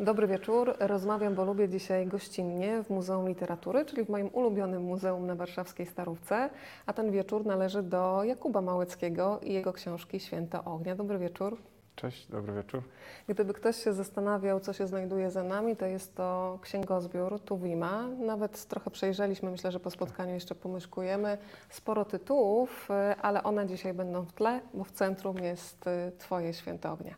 [0.00, 0.74] Dobry wieczór.
[0.80, 5.86] Rozmawiam, bo lubię dzisiaj gościnnie w Muzeum Literatury, czyli w moim ulubionym muzeum na warszawskiej
[5.86, 6.50] Starówce.
[6.86, 10.94] A ten wieczór należy do Jakuba Małeckiego i jego książki Święto Ognia.
[10.94, 11.56] Dobry wieczór.
[12.00, 12.82] Cześć, dobry wieczór.
[13.28, 18.02] Gdyby ktoś się zastanawiał, co się znajduje za nami, to jest to księgozbiór Tuwima.
[18.06, 21.38] Nawet trochę przejrzeliśmy, myślę, że po spotkaniu jeszcze pomyszkujemy.
[21.70, 26.54] Sporo tytułów, y, ale one dzisiaj będą w tle, bo w centrum jest y, Twoje
[26.54, 27.14] Święto Ognia.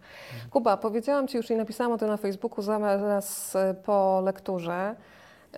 [0.50, 4.94] Kuba, powiedziałam Ci już i napisałam o tym na Facebooku zaraz y, po lekturze,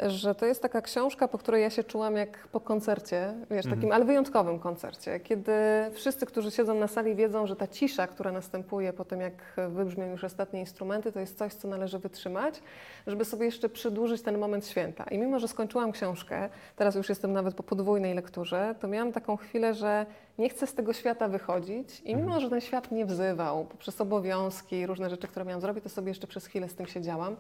[0.06, 3.92] że to jest taka książka, po której ja się czułam jak po koncercie, wiesz, takim,
[3.92, 5.52] ale wyjątkowym koncercie, kiedy
[5.92, 9.32] wszyscy, którzy siedzą na sali wiedzą, że ta cisza, która następuje po tym, jak
[9.68, 12.62] wybrzmią już ostatnie instrumenty, to jest coś, co należy wytrzymać,
[13.06, 15.04] żeby sobie jeszcze przedłużyć ten moment święta.
[15.04, 19.36] I mimo, że skończyłam książkę, teraz już jestem nawet po podwójnej lekturze, to miałam taką
[19.36, 20.06] chwilę, że
[20.38, 24.86] nie chcę z tego świata wychodzić i mimo, że ten świat mnie wzywał poprzez obowiązki,
[24.86, 27.36] różne rzeczy, które miałam zrobić, to sobie jeszcze przez chwilę z tym siedziałam.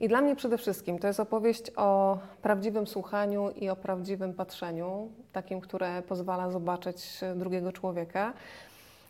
[0.00, 5.10] I dla mnie przede wszystkim to jest opowieść o prawdziwym słuchaniu i o prawdziwym patrzeniu,
[5.32, 8.32] takim, które pozwala zobaczyć drugiego człowieka.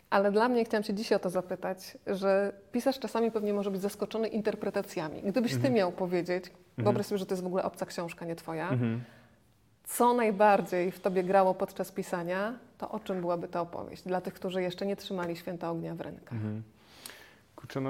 [0.09, 3.81] Ale dla mnie, chciałam Cię dzisiaj o to zapytać, że pisarz czasami pewnie może być
[3.81, 5.21] zaskoczony interpretacjami.
[5.21, 6.45] Gdybyś Ty miał powiedzieć,
[6.77, 9.03] wyobraź sobie, że to jest w ogóle obca książka, nie Twoja, Mhm.
[9.83, 14.03] co najbardziej w Tobie grało podczas pisania, to o czym byłaby ta opowieść?
[14.03, 16.33] Dla tych, którzy jeszcze nie trzymali święta ognia w rękach.
[16.33, 16.63] Mhm.
[17.55, 17.89] Kurczę, no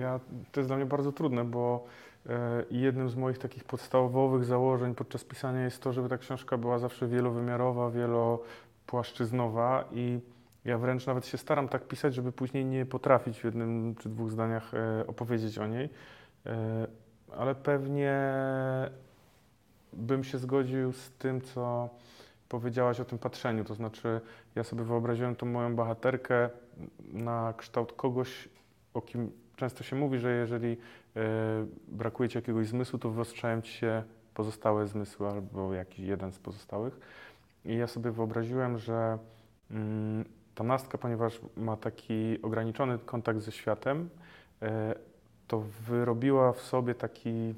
[0.00, 0.20] ja,
[0.52, 1.84] to jest dla mnie bardzo trudne, bo
[2.30, 6.78] e, jednym z moich takich podstawowych założeń podczas pisania jest to, żeby ta książka była
[6.78, 10.20] zawsze wielowymiarowa, wielopłaszczyznowa i
[10.64, 14.30] ja wręcz nawet się staram tak pisać, żeby później nie potrafić w jednym czy dwóch
[14.30, 15.88] zdaniach e, opowiedzieć o niej,
[16.46, 16.86] e,
[17.36, 18.20] ale pewnie
[19.92, 21.88] bym się zgodził z tym, co
[22.48, 23.64] powiedziałaś o tym patrzeniu.
[23.64, 24.20] To znaczy,
[24.54, 26.50] ja sobie wyobraziłem tą moją bohaterkę
[27.12, 28.48] na kształt kogoś,
[28.94, 30.76] o kim często się mówi, że jeżeli
[31.16, 31.20] e,
[31.88, 34.02] brakuje ci jakiegoś zmysłu, to wyostrzają ci się
[34.34, 37.00] pozostałe zmysły albo jakiś jeden z pozostałych.
[37.64, 39.18] I ja sobie wyobraziłem, że
[39.70, 40.24] mm,
[40.54, 44.10] ta nastka, ponieważ ma taki ograniczony kontakt ze światem,
[44.62, 44.94] e,
[45.48, 47.54] to wyrobiła w sobie taki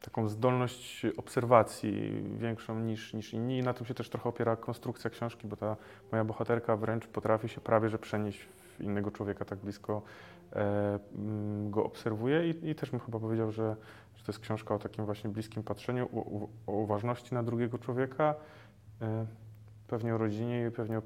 [0.00, 5.10] taką zdolność obserwacji większą niż, niż inni i na tym się też trochę opiera konstrukcja
[5.10, 5.76] książki, bo ta
[6.12, 8.48] moja bohaterka wręcz potrafi się prawie że przenieść
[8.82, 10.02] innego człowieka, tak blisko
[10.52, 13.76] e, mm, go obserwuje i, i też bym chyba powiedział, że,
[14.16, 17.78] że to jest książka o takim właśnie bliskim patrzeniu, o, o, o uważności na drugiego
[17.78, 18.34] człowieka,
[19.02, 19.26] e,
[19.86, 21.02] pewnie o rodzinie i pewnie o,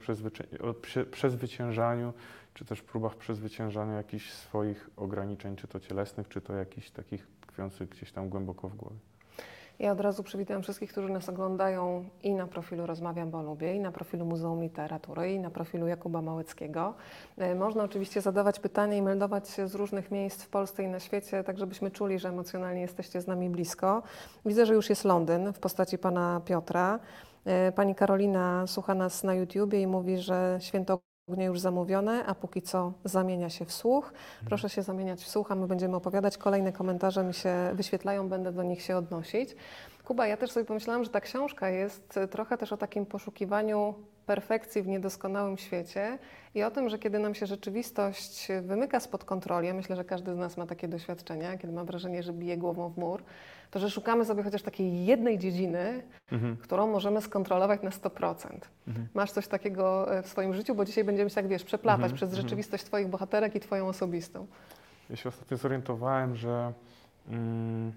[0.71, 2.13] o prze, przezwyciężaniu,
[2.55, 7.89] czy też próbach przezwyciężania jakichś swoich ograniczeń, czy to cielesnych, czy to jakichś takich tkwiących
[7.89, 8.97] gdzieś tam głęboko w głowie.
[9.79, 13.81] Ja od razu przywitam wszystkich, którzy nas oglądają i na profilu Rozmawiam, bo lubię, i
[13.81, 16.95] na profilu Muzeum Literatury, i na profilu Jakuba Małeckiego.
[17.39, 21.01] E, Można oczywiście zadawać pytania i meldować się z różnych miejsc w Polsce i na
[21.01, 24.03] świecie, tak żebyśmy czuli, że emocjonalnie jesteście z nami blisko.
[24.47, 26.99] Widzę, że już jest Londyn w postaci pana Piotra.
[27.45, 30.99] E, Pani Karolina słucha nas na YouTubie i mówi, że święto
[31.29, 34.13] ognia już zamówione, a póki co zamienia się w słuch.
[34.45, 36.39] Proszę się zamieniać w słuch, a my będziemy opowiadać.
[36.39, 39.57] Kolejne komentarze mi się wyświetlają, będę do nich się odnosić.
[40.05, 43.95] Kuba, ja też sobie pomyślałam, że ta książka jest trochę też o takim poszukiwaniu
[44.27, 46.19] perfekcji w niedoskonałym świecie
[46.55, 50.35] i o tym, że kiedy nam się rzeczywistość wymyka spod kontroli, ja myślę, że każdy
[50.35, 53.23] z nas ma takie doświadczenia, kiedy ma wrażenie, że bije głową w mur,
[53.71, 56.57] to że szukamy sobie chociaż takiej jednej dziedziny, Mhm.
[56.57, 58.69] którą możemy skontrolować na 100%.
[58.89, 59.09] Mhm.
[59.15, 62.17] Masz coś takiego e, w swoim życiu, bo dzisiaj będziemy się, tak wiesz, przeplatać Mhm,
[62.17, 62.43] przez mhm.
[62.43, 64.47] rzeczywistość Twoich bohaterek i Twoją osobistą.
[65.11, 66.73] Ja się ostatnio zorientowałem, że
[67.29, 67.93] mm,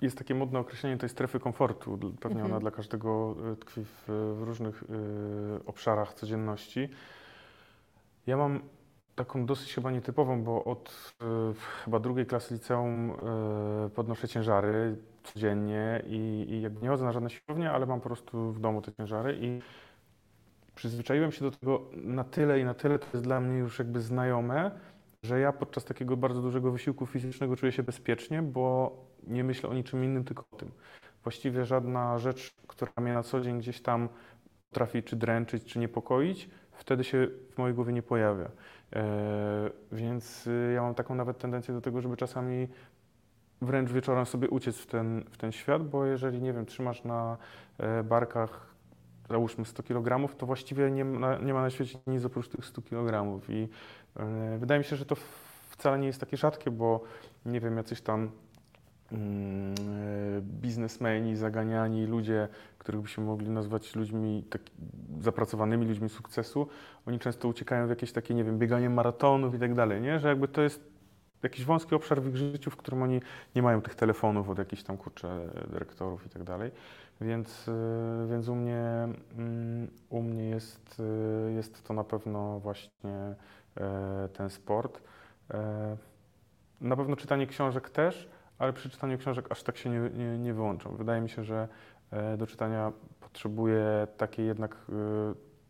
[0.00, 1.98] jest takie modne określenie tej strefy komfortu.
[2.20, 2.50] Pewnie Mhm.
[2.52, 4.04] ona dla każdego y, tkwi w,
[4.38, 4.86] w różnych y,
[5.66, 6.88] obszarach codzienności.
[8.26, 8.60] Ja mam
[9.16, 11.54] taką dosyć chyba nietypową, bo od y,
[11.84, 17.70] chyba drugiej klasy liceum y, podnoszę ciężary codziennie i, i nie chodzę na żadne siłownie,
[17.70, 19.60] ale mam po prostu w domu te ciężary i
[20.74, 24.00] przyzwyczaiłem się do tego na tyle i na tyle to jest dla mnie już jakby
[24.00, 24.70] znajome,
[25.22, 28.96] że ja podczas takiego bardzo dużego wysiłku fizycznego czuję się bezpiecznie, bo
[29.26, 30.70] nie myślę o niczym innym, tylko o tym.
[31.22, 34.08] Właściwie żadna rzecz, która mnie na co dzień gdzieś tam
[34.68, 38.50] potrafi czy dręczyć, czy niepokoić, wtedy się w mojej głowie nie pojawia.
[38.92, 42.68] E, więc y, ja mam taką nawet tendencję do tego, żeby czasami
[43.62, 47.36] wręcz wieczorem sobie uciec w ten, w ten świat, bo jeżeli, nie wiem, trzymasz na
[47.78, 48.76] e, barkach
[49.28, 52.82] załóżmy 100 kg, to właściwie nie ma, nie ma na świecie nic oprócz tych 100
[52.82, 53.40] kg.
[53.48, 53.68] I
[54.16, 55.16] e, wydaje mi się, że to
[55.68, 57.00] wcale nie jest takie rzadkie, bo
[57.46, 58.30] nie wiem, jacyś tam
[60.40, 62.48] biznesmeni, zaganiani ludzie,
[62.78, 64.62] których byśmy mogli nazwać ludźmi tak,
[65.20, 66.68] zapracowanymi, ludźmi sukcesu,
[67.06, 70.18] oni często uciekają w jakieś takie, nie wiem, bieganie maratonów i tak dalej, nie?
[70.18, 70.96] Że jakby to jest
[71.42, 73.20] jakiś wąski obszar w ich życiu, w którym oni
[73.56, 76.70] nie mają tych telefonów od jakichś tam kurczę dyrektorów i tak dalej.
[77.20, 77.72] Więc, y,
[78.30, 79.08] więc u mnie,
[79.38, 81.00] mm, u mnie jest,
[81.48, 83.34] y, jest to na pewno właśnie
[83.76, 85.00] e, ten sport.
[85.54, 85.96] E,
[86.80, 90.54] Na pewno czytanie książek też, ale przy czytaniu książek aż tak się nie, nie, nie
[90.54, 90.96] wyłączam.
[90.96, 91.68] Wydaje mi się, że
[92.10, 94.92] e, do czytania potrzebuję takiej jednak y,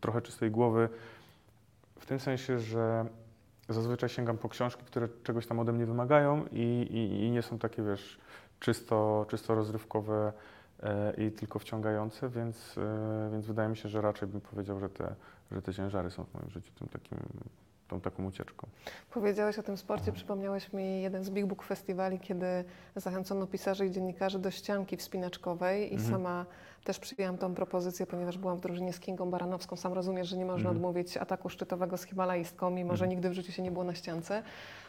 [0.01, 0.89] trochę czystej głowy,
[1.99, 3.05] w tym sensie, że
[3.69, 7.59] zazwyczaj sięgam po książki, które czegoś tam ode mnie wymagają i, i, i nie są
[7.59, 8.19] takie, wiesz,
[8.59, 10.33] czysto, czysto rozrywkowe
[10.83, 14.89] e, i tylko wciągające, więc, e, więc wydaje mi się, że raczej bym powiedział, że
[14.89, 15.15] te,
[15.51, 17.17] że te ciężary są w moim życiu tym takim,
[17.87, 18.67] tą taką ucieczką.
[19.13, 22.45] Powiedziałeś o tym sporcie, przypomniałeś mi jeden z Big Book Festiwali, kiedy
[22.95, 26.11] zachęcono pisarzy i dziennikarzy do ścianki wspinaczkowej i Mhm.
[26.11, 26.45] sama
[26.83, 29.75] też przyjęłam tą propozycję, ponieważ byłam w drużynie z Kingą Baranowską.
[29.75, 30.75] Sam rozumiesz, że nie można Mhm.
[30.77, 33.09] odmówić ataku szczytowego z Himalajstką, mimo że Mhm.
[33.09, 34.43] nigdy w życiu się nie było na ściance.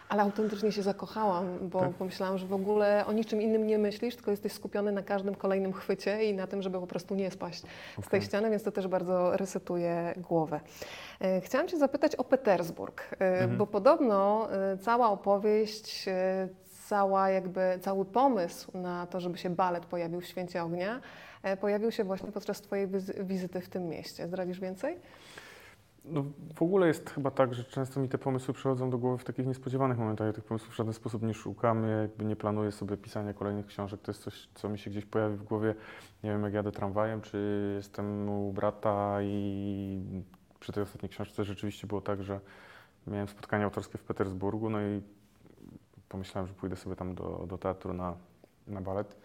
[0.09, 1.91] Ale autentycznie się zakochałam, bo Tak.
[1.93, 5.73] pomyślałam, że w ogóle o niczym innym nie myślisz, tylko jesteś skupiony na każdym kolejnym
[5.73, 7.63] chwycie i na tym, żeby po prostu nie spaść
[8.05, 10.61] z tej ściany, więc to też bardzo resetuje głowę.
[11.21, 13.57] E, Chciałam Cię zapytać o Petersburg, e, Mhm.
[13.59, 16.07] bo podobno e, cała opowieść,
[16.89, 21.01] cała jakby, cały pomysł na to, żeby się balet pojawił w Święcie Ognia,
[21.61, 24.27] pojawił się właśnie podczas Twojej wizy- wizyty w tym mieście.
[24.29, 24.99] Zdradzisz więcej?
[26.11, 26.25] No,
[26.55, 29.47] w ogóle jest chyba tak, że często mi te pomysły przychodzą do głowy w takich
[29.47, 30.27] niespodziewanych momentach.
[30.27, 33.67] Ja tych pomysłów w żaden sposób nie szukam, ja jakby nie planuję sobie pisania kolejnych
[33.67, 34.01] książek.
[34.01, 35.75] To jest coś, co mi się gdzieś pojawi w głowie.
[36.25, 40.23] Nie wiem, jak jadę tramwajem, czy jestem u brata i
[40.61, 42.41] przy tej ostatniej książce rzeczywiście było tak, że
[43.07, 45.03] miałem spotkanie autorskie w Petersburgu, no i
[46.09, 48.15] pomyślałem, że pójdę sobie tam do, do teatru na,
[48.67, 49.17] na balet.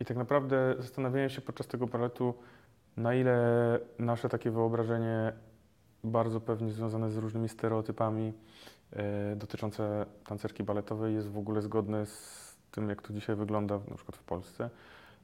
[0.00, 2.34] I tak naprawdę zastanawiałem się podczas tego baletu,
[2.96, 5.32] na ile nasze takie wyobrażenie,
[6.04, 8.32] bardzo pewnie związane z różnymi stereotypami
[8.92, 13.94] e, dotyczące tancerki baletowej, jest w ogóle zgodne z tym, jak to dzisiaj wygląda na
[13.94, 14.70] przykład w Polsce.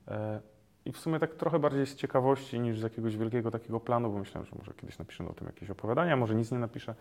[0.09, 0.41] E,
[0.85, 4.19] I w sumie tak trochę bardziej z ciekawości niż z jakiegoś wielkiego takiego planu, bo
[4.19, 6.95] myślałem, że może kiedyś napiszę o tym jakieś opowiadania, może nic nie napiszę.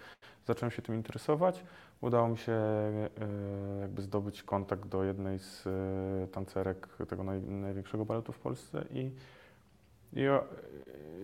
[0.46, 1.64] Zacząłem się tym interesować.
[2.02, 3.10] Udało mi się e,
[3.82, 9.12] jakby zdobyć kontakt do jednej z e, tancerek tego naj, największego baletu w Polsce i
[10.14, 10.22] i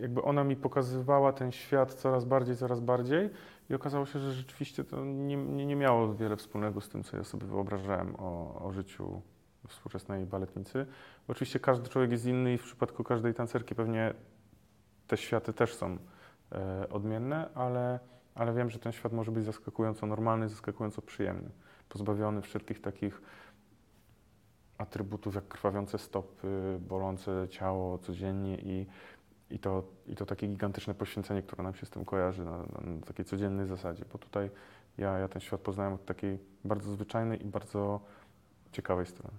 [0.01, 3.29] jakby ona mi pokazywała ten świat coraz bardziej, coraz bardziej
[3.69, 7.17] i okazało się, że rzeczywiście to nie, nie, nie miało wiele wspólnego z tym, co
[7.17, 9.21] ja sobie wyobrażałem o, o życiu
[9.67, 10.85] współczesnej baletnicy.
[11.27, 14.13] Oczywiście każdy człowiek jest inny i w przypadku każdej tancerki pewnie
[15.07, 15.97] te światy też są
[16.51, 17.99] e, odmienne, ale,
[18.35, 21.49] ale wiem, że ten świat może być zaskakująco normalny, zaskakująco przyjemny,
[21.89, 23.21] pozbawiony wszelkich takich
[24.77, 28.85] atrybutów jak krwawiące stopy, bolące ciało codziennie i,
[29.49, 33.05] i, to, i to takie gigantyczne poświęcenie, które nam się z tym kojarzy na, na,
[33.07, 34.05] takiej codziennej zasadzie.
[34.11, 34.49] Bo tutaj
[34.97, 37.99] ja, ja ten świat poznałem od takiej bardzo zwyczajnej i bardzo
[38.71, 39.33] ciekawej strony.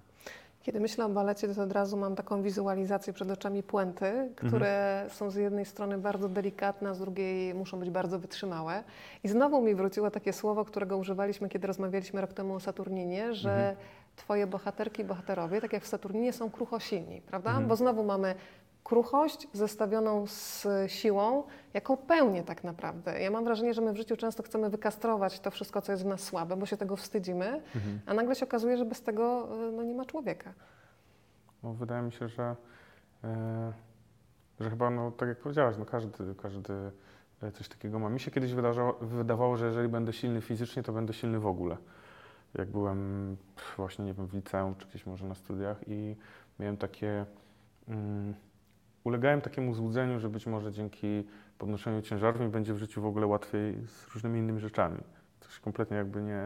[0.62, 5.31] Kiedy myślę o balecie, to od razu mam taką wizualizację przed oczami puenty, które są
[5.31, 8.84] z jednej strony bardzo delikatne, a z drugiej muszą być bardzo wytrzymałe.
[9.25, 13.69] I znowu mi wróciło takie słowo, którego używaliśmy, kiedy rozmawialiśmy rok temu o Saturninie, że
[13.69, 13.76] Mhm.
[14.16, 17.50] Twoje bohaterki i bohaterowie, tak jak w Saturninie, są kruchosilni, prawda?
[17.50, 17.69] Mhm.
[17.69, 18.34] Bo znowu mamy
[18.84, 21.44] kruchość zestawioną z siłą,
[21.75, 23.20] jako pełnię tak naprawdę.
[23.20, 26.06] Ja mam wrażenie, że my w życiu często chcemy wykastrować to wszystko, co jest w
[26.06, 27.62] nas słabe, bo się tego wstydzimy,
[28.06, 30.53] a nagle się okazuje, że bez tego y, no, nie ma człowieka.
[31.62, 32.56] No, wydaje mi się, że,
[33.24, 33.72] e,
[34.60, 36.72] że chyba, no, tak jak powiedziałaś, no, każdy, każdy
[37.43, 38.08] e, coś takiego ma.
[38.08, 41.77] Mi się kiedyś wydarzało, wydawało, że jeżeli będę silny fizycznie, to będę silny w ogóle.
[42.58, 43.37] Jak byłem
[43.77, 46.17] właśnie, nie wiem, w liceum, czy gdzieś może na studiach i
[46.58, 47.27] miałem takie...
[47.89, 48.34] Mm,
[49.05, 51.25] ulegałem takiemu złudzeniu, że być może dzięki
[51.58, 54.99] podnoszeniu ciężarów mi będzie w życiu w ogóle łatwiej z różnymi innymi rzeczami.
[55.41, 56.43] To się kompletnie jakby nie,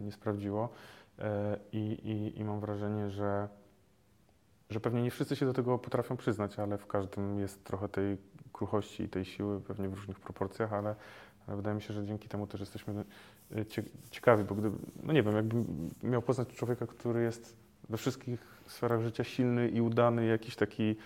[0.00, 0.68] nie sprawdziło.
[1.18, 3.48] E, I, i, I mam wrażenie, że,
[4.70, 8.16] że pewnie nie wszyscy się do tego potrafią przyznać, ale w każdym jest trochę tej
[8.52, 10.94] kruchości i tej siły, pewnie w różnych proporcjach, ale,
[11.46, 13.04] ale wydaje mi się, że dzięki temu też jesteśmy
[13.56, 17.56] e, cie, ciekawi, bo gdyby, no nie wiem, jakbym miał poznać człowieka, który jest
[17.88, 20.96] we wszystkich sferach życia silny i udany, jakiś taki,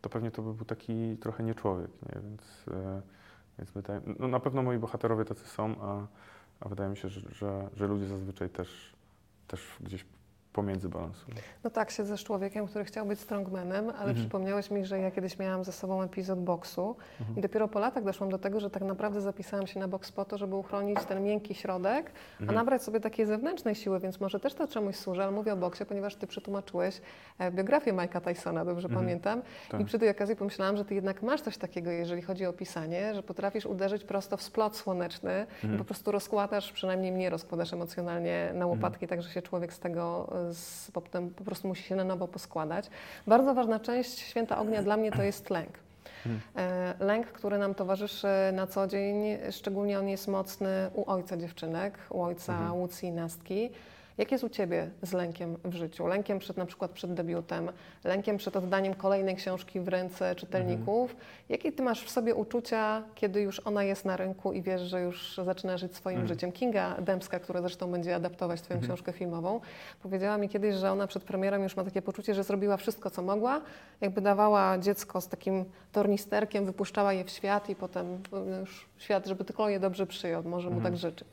[0.00, 2.20] to pewnie to by był taki trochę nie człowiek, nie?
[2.22, 3.02] Więc, e,
[3.58, 6.06] więc wydaje, no na pewno moi bohaterowie tacy są, a,
[6.60, 8.92] a wydaje mi się, że, że, że ludzie zazwyczaj też,
[9.48, 10.04] też gdzieś
[10.52, 11.36] pomiędzy balansuję.
[11.64, 14.16] No tak, siedzę z człowiekiem, który chciał być strongmanem, ale Mhm.
[14.16, 17.38] przypomniałeś mi, że ja kiedyś miałam ze sobą epizod boksu Mhm.
[17.38, 20.24] i dopiero po latach doszłam do tego, że tak naprawdę zapisałam się na boks po
[20.24, 22.54] to, żeby uchronić ten miękki środek, a Mhm.
[22.58, 25.84] nabrać sobie takiej zewnętrznej siły, więc może też to czemuś służy, ale mówię o boksie,
[25.86, 27.00] ponieważ ty przetłumaczyłeś
[27.38, 29.04] e, biografię Mike'a Tysona, dobrze Mhm.
[29.06, 29.80] pamiętam, Tak.
[29.80, 33.14] i przy tej okazji pomyślałam, że ty jednak masz coś takiego, jeżeli chodzi o pisanie,
[33.14, 35.78] że potrafisz uderzyć prosto w splot słoneczny i Mhm.
[35.78, 40.32] po prostu rozkładasz, przynajmniej mnie rozkładasz emocjonalnie na łopatki, tak że się człowiek z tego
[40.34, 42.90] e, z, potem po prostu musi się na nowo poskładać.
[43.26, 45.78] Bardzo ważna część święta ognia dla mnie to jest lęk.
[46.26, 46.40] Mhm.
[46.56, 51.98] E, Lęk, który nam towarzyszy na co dzień, szczególnie on jest mocny u ojca dziewczynek,
[52.10, 52.72] u ojca Mhm.
[52.80, 53.70] Łucji i Nastki.
[54.22, 56.06] Jak jest u Ciebie z lękiem w życiu?
[56.06, 57.70] Lękiem przed na przykład przed debiutem,
[58.04, 61.10] lękiem przed oddaniem kolejnej książki w ręce czytelników.
[61.10, 61.28] Mhm.
[61.48, 65.00] Jakie Ty masz w sobie uczucia, kiedy już ona jest na rynku i wiesz, że
[65.00, 66.28] już zaczyna żyć swoim Mhm.
[66.28, 66.52] życiem?
[66.52, 68.88] Kinga Dębska, która zresztą będzie adaptować Twoją Mhm.
[68.96, 69.60] książkę filmową,
[70.02, 73.22] powiedziała mi kiedyś, że ona przed premierą już ma takie poczucie, że zrobiła wszystko, co
[73.22, 73.60] mogła,
[74.00, 78.06] jakby dawała dziecko z takim tornisterkiem, wypuszczała je w świat i potem
[78.56, 80.92] y, już świat, żeby tylko je dobrze przyjął, może mu Mhm.
[80.94, 81.28] tak życzyć.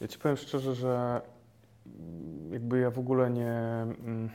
[0.00, 1.20] Ja ci powiem szczerze, że
[2.50, 4.30] jakby ja w ogóle nie, mm,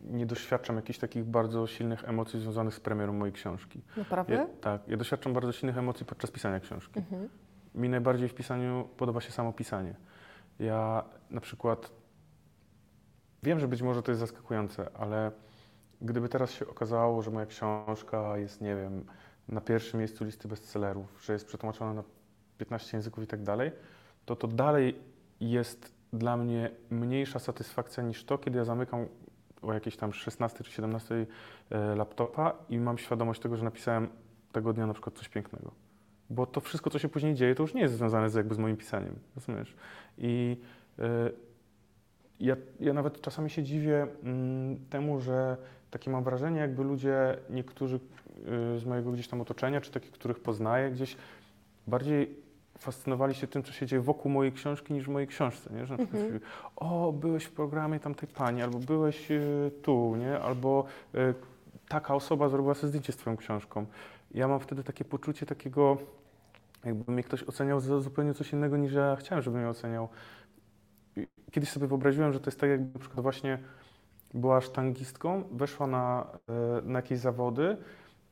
[0.00, 3.82] nie doświadczam jakichś takich bardzo silnych emocji związanych z premierą mojej książki.
[3.96, 4.34] Naprawdę?
[4.34, 6.98] Ja, tak, ja doświadczam bardzo silnych emocji podczas pisania książki.
[6.98, 7.28] Mhm.
[7.74, 9.94] Mi najbardziej w pisaniu podoba się samo pisanie.
[10.58, 11.90] Ja na przykład
[13.42, 15.32] wiem, że być może to jest zaskakujące, ale
[16.00, 19.04] gdyby teraz się okazało, że moja książka jest, nie wiem,
[19.48, 22.02] na pierwszym miejscu listy bestsellerów, że jest przetłumaczona na
[22.58, 23.72] 15 języków i tak dalej,
[24.24, 24.98] to to dalej
[25.40, 29.06] jest dla mnie mniejsza satysfakcja niż to, kiedy ja zamykam
[29.62, 31.26] o jakieś tam 16 czy 17
[31.70, 34.08] e, laptopa i mam świadomość tego, że napisałem
[34.52, 35.70] tego dnia na przykład coś pięknego.
[36.30, 38.58] Bo to wszystko, co się później dzieje, to już nie jest związane z, jakby z
[38.58, 39.76] moim pisaniem, rozumiesz?
[40.18, 40.60] I
[40.98, 41.30] e,
[42.40, 45.56] ja, ja nawet czasami się dziwię mm, temu, że
[45.90, 50.40] takie mam wrażenie, jakby ludzie, niektórzy y, z mojego gdzieś tam otoczenia, czy takich, których
[50.40, 51.16] poznaję gdzieś,
[51.86, 52.43] bardziej
[52.78, 55.86] fascynowali się tym, co się dzieje wokół mojej książki, niż w mojej książce, nie?
[55.86, 56.40] Że Mhm.
[56.76, 60.40] o, byłeś w programie tamtej pani, albo byłeś y, tu, nie?
[60.40, 61.34] Albo y,
[61.88, 63.86] taka osoba zrobiła sobie zdjęcie z twoją książką.
[64.30, 65.96] Ja mam wtedy takie poczucie takiego,
[66.84, 70.08] jakby mnie ktoś oceniał za zupełnie coś innego, niż ja chciałem, żeby mnie oceniał.
[71.50, 73.58] Kiedyś sobie wyobraziłem, że to jest tak, jakby na przykład właśnie
[74.34, 77.76] była sztangistką, weszła na, e, na jakieś zawody,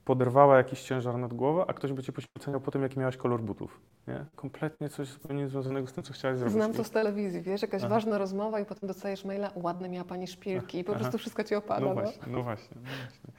[0.05, 3.41] poderwała jakiś ciężar nad głowę, a ktoś by cię oceniał po tym, jaki miałaś kolor
[3.41, 3.81] butów.
[4.09, 4.25] Nie?
[4.37, 6.55] Kompletnie coś zupełnie związanego z tym, co chciałaś zrobić.
[6.55, 7.95] Znam to z telewizji, wiesz, jakaś Aha.
[7.95, 11.01] ważna rozmowa i potem dostajesz maila, ładne miała Pani szpilki i po Aha.
[11.01, 11.81] prostu wszystko Ci opada.
[11.81, 12.77] No No właśnie, no właśnie.
[12.77, 13.33] No właśnie.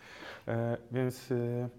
[0.47, 1.69] E, więc y,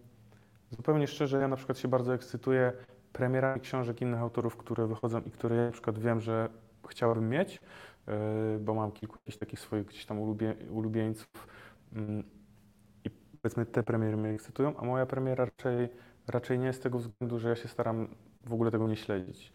[0.71, 2.73] zupełnie szczerze, ja na przykład się bardzo ekscytuję
[3.12, 6.49] premierami książek innych autorów, które wychodzą i które ja na przykład wiem, że
[6.88, 7.61] chciałabym mieć,
[8.57, 11.49] y, bo mam kilku takich swoich gdzieś tam ulubie, ulubieńców
[11.93, 12.25] mm,
[13.05, 13.11] i
[13.43, 15.88] powiedzmy te premiery mnie ekscytują, a moja premiera raczej,
[16.29, 18.09] raczej nie z tego względu, że ja się staram
[18.47, 19.53] w ogóle tego nie śledzić.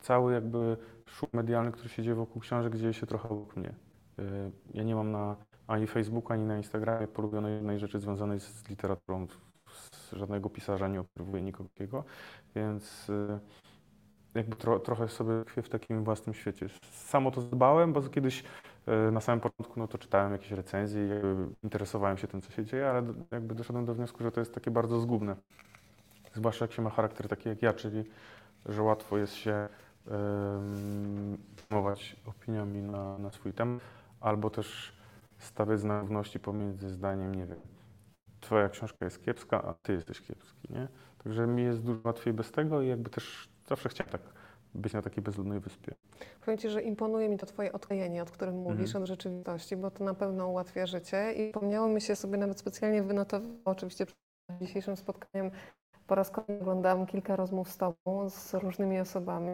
[0.00, 0.76] Cały jakby
[1.06, 3.74] szum medialny, który się dzieje wokół książek, dzieje się trochę wokół mnie.
[4.18, 8.68] Y, Ja nie mam na ani Facebooku, ani na Instagramie polubionej jednej rzeczy związanej z
[8.68, 9.26] literaturą.
[9.70, 12.04] Z żadnego pisarza nie obserwuję nikogo,
[12.54, 13.38] więc y,
[14.34, 16.66] jakby tro, trochę sobie tkwię w takim własnym świecie.
[16.90, 18.44] Samo to dbałem, bo kiedyś
[19.08, 21.10] y, na samym początku no to czytałem jakieś recenzje i
[21.64, 24.70] interesowałem się tym, co się dzieje, ale jakby doszedłem do wniosku, że to jest takie
[24.70, 25.36] bardzo zgubne.
[26.38, 28.04] Zwłaszcza jak się ma charakter taki jak ja, czyli
[28.66, 29.68] że łatwo jest się
[31.70, 33.80] zajmować opiniami na, na swój temat,
[34.20, 34.92] albo też
[35.38, 37.60] stawiać znak równości pomiędzy zdaniem, nie wiem,
[38.40, 40.88] twoja książka jest kiepska, a ty jesteś kiepski, nie?
[41.24, 44.20] Także mi jest dużo łatwiej bez tego i jakby też zawsze chciałem tak
[44.74, 45.94] być na takiej bezludnej wyspie.
[46.40, 49.02] Powiem Ci, że imponuje mi to Twoje odklejenie, o którym mówisz, Mhm.
[49.02, 53.02] od rzeczywistości, bo to na pewno ułatwia życie i pomniało mi się sobie nawet specjalnie
[53.02, 54.18] wynotowało, oczywiście przed
[54.60, 55.50] dzisiejszym spotkaniem
[56.08, 59.50] po raz kolejny oglądałam kilka rozmów z Tobą, z różnymi osobami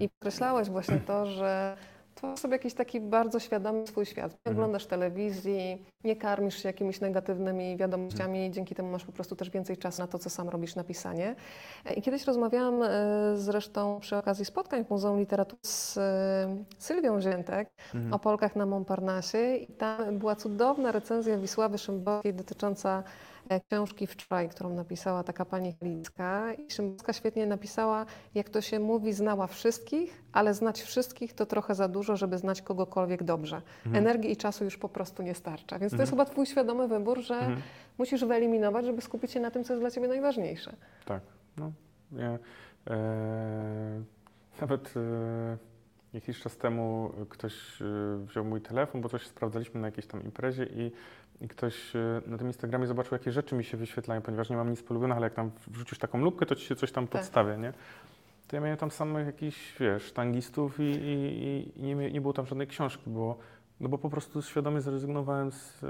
[0.00, 1.76] i podkreślałeś właśnie to, że
[2.14, 4.32] tworzysz sobie jakiś taki bardzo świadomy swój świat.
[4.32, 4.56] Nie Mhm.
[4.56, 8.52] oglądasz telewizji, nie karmisz się jakimiś negatywnymi wiadomościami, Mhm.
[8.52, 11.34] dzięki temu masz po prostu też więcej czasu na to, co sam robisz na pisanie.
[11.96, 12.88] I kiedyś rozmawiałam e,
[13.36, 16.00] zresztą przy okazji spotkań w Muzeum Literatury z e,
[16.78, 18.12] Sylwią Ziętek Mhm.
[18.14, 23.02] o Polkach na Montparnasse i tam była cudowna recenzja Wisławy Szymborskiej dotycząca
[23.70, 26.52] książki Wczoraj, którą napisała taka pani Halicka.
[26.52, 31.74] I Szymborska świetnie napisała, jak to się mówi, znała wszystkich, ale znać wszystkich to trochę
[31.74, 33.62] za dużo, żeby znać kogokolwiek dobrze.
[33.86, 34.06] Mhm.
[34.06, 35.78] Energii i czasu już po prostu nie starcza.
[35.78, 36.26] Więc to jest Mhm.
[36.26, 37.62] chyba twój świadomy wybór, że Mhm.
[37.98, 40.76] musisz wyeliminować, żeby skupić się na tym, co jest dla ciebie najważniejsze.
[41.04, 41.22] Tak,
[41.56, 41.72] no.
[42.12, 42.38] Ja,
[42.90, 44.02] e,
[44.60, 45.56] nawet e,
[46.12, 50.64] jakiś czas temu ktoś y, wziął mój telefon, bo coś sprawdzaliśmy na jakiejś tam imprezie
[50.64, 50.92] i,
[51.40, 54.70] i ktoś y, na tym Instagramie zobaczył, jakie rzeczy mi się wyświetlają, ponieważ nie mam
[54.70, 57.20] nic polubionych, ale jak tam wrzucisz taką lupkę, to ci się coś tam Tak.
[57.20, 57.72] podstawia, nie?
[58.48, 62.46] To ja miałem tam samych jakichś, wiesz, sztangistów i, i, i- nie, nie było tam
[62.46, 63.38] żadnej książki, bo,
[63.80, 65.86] no bo po prostu świadomie zrezygnowałem z, e,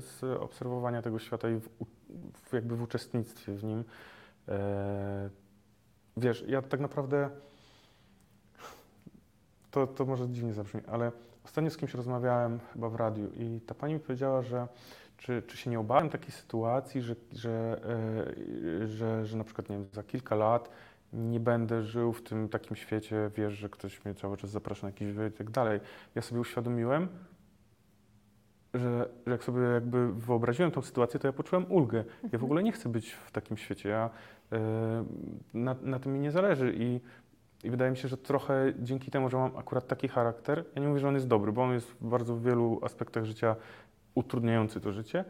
[0.00, 1.60] z obserwowania tego świata i
[2.34, 3.84] w, jakby w uczestnictwie w nim.
[4.48, 5.30] E,
[6.16, 7.30] wiesz, ja tak naprawdę,
[9.74, 11.12] to, to może dziwnie zabrzmi, ale
[11.44, 14.68] ostatnio z kimś rozmawiałem chyba w radiu i ta pani mi powiedziała, że
[15.16, 17.80] czy, czy się nie obawiam takiej sytuacji, że, że,
[18.82, 20.70] e, że, że na przykład nie wiem, za kilka lat
[21.12, 24.88] nie będę żył w tym takim świecie, wiesz, że ktoś mnie cały czas zaprasza na
[24.88, 25.80] jakiś wywiad i tak dalej.
[26.14, 27.08] Ja sobie uświadomiłem,
[28.74, 32.04] że, że jak sobie jakby wyobraziłem tą sytuację, to ja poczułem ulgę.
[32.32, 33.88] Ja w ogóle nie chcę być w takim świecie.
[33.88, 34.10] Ja,
[34.52, 35.04] e,
[35.54, 37.00] na, na tym mi nie zależy i,
[37.64, 40.88] i wydaje mi się, że trochę dzięki temu, że mam akurat taki charakter, ja nie
[40.88, 43.56] mówię, że on jest dobry, bo on jest w bardzo wielu aspektach życia
[44.14, 45.24] utrudniający to życie,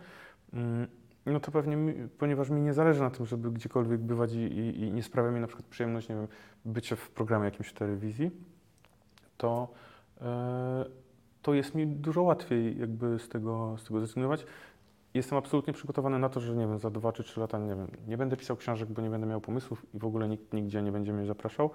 [0.53, 0.87] mm,
[1.27, 4.81] no to pewnie, mi, ponieważ mi nie zależy na tym, żeby gdziekolwiek bywać i, i,
[4.81, 6.29] i nie sprawia mi na przykład przyjemność, nie wiem,
[6.65, 8.31] bycie w programie jakimś w telewizji,
[9.37, 9.69] to,
[10.21, 10.85] e,
[11.43, 14.47] to jest mi dużo łatwiej jakby z tego, z tego zrezygnować.
[15.15, 17.87] Jestem absolutnie przygotowany na to, że nie wiem, za dwa czy trzy lata nie wiem,
[18.07, 20.93] nie będę pisał książek, bo nie będę miał pomysłów i w ogóle nikt nigdzie nie
[20.93, 21.71] będzie mnie zapraszał.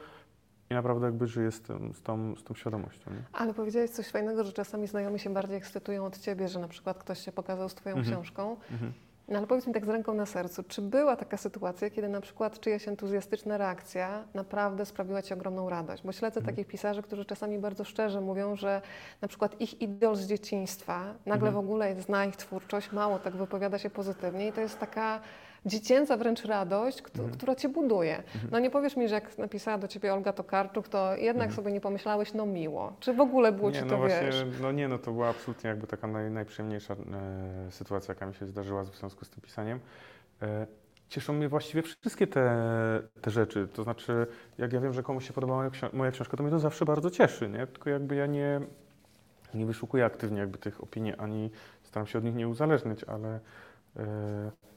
[0.70, 3.12] I naprawdę jakby żyję z, tym, z, tą, z tą świadomością.
[3.12, 3.24] Nie?
[3.34, 6.98] Ale powiedziałeś coś fajnego, że czasami znajomi się bardziej ekscytują od ciebie, że na przykład
[6.98, 8.14] ktoś się pokazał z twoją Mhm.
[8.16, 8.58] książką.
[8.72, 8.94] Mhm.
[9.28, 12.22] No ale powiedz mi tak z ręką na sercu, czy była taka sytuacja, kiedy na
[12.22, 16.04] przykład czyjaś entuzjastyczna reakcja naprawdę sprawiła Ci ogromną radość?
[16.04, 16.56] Bo śledzę Mhm.
[16.56, 18.82] takich pisarzy, którzy czasami bardzo szczerze mówią, że
[19.22, 21.54] na przykład ich idol z dzieciństwa nagle Mhm.
[21.54, 25.20] w ogóle zna ich twórczość, mało tak wypowiada się pozytywnie i to jest taka
[25.66, 27.38] dziecięca wręcz radość, któ- Mhm.
[27.38, 28.24] która Cię buduje.
[28.52, 31.52] No nie powiesz mi, że jak napisała do Ciebie Olga Tokarczuk, to jednak Mhm.
[31.56, 32.94] sobie nie pomyślałeś, no miło.
[33.00, 34.22] Czy w ogóle było Ci nie, to, no wiesz?
[34.22, 38.34] właśnie, no nie, no to była absolutnie jakby taka naj, najprzyjemniejsza e, sytuacja, jaka mi
[38.36, 39.80] się zdarzyła w związku z tym pisaniem.
[40.42, 40.68] E,
[41.10, 42.56] cieszą mnie właściwie wszystkie te,
[43.22, 46.38] te rzeczy, to znaczy, jak ja wiem, że komuś się podoba moja, ksio- moja książka,
[46.38, 47.68] to mnie to zawsze bardzo cieszy, nie?
[47.68, 48.62] Tylko jakby ja nie,
[49.54, 51.50] nie wyszukuję aktywnie jakby tych opinii, ani
[51.84, 53.40] staram się od nich nie uzależniać, ale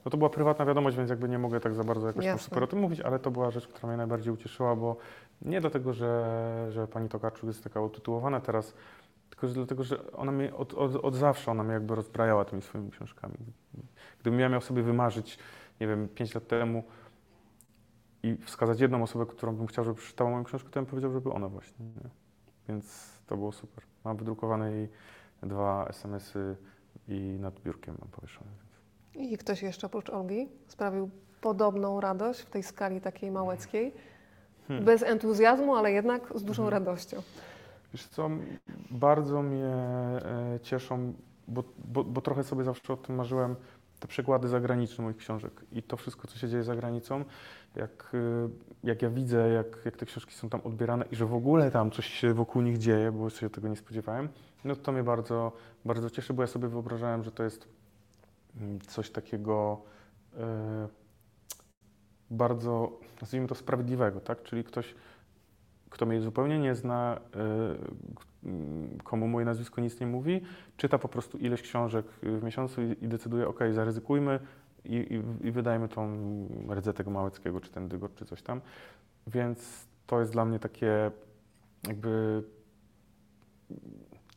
[0.04, 2.44] no to była prywatna wiadomość, więc jakby nie mogę tak za bardzo jakoś Jasne.
[2.44, 4.96] super o tym mówić, ale to była rzecz, która mnie najbardziej ucieszyła, bo
[5.42, 8.74] nie dlatego, że, że pani Tokarczuk jest taka utytułowana teraz,
[9.30, 12.62] tylko że dlatego, że ona mnie od, od, od zawsze, ona mnie jakby rozbrajała tymi
[12.62, 13.34] swoimi książkami.
[14.20, 15.38] Gdybym ja miał sobie wymarzyć,
[15.80, 16.84] nie wiem, 5 lat temu
[18.22, 21.32] i wskazać jedną osobę, którą bym chciał, żeby przeczytała moją książkę, to bym powiedział, żeby
[21.32, 21.86] ona właśnie.
[21.86, 22.10] Nie?
[22.68, 23.84] Więc to było super.
[24.04, 24.88] Mam wydrukowane jej
[25.42, 26.56] dwa SMS-y
[27.08, 28.50] i nad biurkiem mam powieszone.
[29.14, 33.94] I ktoś jeszcze oprócz Olgi sprawił podobną radość w tej skali takiej małeckiej?
[34.68, 34.86] Hmm.
[34.86, 36.84] Bez entuzjazmu, ale jednak z dużą Mhm.
[36.84, 37.22] radością.
[37.92, 38.30] Wiesz co,
[38.90, 41.12] bardzo mnie e, cieszą,
[41.48, 43.56] bo, bo, bo trochę sobie zawsze o tym marzyłem,
[44.00, 47.24] te przekłady zagraniczne moich książek i to wszystko, co się dzieje za granicą,
[47.76, 48.48] jak, e,
[48.84, 51.90] jak ja widzę, jak, jak te książki są tam odbierane i że w ogóle tam
[51.90, 54.28] coś się wokół nich dzieje, bo się tego nie spodziewałem,
[54.64, 55.52] no to mnie bardzo,
[55.84, 57.68] bardzo cieszy, bo ja sobie wyobrażałem, że to jest
[58.86, 59.82] coś takiego
[60.38, 60.88] e,
[62.30, 64.42] bardzo, nazwijmy to sprawiedliwego, tak?
[64.42, 64.94] Czyli ktoś,
[65.90, 67.20] kto mnie zupełnie nie zna,
[68.16, 70.40] k- mm, komu moje nazwisko nic nie mówi,
[70.76, 74.40] czyta po prostu ileś książek w miesiącu i, decyduje, ok, zaryzykujmy
[74.84, 76.08] i, i, i wydajmy tą
[76.68, 78.60] redzę tego Małeckiego, czy ten Dygot, czy coś tam.
[79.26, 81.10] Więc to jest dla mnie takie
[81.88, 82.42] jakby,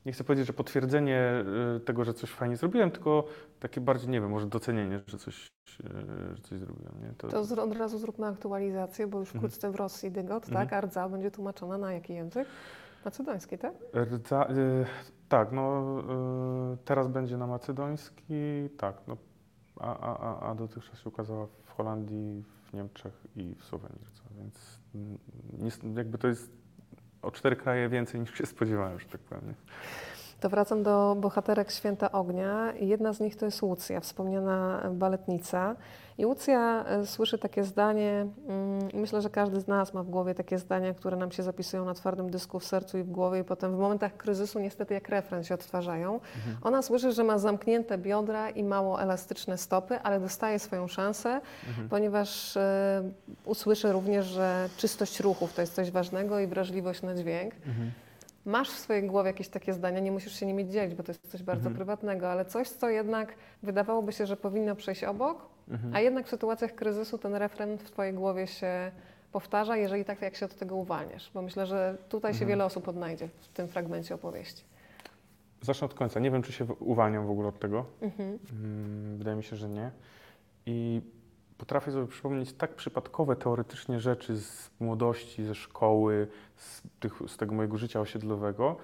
[0.06, 1.44] nie chcę powiedzieć, że potwierdzenie
[1.78, 3.24] y, tego, że coś fajnie zrobiłem, tylko
[3.60, 5.48] takie bardziej, nie wiem, może docenienie, że coś,
[5.80, 6.94] y, że coś zrobiłem.
[7.02, 7.14] Nie?
[7.18, 9.40] To z, od razu zróbmy aktualizację, bo już Mhm.
[9.42, 10.68] wkrótce w Rosji dygot, Mhm.
[10.68, 10.74] tak?
[10.74, 12.48] A rdza będzie tłumaczona na jaki język?
[13.06, 13.74] Macedoński, tak?
[13.96, 14.86] Rdza, y,
[15.30, 15.84] tak, no
[16.74, 19.18] y, teraz będzie na macedoński, tak, no,
[19.80, 24.00] a, a, a, a dotychczas się ukazała w Holandii, w Niemczech i w Słowenii,
[25.60, 26.65] więc jakby to jest
[27.26, 29.48] o cztery kraje więcej niż się spodziewałem, że tak powiem.
[29.48, 29.54] Nie?
[30.40, 32.74] To wracam do bohaterek Święta Ognia.
[32.80, 35.76] Jedna z nich to jest Łucja, wspomniana baletnica.
[36.18, 40.10] I Łucja e, słyszy takie zdanie, mm, i myślę, że każdy z nas ma w
[40.10, 43.40] głowie takie zdania, które nam się zapisują na twardym dysku w sercu i w głowie
[43.40, 46.20] i potem w momentach kryzysu niestety jak refren się odtwarzają.
[46.62, 51.90] Ona słyszy, że ma zamknięte biodra i mało elastyczne stopy, ale dostaje swoją szansę, Mhm.
[51.90, 53.04] ponieważ e,
[53.46, 57.54] usłyszy również, że czystość ruchów to jest coś ważnego i wrażliwość na dźwięk.
[57.68, 57.92] Mhm.
[58.46, 61.32] Masz w swojej głowie jakieś takie zdania, nie musisz się nimi dzielić, bo to jest
[61.32, 61.76] coś bardzo Mhm.
[61.76, 65.96] prywatnego, ale coś, co jednak wydawałoby się, że powinno przejść obok, Mhm.
[65.96, 68.92] a jednak w sytuacjach kryzysu ten refren w Twojej głowie się
[69.32, 71.32] powtarza, jeżeli tak, jak się od tego uwalniasz?
[71.34, 72.50] Bo myślę, że tutaj się Mhm.
[72.50, 74.64] wiele osób odnajdzie w tym fragmencie opowieści.
[75.62, 76.20] Zacznę od końca.
[76.20, 77.86] Nie wiem, czy się uwalniam w ogóle od tego.
[78.02, 78.40] Mhm.
[78.52, 79.92] Mm, Wydaje mi się, że nie.
[80.66, 81.02] I
[81.58, 87.56] potrafię sobie przypomnieć tak przypadkowe teoretycznie rzeczy z młodości, ze szkoły, z, tych, z tego
[87.56, 88.78] mojego życia osiedlowego,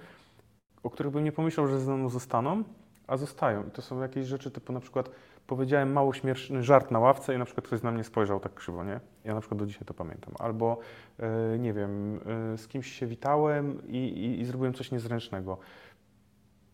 [0.84, 2.64] o których bym nie pomyślał, że ze mną zostaną,
[3.08, 3.68] a zostają.
[3.68, 5.10] I to są jakieś rzeczy typu na przykład
[5.48, 8.84] powiedziałem mało śmieszny żart na ławce i na przykład ktoś na mnie spojrzał tak krzywo,
[8.84, 9.00] nie?
[9.26, 10.34] Ja na przykład do dzisiaj to pamiętam.
[10.40, 10.78] Albo
[11.20, 12.20] e, nie wiem,
[12.54, 15.58] e, z kimś się witałem i, i, i zrobiłem coś niezręcznego.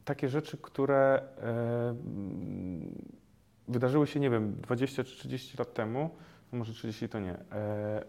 [0.05, 2.95] Takie rzeczy, które mm,
[3.67, 6.09] wydarzyły się, nie wiem, 20 czy 30 lat temu,
[6.51, 7.33] no może 30 to nie.
[7.51, 8.03] E,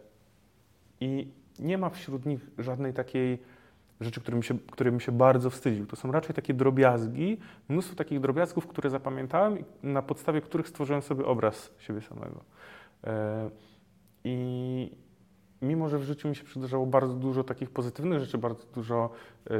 [1.00, 3.38] I nie ma wśród nich żadnej takiej
[4.00, 5.86] rzeczy, którym się, której bym się bardzo wstydził.
[5.86, 11.02] To są raczej takie drobiazgi, mnóstwo takich drobiazgów, które zapamiętałem i na podstawie których stworzyłem
[11.02, 12.44] sobie obraz siebie samego.
[13.04, 13.50] E,
[14.24, 14.90] I
[15.62, 19.10] mimo, że w życiu mi się przydarzało bardzo dużo takich pozytywnych rzeczy, bardzo dużo
[19.50, 19.58] e,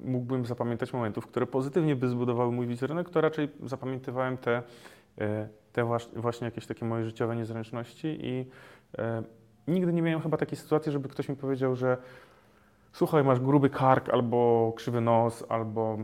[0.00, 4.62] mógłbym zapamiętać momentów, które pozytywnie by zbudowały mój wizerunek, to raczej zapamiętywałem te,
[5.72, 8.46] te wasz- właśnie jakieś takie moje życiowe niezręczności i
[8.98, 9.22] e,
[9.68, 11.96] nigdy nie miałem chyba takiej sytuacji, żeby ktoś mi powiedział, że
[12.92, 15.98] słuchaj, masz gruby kark, albo krzywy nos, albo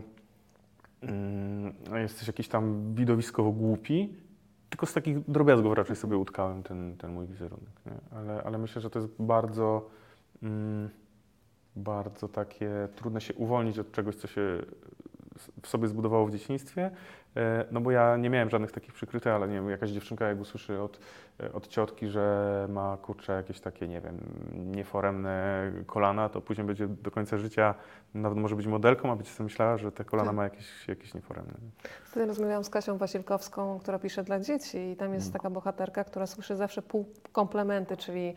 [1.01, 4.15] mm, jesteś jakiś tam widowiskowo głupi.
[4.69, 7.85] Tylko z takich drobiazgów raczej sobie utkałem ten, ten mój wizerunek.
[7.85, 8.17] Nie?
[8.17, 9.89] Ale, ale myślę, że to jest bardzo,
[10.43, 10.89] mm,
[11.75, 14.61] bardzo takie trudne się uwolnić od czegoś, co się
[15.61, 16.91] w sobie zbudowało w dzieciństwie.
[17.37, 20.39] E, No bo ja nie miałem żadnych takich przykrytych, ale nie wiem, jakaś dziewczynka jak
[20.39, 20.99] usłyszy od,
[21.39, 24.17] e, od ciotki, że ma kurczę jakieś takie, nie wiem,
[24.55, 27.75] nieforemne kolana, to później będzie do końca życia,
[28.13, 30.35] nawet może być modelką, a będzie sobie myślała, że te kolana Tak.
[30.35, 31.53] ma jakieś, jakieś nieforemne.
[32.03, 35.33] Wtedy rozmawiałam z Kasią Wasilkowską, która pisze dla dzieci i tam jest Mm.
[35.33, 38.35] taka bohaterka, która słyszy zawsze pół komplementy, czyli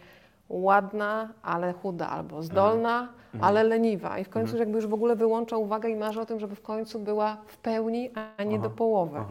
[0.48, 3.23] ładna, ale chuda, albo zdolna, Mhm.
[3.40, 4.18] Ale leniwa.
[4.18, 4.58] I w końcu Mhm.
[4.60, 7.56] jakby już w ogóle wyłącza uwagę i marzy o tym, żeby w końcu była w
[7.56, 8.62] pełni, a nie Aha.
[8.64, 9.18] do połowy.
[9.18, 9.28] Aha.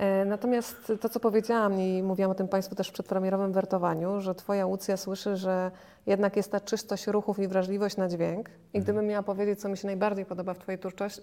[0.00, 4.34] E, Natomiast to, co powiedziałam i mówiłam o tym Państwu też w przedpremierowym wertowaniu, że
[4.34, 5.70] Twoja Łucja słyszy, że
[6.06, 8.48] jednak jest ta czystość ruchów i wrażliwość na dźwięk.
[8.48, 8.84] I Mhm.
[8.84, 10.78] gdybym miała powiedzieć, co mi się najbardziej podoba w Twojej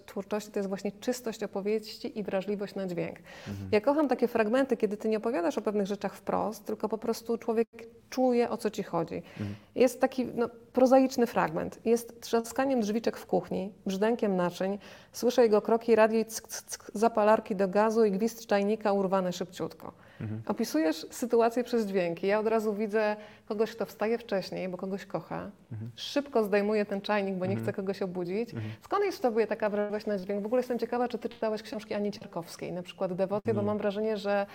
[0.06, 3.16] twórczości, to jest właśnie czystość opowieści i wrażliwość na dźwięk.
[3.48, 3.68] Mhm.
[3.72, 7.38] Ja kocham takie fragmenty, kiedy Ty nie opowiadasz o pewnych rzeczach wprost, tylko po prostu
[7.38, 7.68] człowiek
[8.10, 9.14] czuje, o co Ci chodzi.
[9.14, 9.54] Mhm.
[9.74, 11.78] Jest taki no, prozaiczny fragment.
[11.84, 14.78] Jest trzaskaniem drzwiczek w kuchni, brzdękiem naczyń,
[15.12, 19.92] słyszę jego kroki, radio, ck, ck, ck, zapalarki do gazu i gwizd czajnika urwane szybciutko.
[20.20, 20.42] Mhm.
[20.46, 22.26] Opisujesz sytuację przez dźwięki.
[22.26, 23.16] Ja od razu widzę
[23.48, 25.90] kogoś, kto wstaje wcześniej, bo kogoś kocha, Mhm.
[25.96, 27.64] szybko zdejmuje ten czajnik, bo nie Mhm.
[27.64, 28.50] chce kogoś obudzić.
[28.82, 30.42] Skąd jest w tobie taka wrażliwość na dźwięk?
[30.42, 33.66] W ogóle jestem ciekawa, czy ty czytałeś książki Ani Cierkowskiej, na przykład Dewocję, bo Nie.
[33.66, 34.46] mam wrażenie, że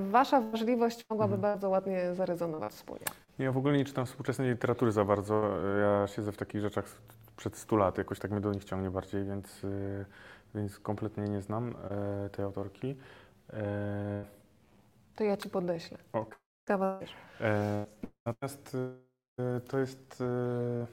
[0.00, 1.52] wasza wrażliwość mogłaby Mhm.
[1.52, 3.04] bardzo ładnie zarezonować wspólnie.
[3.38, 5.42] Ja w ogóle nie czytam współczesnej literatury za bardzo.
[5.80, 6.84] Ja siedzę w takich rzeczach
[7.36, 10.04] przed 100 lat, jakoś tak mnie do nich ciągnie bardziej, więc, y,
[10.54, 11.74] więc kompletnie nie znam
[12.24, 12.96] e, tej autorki.
[13.52, 14.24] E,
[15.16, 15.98] To ja ci podeślę.
[16.12, 16.40] Ok.
[17.40, 17.86] E,
[18.26, 18.76] Natomiast
[19.38, 20.86] e, to jest e,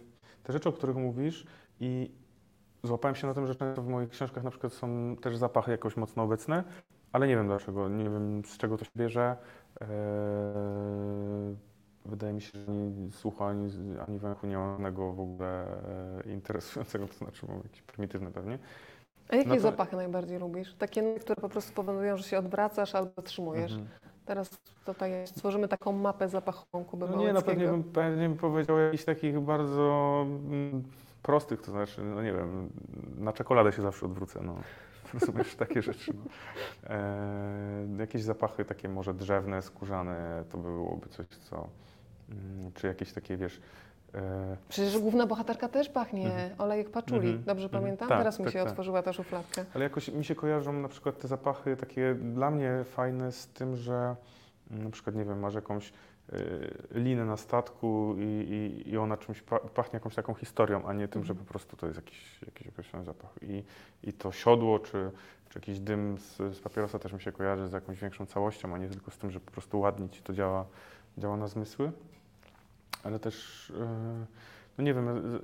[0.44, 1.46] te rzeczy, o których mówisz
[1.80, 2.12] i
[2.84, 5.98] złapałem się na tym, że często w moich książkach na przykład są też zapachy jakoś
[5.98, 6.64] mocno obecne,
[7.12, 9.38] ale nie wiem dlaczego, nie wiem z czego to się bierze.
[9.82, 9.86] E,
[12.06, 13.70] Wydaje mi się, że ani słuchu, ani,
[14.08, 15.66] ani węchu nie ma żadnego w ogóle
[16.26, 18.60] e, interesującego, to znaczy mam jakieś prymitywne pewnie.
[19.30, 20.74] A jakie No to- zapachy najbardziej lubisz?
[20.74, 23.72] Takie, które po prostu powodują, że się odwracasz albo zatrzymujesz.
[23.72, 23.90] Mhm.
[24.26, 24.50] Teraz
[24.86, 29.04] tutaj stworzymy taką mapę zapachową Kuby No nie, no pewnie bym, pewnie bym powiedział jakichś
[29.04, 30.84] takich bardzo mm,
[31.24, 32.70] prostych, to znaczy, no nie wiem,
[33.18, 34.56] na czekoladę się zawsze odwrócę, no.
[35.14, 36.14] Rozumiesz, takie rzeczy.
[36.14, 36.24] No.
[36.90, 41.68] E, jakieś zapachy takie może drzewne, skórzane, to byłoby coś, co,
[42.30, 43.62] mm, czy jakieś takie, wiesz,
[44.70, 46.52] Przecież główna bohaterka też pachnie Mhm.
[46.58, 47.28] olejek paczuli.
[47.28, 47.44] Mhm.
[47.44, 47.84] Dobrze Mhm.
[47.84, 48.10] pamiętam?
[48.10, 48.68] Tak, Teraz mi tak, się tak.
[48.68, 49.66] otworzyła ta szufladka.
[49.74, 53.76] ale jakoś mi się kojarzą na przykład te zapachy takie dla mnie fajne z tym,
[53.76, 54.16] że
[54.72, 55.94] mm, na przykład, nie wiem, masz jakąś
[56.34, 56.34] y,
[56.92, 58.24] linę na statku i,
[58.84, 61.78] i, i ona czymś pa- pachnie jakąś taką historią, a nie tym, że po prostu
[61.78, 63.30] to jest jakiś, jakiś określony zapach.
[63.42, 63.64] I,
[64.04, 65.12] i to siodło, czy,
[65.50, 68.78] czy jakiś dym z, z papierosa też mi się kojarzy z jakąś większą całością, a
[68.78, 70.66] nie tylko z tym, że po prostu ładnie ci to działa,
[71.18, 71.92] działa na zmysły.
[73.04, 73.74] Ale też, y,
[74.78, 75.40] no nie wiem, y,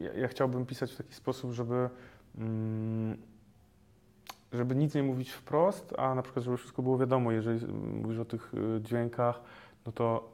[0.00, 1.90] y, ja, ja chciałbym pisać w taki sposób, żeby
[2.38, 3.16] mm,
[4.52, 7.32] żeby nic nie mówić wprost, a na przykład, żeby wszystko było wiadomo.
[7.32, 9.40] Jeżeli mówisz o tych dźwiękach,
[9.86, 10.32] no to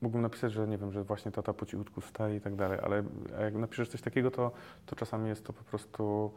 [0.00, 3.02] mógłbym napisać, że nie wiem, że właśnie tata po cichutku wstaje i tak dalej, ale
[3.40, 4.52] jak napiszesz coś takiego, to,
[4.86, 6.32] to czasami jest to po prostu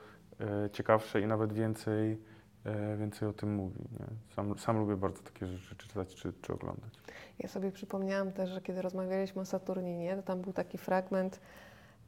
[0.71, 2.17] ciekawsze i nawet więcej, e,
[2.97, 3.79] więcej o tym mówi.
[3.99, 4.05] Nie?
[4.35, 6.93] Sam, sam lubię bardzo takie rzeczy czytać czy, czy oglądać.
[7.39, 11.39] Ja sobie przypomniałam też, że kiedy rozmawialiśmy o Saturninie, to tam był taki fragment,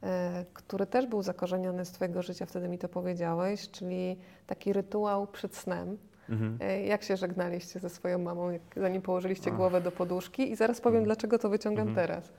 [0.02, 4.16] e, który też był zakorzeniony z Twojego życia, wtedy mi to powiedziałeś, czyli
[4.46, 5.98] taki rytuał przed snem.
[6.28, 6.58] Mhm.
[6.60, 9.56] E, Jak się żegnaliście ze swoją mamą, jak, zanim położyliście Ach.
[9.56, 10.50] głowę do poduszki?
[10.50, 11.04] I zaraz powiem, Mhm.
[11.04, 12.06] dlaczego to wyciągam Mhm.
[12.08, 12.32] teraz.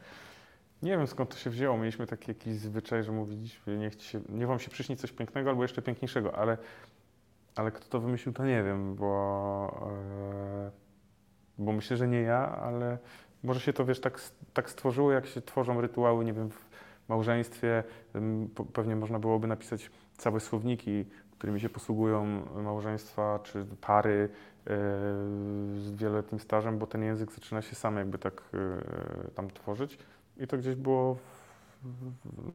[0.84, 1.78] Nie wiem skąd to się wzięło.
[1.78, 5.62] Mieliśmy taki jakiś zwyczaj, że mówiliśmy, niech, się, niech wam się przyśni coś pięknego albo
[5.62, 6.58] jeszcze piękniejszego, ale,
[7.56, 9.90] ale kto to wymyślił, to nie wiem, bo,
[10.68, 10.72] e,
[11.58, 12.98] bo myślę, że nie ja, ale
[13.44, 14.22] może się to, wiesz, tak,
[14.54, 16.70] tak stworzyło, jak się tworzą rytuały, nie wiem, w
[17.10, 17.84] małżeństwie.
[18.74, 22.26] Pewnie można byłoby napisać całe słowniki, którymi się posługują
[22.64, 24.68] małżeństwa czy pary e,
[25.76, 29.98] z wieloletnim stażem, bo ten język zaczyna się sam jakby tak e, tam tworzyć.
[30.38, 31.18] I to gdzieś było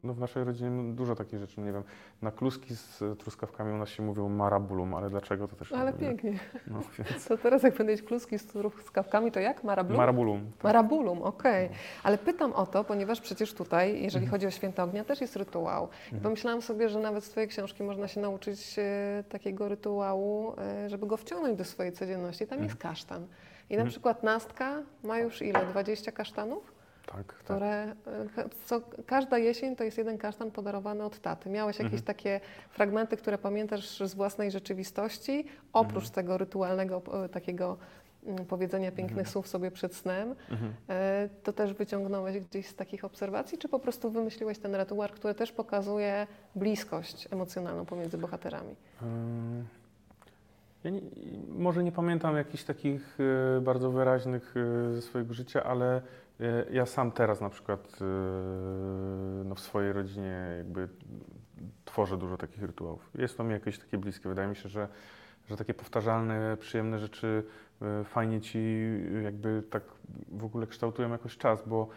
[0.03, 1.61] no w naszej rodzinie no, dużo takich rzeczy.
[1.61, 1.83] Nie wiem,
[2.21, 5.91] na kluski z truskawkami u nas się mówią marabulum, ale dlaczego to też nie Ale
[5.93, 5.99] wiem.
[6.01, 6.39] pięknie.
[6.67, 9.63] No, więc To teraz jak będę jeść kluski z truskawkami, to jak?
[9.63, 9.97] Marablum?
[9.97, 10.51] marabulum.
[10.63, 11.69] Marabulum, okej.
[12.03, 15.87] Ale pytam o to, ponieważ przecież tutaj, jeżeli chodzi o święto ognia, też jest rytuał.
[16.11, 20.89] I pomyślałam sobie, że nawet z Twojej książki można się nauczyć e, takiego rytuału, e,
[20.89, 22.47] żeby go wciągnąć do swojej codzienności.
[22.47, 23.21] Tam jest kasztan.
[23.69, 23.89] I na Mhm.
[23.89, 25.65] przykład Nastka ma już ile?
[25.65, 26.74] 20 kasztanów?
[27.05, 27.35] Tak, tak.
[27.37, 27.93] które e,
[28.65, 31.49] co, każda jesień to jest jeden kasztan podarowany od taty.
[31.49, 32.03] Miałeś jakieś Mhm.
[32.03, 32.39] takie
[32.69, 36.13] fragmenty, które pamiętasz z własnej rzeczywistości, oprócz Mhm.
[36.13, 37.77] tego rytualnego e, takiego
[38.25, 39.27] mm, powiedzenia pięknych Mhm.
[39.33, 40.73] słów sobie przed snem, Mhm.
[40.89, 45.33] e, to też wyciągnąłeś gdzieś z takich obserwacji, czy po prostu wymyśliłeś ten rytuał, który
[45.33, 48.75] też pokazuje bliskość emocjonalną pomiędzy bohaterami?
[50.83, 51.01] Ja nie,
[51.49, 53.17] może nie pamiętam jakichś takich
[53.61, 54.53] bardzo wyraźnych
[54.93, 56.01] ze swojego życia, ale
[56.71, 58.05] ja sam teraz na przykład e,
[59.45, 60.89] no w swojej rodzinie jakby
[61.85, 63.09] tworzę dużo takich rytuałów.
[63.15, 64.29] Jest to mi jakieś takie bliskie.
[64.29, 64.87] Wydaje mi się, że,
[65.49, 67.43] że takie powtarzalne, przyjemne rzeczy
[67.81, 68.59] e, fajnie ci
[69.23, 69.83] jakby tak
[70.31, 71.87] w ogóle kształtują jakoś czas, bo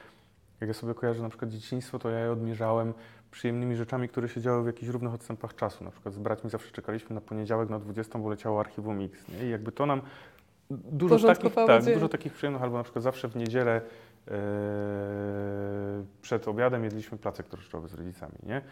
[0.61, 2.94] jak ja sobie kojarzę na przykład dzieciństwo, to ja je odmierzałem
[3.31, 5.85] przyjemnymi rzeczami, które się działy w jakichś równych odstępach czasu.
[5.85, 9.29] Na przykład z braćmi zawsze czekaliśmy na poniedziałek na 20, bo leciało archiwum X.
[9.29, 9.46] Nie?
[9.46, 10.03] I jakby to nam
[10.70, 11.94] dużo takich, tak, dzień.
[11.94, 13.81] dużo takich przyjemnych, albo na przykład zawsze w niedzielę
[16.21, 18.35] przed obiadem jedliśmy placek troszczowy z rodzicami.
[18.43, 18.62] Nie?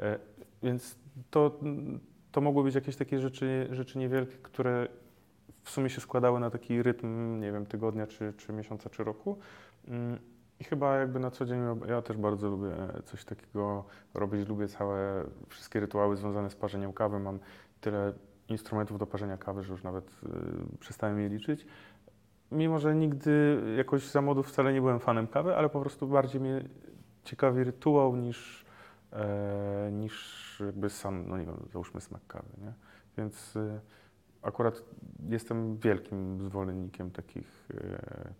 [0.00, 0.18] E,
[0.62, 0.98] więc
[1.30, 1.60] to,
[2.32, 4.88] to mogły być jakieś takie rzeczy, rzeczy niewielkie, które
[5.62, 9.38] w sumie się składały na taki rytm, nie wiem, tygodnia, czy, czy miesiąca, czy roku.
[9.88, 10.18] Mm,
[10.60, 12.70] I chyba jakby na co dzień ja- też bardzo lubię
[13.04, 14.48] coś takiego robić.
[14.48, 17.18] Lubię całe wszystkie rytuały związane z parzeniem kawy.
[17.18, 17.38] Mam
[17.80, 18.12] tyle
[18.48, 20.10] instrumentów do parzenia kawy, że już nawet
[20.80, 21.66] przestałem je liczyć.
[22.52, 26.40] Mimo, że nigdy jakoś za młodu wcale nie byłem fanem kawy, ale po prostu bardziej
[26.40, 26.64] mnie
[27.24, 28.64] ciekawi rytuał niż,
[29.12, 32.72] e, niż jakby sam, no nie wiem, załóżmy smak kawy, nie?
[33.18, 33.80] Więc y,
[34.42, 34.82] akurat
[35.28, 38.32] jestem wielkim zwolennikiem takich, e.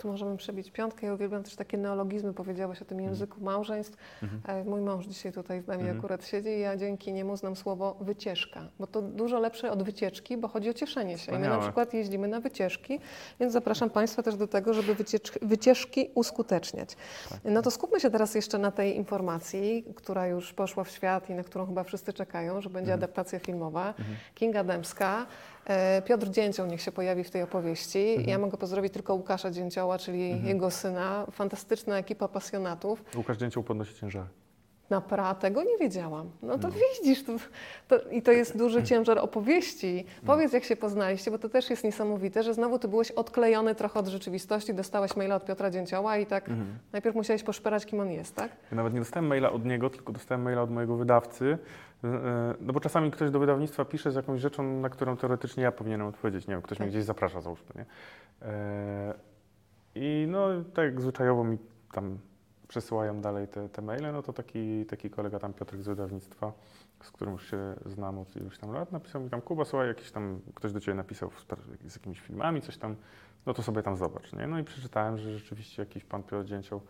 [0.00, 1.06] Tu możemy przebić piątkę.
[1.06, 2.32] Ja uwielbiam też takie neologizmy.
[2.34, 3.96] Powiedziałeś o tym języku małżeństw.
[4.22, 4.60] Mhm.
[4.60, 5.98] E, Mój mąż dzisiaj tutaj z nami Mhm.
[5.98, 10.36] akurat siedzi i ja dzięki niemu znam słowo wycieczka, bo to dużo lepsze od wycieczki,
[10.36, 11.32] bo chodzi o cieszenie się.
[11.32, 13.00] I my na przykład jeździmy na wycieczki,
[13.40, 16.96] więc zapraszam Państwa też do tego, żeby wyciecz- wycieczki uskuteczniać.
[17.30, 17.38] Tak.
[17.44, 21.34] No to skupmy się teraz jeszcze na tej informacji, która już poszła w świat i
[21.34, 22.98] na którą chyba wszyscy czekają, że będzie Mhm.
[23.04, 23.88] adaptacja filmowa.
[23.88, 24.16] Mhm.
[24.34, 25.26] Kinga Dębska.
[25.66, 28.08] E, Piotr Dzięcioł niech się pojawi w tej opowieści.
[28.08, 28.28] Mhm.
[28.28, 30.46] Ja mogę pozdrowić tylko Łukasza Dzięcioła, czyli Mhm.
[30.48, 31.26] jego syna.
[31.30, 33.04] Fantastyczna ekipa pasjonatów.
[33.16, 34.26] Łukasz Dzięcioł podnosi ciężary.
[34.90, 36.30] Napra, tego nie wiedziałam.
[36.42, 36.74] No to No.
[36.98, 37.32] widzisz, to,
[37.88, 40.04] to, i to jest duży ciężar opowieści.
[40.26, 44.00] Powiedz, jak się poznaliście, bo to też jest niesamowite, że znowu ty byłeś odklejony trochę
[44.00, 46.78] od rzeczywistości, dostałeś maila od Piotra Dzięcioła i tak Mhm.
[46.92, 48.50] najpierw musiałeś poszperać, kim on jest, tak?
[48.70, 51.58] Ja nawet nie dostałem maila od niego, tylko dostałem maila od mojego wydawcy.
[52.04, 55.72] E, No bo czasami ktoś do wydawnictwa pisze z jakąś rzeczą, na którą teoretycznie ja
[55.72, 56.46] powinienem odpowiedzieć.
[56.46, 56.84] Nie wiem, ktoś Tak.
[56.86, 57.86] mnie gdzieś zaprasza, załóżmy, nie?
[58.48, 59.14] E,
[59.94, 61.58] I no tak zwyczajowo mi
[61.92, 62.18] tam
[62.68, 66.52] przesyłają dalej te, te maile, no to taki, taki kolega tam, Piotrek z wydawnictwa,
[67.02, 70.10] z którym już się znam od iluś tam lat, napisał mi tam, Kuba, słuchaj, jakiś
[70.10, 71.30] tam, ktoś do Ciebie napisał
[71.86, 72.96] z jakimiś filmami, coś tam,
[73.46, 74.46] no to sobie tam zobacz, nie?
[74.46, 76.82] No i przeczytałem, że rzeczywiście jakiś pan Piotr Dzięcioł e,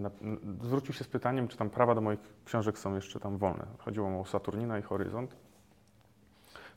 [0.00, 3.38] na, n- zwrócił się z pytaniem, czy tam prawa do moich książek są jeszcze tam
[3.38, 3.66] wolne.
[3.78, 5.36] Chodziło mu o Saturnina i Horyzont.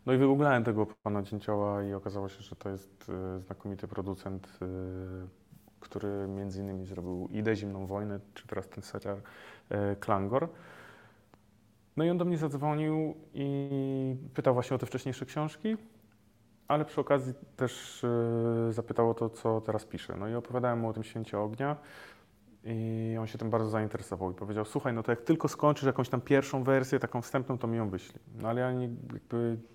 [0.05, 4.59] No i wygooglałem tego pana Dzięcioła i okazało się, że to jest e, znakomity producent,
[4.61, 4.65] e,
[5.79, 9.17] który między innymi zrobił Idę, Zimną Wojnę, czy teraz ten serial
[9.69, 10.49] e, Klangor.
[11.97, 15.77] No i on do mnie zadzwonił i pytał właśnie o te wcześniejsze książki,
[16.73, 20.15] ale przy okazji też e, zapytał o to, co teraz piszę.
[20.19, 21.75] No i opowiadałem mu o tym Święcie Ognia.
[22.65, 26.09] I on się tym bardzo zainteresował i powiedział, słuchaj, no to jak tylko skończysz jakąś
[26.09, 28.19] tam pierwszą wersję, taką wstępną, to mi ją wyślij.
[28.41, 28.89] No ale ja nie,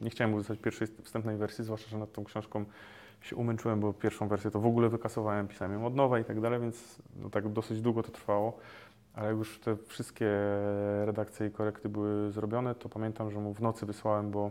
[0.00, 2.64] nie chciałem uzyskać pierwszej wstępnej wersji, zwłaszcza, że nad tą książką
[3.20, 6.40] się umęczyłem, bo pierwszą wersję to w ogóle wykasowałem, pisałem ją od nowa i tak
[6.40, 8.58] dalej, więc no tak dosyć długo to trwało.
[9.14, 10.30] Ale już te wszystkie
[11.04, 14.50] redakcje i korekty były zrobione, to pamiętam, że mu w nocy wysłałem, bo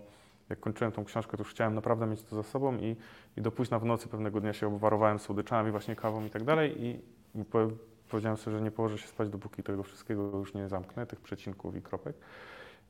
[0.50, 2.96] jak kończyłem tą książkę, to już chciałem naprawdę mieć to za sobą i,
[3.38, 6.86] i do późna w nocy pewnego dnia się obwarowałem słodyczami, właśnie kawą i tak dalej
[6.86, 7.00] i
[7.46, 7.68] po,
[8.10, 11.76] powiedziałem sobie, że nie położę się spać, dopóki tego wszystkiego już nie zamknę, tych przecinków
[11.76, 12.16] i kropek.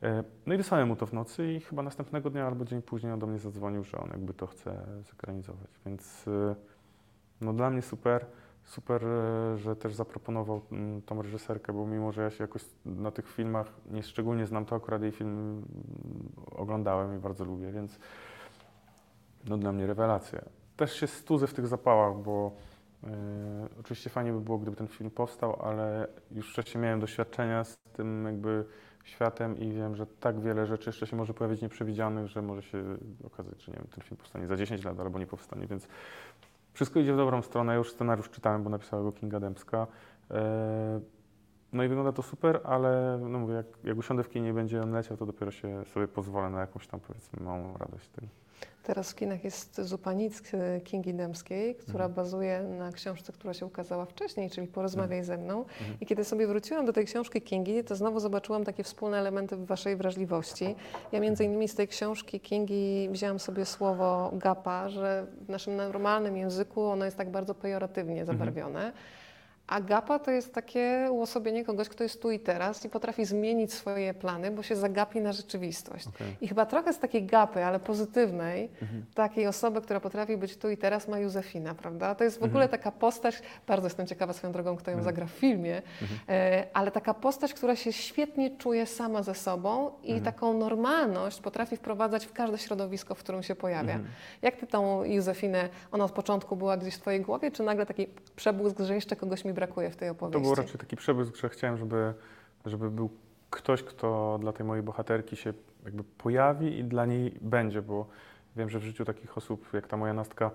[0.02, 3.12] E, No i wysłałem mu to w nocy i chyba następnego dnia albo dzień później
[3.12, 5.70] on do mnie zadzwonił, że on jakby to chce zekranizować.
[5.86, 6.54] Więc e,
[7.40, 8.26] no dla mnie super,
[8.68, 13.10] super, e, że też zaproponował mm, tą reżyserkę, bo mimo, że ja się jakoś na
[13.10, 15.64] tych filmach nie szczególnie znam, to akurat jej film mm,
[16.56, 17.98] oglądałem i bardzo lubię, więc
[19.44, 20.40] no dla mnie rewelacja.
[20.76, 22.52] Też się studzę w tych zapałach, bo
[23.04, 23.08] e,
[23.80, 28.24] oczywiście fajnie by było, gdyby ten film powstał, ale już wcześniej miałem doświadczenia z tym
[28.24, 28.64] jakby
[29.04, 32.84] światem i wiem, że tak wiele rzeczy jeszcze się może pojawić nieprzewidzianych, że może się
[33.24, 35.88] okazać, że nie wiem, ten film powstanie za 10 lat albo nie powstanie, więc
[36.78, 37.76] wszystko idzie w dobrą stronę.
[37.76, 39.86] Już scenariusz czytałem, bo napisała go Kinga Dębska.
[40.30, 41.00] E,
[41.72, 44.82] No i wygląda to super, ale no mówię, jak, jak usiądę w kinie i będzie
[44.82, 48.26] on leciał, to dopiero się sobie pozwolę na jakąś tam powiedzmy małą radość z tego.
[48.82, 52.12] Teraz w kinach jest Zupanic e, Kingi Dębskiej, która Mhm.
[52.14, 55.58] bazuje na książce, która się ukazała wcześniej, czyli Porozmawiaj ze mną.
[55.58, 55.96] Mhm.
[56.00, 59.66] I kiedy sobie wróciłam do tej książki Kingi, to znowu zobaczyłam takie wspólne elementy w
[59.66, 60.74] waszej wrażliwości.
[61.12, 66.36] Ja między innymi z tej książki Kingi wzięłam sobie słowo gapa, że w naszym normalnym
[66.36, 68.92] języku ono jest tak bardzo pejoratywnie zabarwione.
[68.94, 69.17] A
[69.80, 74.14] gapa to jest takie uosobienie kogoś, kto jest tu i teraz i potrafi zmienić swoje
[74.14, 76.06] plany, bo się zagapi na rzeczywistość.
[76.06, 76.36] Okej.
[76.40, 79.04] I chyba trochę z takiej gapy, ale pozytywnej, Mhm.
[79.14, 82.14] takiej osoby, która potrafi być tu i teraz, ma Józefina, prawda?
[82.14, 85.14] To jest w ogóle taka postać, bardzo jestem ciekawa swoją drogą, kto ją Mhm.
[85.14, 85.82] zagra w filmie,
[86.28, 90.24] e, ale taka postać, która się świetnie czuje sama ze sobą i Mhm.
[90.24, 93.92] taką normalność potrafi wprowadzać w każde środowisko, w którym się pojawia.
[93.94, 94.10] Mhm.
[94.42, 98.06] Jak ty tą Józefinę, ona od początku była gdzieś w twojej głowie, czy nagle taki
[98.36, 100.42] przebłysk, że jeszcze kogoś mi brakuje w tej To opowieści?
[100.42, 102.14] był raczej taki przebłysk, że chciałem, żeby,
[102.66, 103.10] żeby był
[103.50, 105.52] ktoś, kto dla tej mojej bohaterki się
[105.84, 108.06] jakby pojawi i dla niej będzie, bo
[108.56, 110.50] wiem, że w życiu takich osób jak ta moja nastka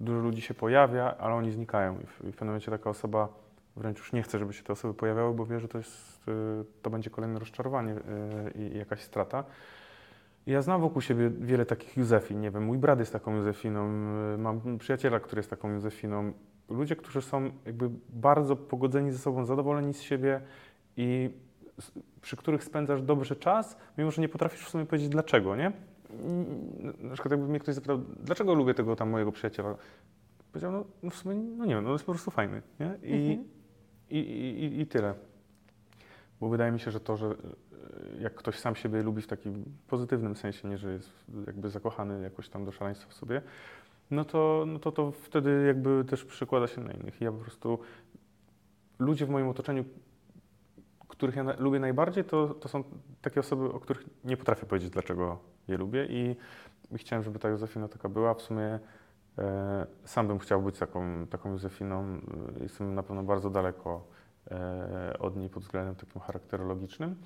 [0.00, 3.28] dużo ludzi się pojawia, ale oni znikają i w, i w pewnym momencie taka osoba
[3.76, 6.64] wręcz już nie chce, żeby się te osoby pojawiały, bo wie, że to, jest, y,
[6.82, 7.98] to będzie kolejne rozczarowanie y,
[8.54, 9.44] i, jakaś strata.
[10.46, 13.88] Ja znam wokół siebie wiele takich Józefin, nie wiem, mój brat jest taką Józefiną,
[14.34, 16.32] y, mam przyjaciela, który jest taką Józefiną.
[16.68, 20.40] Ludzie, którzy są jakby bardzo pogodzeni ze sobą, zadowoleni z siebie
[20.96, 21.30] i
[22.22, 25.72] przy których spędzasz dobrze czas, mimo że nie potrafisz w sumie powiedzieć dlaczego, nie?
[27.00, 29.74] Na przykład jakby mnie ktoś zapytał, dlaczego lubię tego tam mojego przyjaciela?
[30.52, 32.98] Powiedział, no, no w sumie, no nie wiem, no jest po prostu fajny, nie?
[33.02, 33.44] I, Mhm.
[34.10, 35.14] i, i, i, tyle.
[36.40, 37.34] Bo wydaje mi się, że to, że
[38.20, 41.10] jak ktoś sam siebie lubi w takim pozytywnym sensie, nie że jest
[41.46, 43.42] jakby zakochany jakoś tam do szaleństwa w sobie,
[44.10, 47.20] no to, no to, to wtedy jakby też przekłada się na innych.
[47.20, 47.78] Ja po prostu
[48.98, 49.84] ludzie w moim otoczeniu,
[51.08, 52.84] których ja na, lubię najbardziej, to, to są
[53.22, 55.38] takie osoby, o których nie potrafię powiedzieć, dlaczego
[55.68, 56.36] je lubię i,
[56.92, 58.34] i chciałem, żeby ta Józefina taka była.
[58.34, 58.78] W sumie
[59.38, 62.20] e, sam bym chciał być taką, taką Józefiną.
[62.60, 64.06] Jestem na pewno bardzo daleko
[64.50, 67.16] e, od niej pod względem takim charakterologicznym.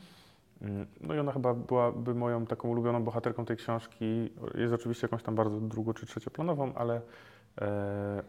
[0.63, 4.31] Mm, No i ona chyba byłaby moją taką ulubioną bohaterką tej książki.
[4.55, 7.01] Jest oczywiście jakąś tam bardzo drugo- czy trzecioplanową, ale,
[7.61, 8.23] e,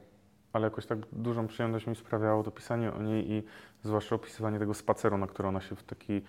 [0.53, 3.43] ale jakoś tak dużą przyjemność mi sprawiało to pisanie o niej i
[3.83, 6.21] zwłaszcza opisywanie tego spaceru, na który ona się w taki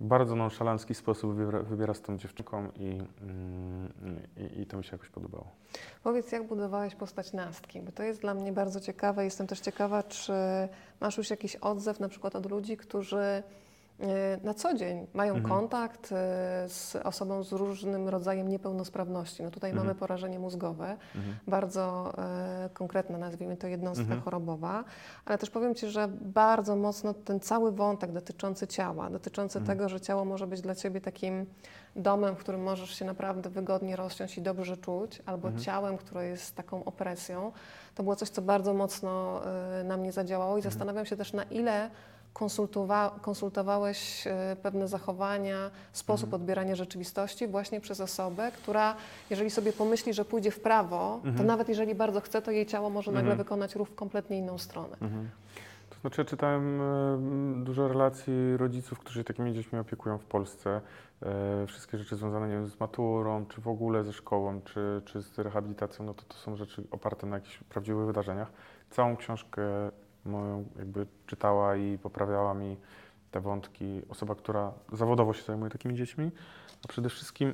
[0.00, 3.92] bardzo nonszalancki sposób wybiera, wybiera z tą dziewczynką i, mm,
[4.56, 5.46] i, i to mi się jakoś podobało.
[6.02, 9.24] Powiedz, jak budowałeś postać Nastki, bo to jest dla mnie bardzo ciekawe.
[9.24, 10.32] Jestem też ciekawa, czy
[11.00, 13.42] masz już jakiś odzew na przykład od ludzi, którzy
[14.42, 15.54] na co dzień mają Mhm.
[15.54, 16.14] kontakt e,
[16.68, 19.42] z osobą z różnym rodzajem niepełnosprawności.
[19.42, 19.86] No tutaj Mhm.
[19.86, 21.36] mamy porażenie mózgowe, Mhm.
[21.46, 24.20] bardzo e, konkretna, nazwijmy to jednostka Mhm.
[24.20, 24.84] chorobowa,
[25.24, 29.78] ale też powiem Ci, że bardzo mocno ten cały wątek dotyczący ciała, dotyczący Mhm.
[29.78, 31.46] tego, że ciało może być dla Ciebie takim
[31.96, 35.64] domem, w którym możesz się naprawdę wygodnie rozsiąść i dobrze czuć, albo Mhm.
[35.64, 37.52] ciałem, które jest taką opresją,
[37.94, 39.40] to było coś, co bardzo mocno
[39.80, 41.90] e, na mnie zadziałało i zastanawiam się też, na ile
[42.34, 46.42] konsultowa- konsultowałeś e, pewne zachowania, sposób Mhm.
[46.42, 48.94] odbierania rzeczywistości właśnie przez osobę, która,
[49.30, 51.46] jeżeli sobie pomyśli, że pójdzie w prawo, to Mhm.
[51.46, 53.38] nawet jeżeli bardzo chce, to jej ciało może nagle Mhm.
[53.38, 54.96] wykonać ruch w kompletnie inną stronę.
[55.00, 55.30] Mhm.
[55.90, 56.80] To znaczy, ja czytałem
[57.60, 60.80] e, dużo relacji rodziców, którzy się takimi dziećmi opiekują w Polsce.
[61.22, 65.22] E, wszystkie rzeczy związane nie wiem, z maturą, czy w ogóle ze szkołą, czy, czy
[65.22, 68.52] z rehabilitacją, no to to są rzeczy oparte na jakichś prawdziwych wydarzeniach.
[68.90, 69.62] Całą książkę
[70.26, 72.76] moją jakby czytała i poprawiała mi
[73.30, 74.02] te wątki.
[74.08, 76.30] Osoba, która zawodowo się zajmuje takimi dziećmi,
[76.84, 77.52] a przede wszystkim,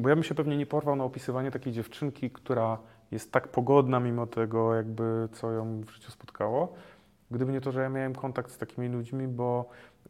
[0.00, 2.78] bo ja bym się pewnie nie porwał na opisywanie takiej dziewczynki, która
[3.10, 6.72] jest tak pogodna mimo tego, jakby co ją w życiu spotkało.
[7.30, 9.68] Gdyby nie to, że ja miałem kontakt z takimi ludźmi, bo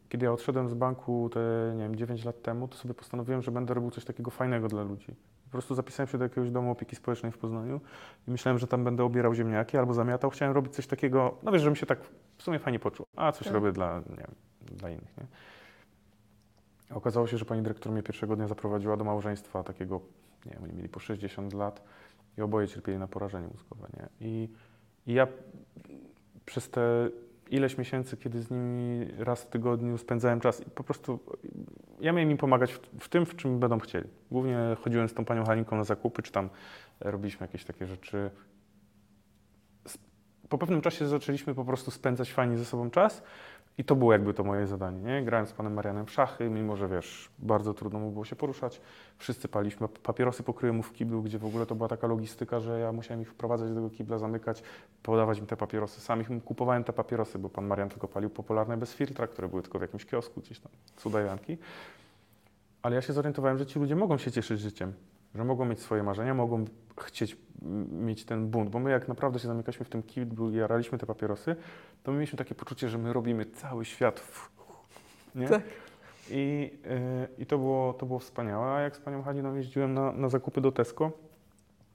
[0.09, 3.51] kiedy ja odszedłem z banku te, nie wiem, 9 lat temu, to sobie postanowiłem, że
[3.51, 5.15] będę robił coś takiego fajnego dla ludzi.
[5.47, 7.81] Po prostu zapisałem się do jakiegoś domu opieki społecznej w Poznaniu
[8.27, 10.29] i myślałem, że tam będę obierał ziemniaki albo zamiatał.
[10.29, 11.99] Chciałem robić coś takiego, no wiesz, żebym się tak
[12.37, 13.05] w sumie fajnie poczuł.
[13.15, 13.53] A coś Tak.
[13.53, 14.31] robię dla, nie wiem,
[14.61, 15.25] dla innych, nie?
[16.95, 20.01] Okazało się, że pani dyrektor mnie pierwszego dnia zaprowadziła do małżeństwa takiego,
[20.45, 21.83] nie wiem, oni mieli po 60 lat
[22.37, 24.27] i oboje cierpieli na porażenie mózgowe, nie?
[24.27, 24.49] I,
[25.07, 25.27] i ja
[26.45, 27.09] przez te
[27.51, 31.19] ileś miesięcy, kiedy z nimi raz w tygodniu spędzałem czas i po prostu
[31.99, 34.09] ja miałem im pomagać w, w tym, w czym będą chcieli.
[34.31, 36.49] Głównie chodziłem z tą panią Halinką na zakupy, czy tam
[36.99, 38.29] robiliśmy jakieś takie rzeczy.
[40.49, 43.23] Po pewnym czasie zaczęliśmy po prostu spędzać fajnie ze sobą czas
[43.77, 45.23] i to było jakby to moje zadanie, nie?
[45.23, 48.81] Grałem z panem Marianem w szachy, mimo że wiesz, bardzo trudno mu było się poruszać.
[49.17, 52.79] Wszyscy paliśmy papierosy, pokryłem mu w kiblu, gdzie w ogóle to była taka logistyka, że
[52.79, 54.63] ja musiałem ich wprowadzać do tego kibla, zamykać,
[55.03, 56.01] podawać im te papierosy.
[56.01, 59.61] Sam ich kupowałem te papierosy, bo pan Marian tylko palił popularne bez filtra, które były
[59.61, 61.57] tylko w jakimś kiosku gdzieś tam, cudajanki.
[62.81, 64.93] Ale ja się zorientowałem, że ci ludzie mogą się cieszyć życiem,
[65.37, 66.65] że mogą mieć swoje marzenia, mogą
[66.99, 67.37] chcieć
[67.91, 71.05] mieć ten bunt, bo my jak naprawdę się zamykaliśmy w tym kiblu i jaraliśmy te
[71.05, 71.55] papierosy,
[72.03, 74.49] to my mieliśmy takie poczucie, że my robimy cały świat w...
[75.35, 75.47] Nie?
[75.47, 75.61] Tak.
[76.29, 78.65] I, yy, I to było, to było wspaniałe.
[78.65, 81.11] A jak z panią Haliną jeździłem na, na zakupy do Tesco,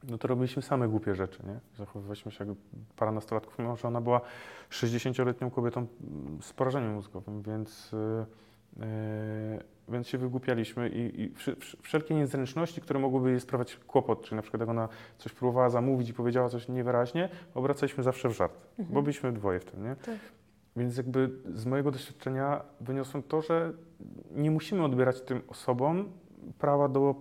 [0.09, 1.61] no to robiliśmy same głupie rzeczy, nie?
[1.77, 2.57] Zachowywaliśmy się jak
[2.97, 4.21] para nastolatków, mimo że ona była
[4.71, 5.87] 60-letnią kobietą
[6.41, 8.27] z porażeniem mózgowym, więc, yy,
[9.89, 11.35] więc się wygłupialiśmy i, i
[11.83, 16.09] wszelkie niezręczności, które mogłyby jej sprawiać kłopot, czyli na przykład jak ona coś próbowała zamówić
[16.09, 18.95] i powiedziała coś niewyraźnie, obracaliśmy zawsze w żart, Mhm.
[18.95, 19.97] bo byliśmy dwoje w tym, nie?
[19.97, 20.17] Tak.
[20.77, 23.73] Więc jakby z mojego doświadczenia wyniosłem to, że
[24.31, 26.13] nie musimy odbierać tym osobom
[26.59, 27.15] prawa do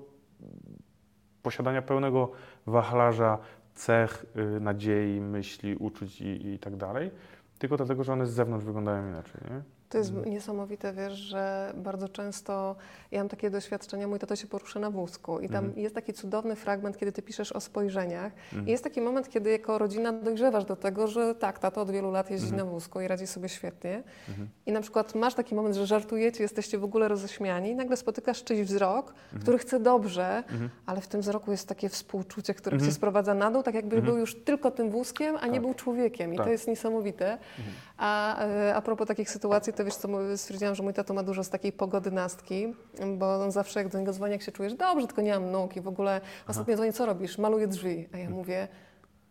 [1.42, 2.32] posiadania pełnego
[2.68, 3.38] wachlarza
[3.74, 4.26] cech,
[4.56, 7.12] y, nadziei, myśli, uczuć i, i tak dalej,
[7.60, 9.42] tylko dlatego, że one z zewnątrz wyglądają inaczej.
[9.50, 9.62] Nie?
[9.92, 10.30] To jest Mhm.
[10.30, 12.76] niesamowite, wiesz, że bardzo często
[13.12, 15.84] ja mam takie doświadczenia, mój tato się porusza na wózku i tam Mhm.
[15.84, 18.68] jest taki cudowny fragment, kiedy ty piszesz o spojrzeniach Mhm.
[18.68, 22.12] i jest taki moment, kiedy jako rodzina dojrzewasz do tego, że tak, tato od wielu
[22.12, 22.66] lat jeździ Mhm.
[22.66, 24.50] na wózku i radzi sobie świetnie Mhm.
[24.66, 28.44] i na przykład masz taki moment, że żartujecie, jesteście w ogóle roześmiani i nagle spotykasz
[28.44, 29.42] czyjś wzrok, Mhm.
[29.42, 30.70] który chce dobrze, Mhm.
[30.86, 32.92] ale w tym wzroku jest takie współczucie, które Mhm.
[32.92, 34.14] cię sprowadza na dół, tak jakby Mhm.
[34.14, 35.62] był już tylko tym wózkiem, a nie Tak.
[35.62, 36.46] był człowiekiem i Tak.
[36.46, 37.32] to jest niesamowite.
[37.32, 37.76] Mhm.
[37.98, 41.44] A, e, a propos takich sytuacji, to wiesz co, stwierdziłam, że mój tato ma dużo
[41.44, 42.74] z takiej pogody nastki,
[43.18, 45.76] bo on zawsze jak do niego dzwoni, jak się czujesz, dobrze, tylko nie mam nóg
[45.76, 47.38] i w ogóle ostatnio dzwoni, co robisz?
[47.38, 48.10] Maluję drzwi.
[48.14, 48.68] A ja mówię,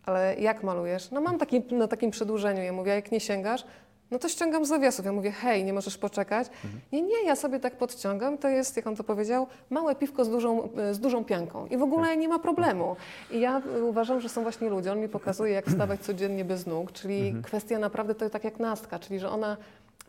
[0.05, 1.11] ale jak malujesz?
[1.11, 2.63] No mam taki, na takim przedłużeniu.
[2.63, 3.63] Ja mówię, a jak nie sięgasz?
[4.11, 5.05] No to ściągam z zawiasów.
[5.05, 6.47] Ja mówię, hej, nie możesz poczekać?
[6.91, 8.37] Nie, nie, ja sobie tak podciągam.
[8.37, 11.65] To jest, jak on to powiedział, małe piwko z dużą, z dużą pianką.
[11.65, 12.95] I w ogóle nie ma problemu.
[13.31, 14.91] I ja y, uważam, że są właśnie ludzie.
[14.91, 18.99] On mi pokazuje, jak wstawać codziennie bez nóg, czyli kwestia naprawdę to tak jak nastka,
[18.99, 19.57] czyli że ona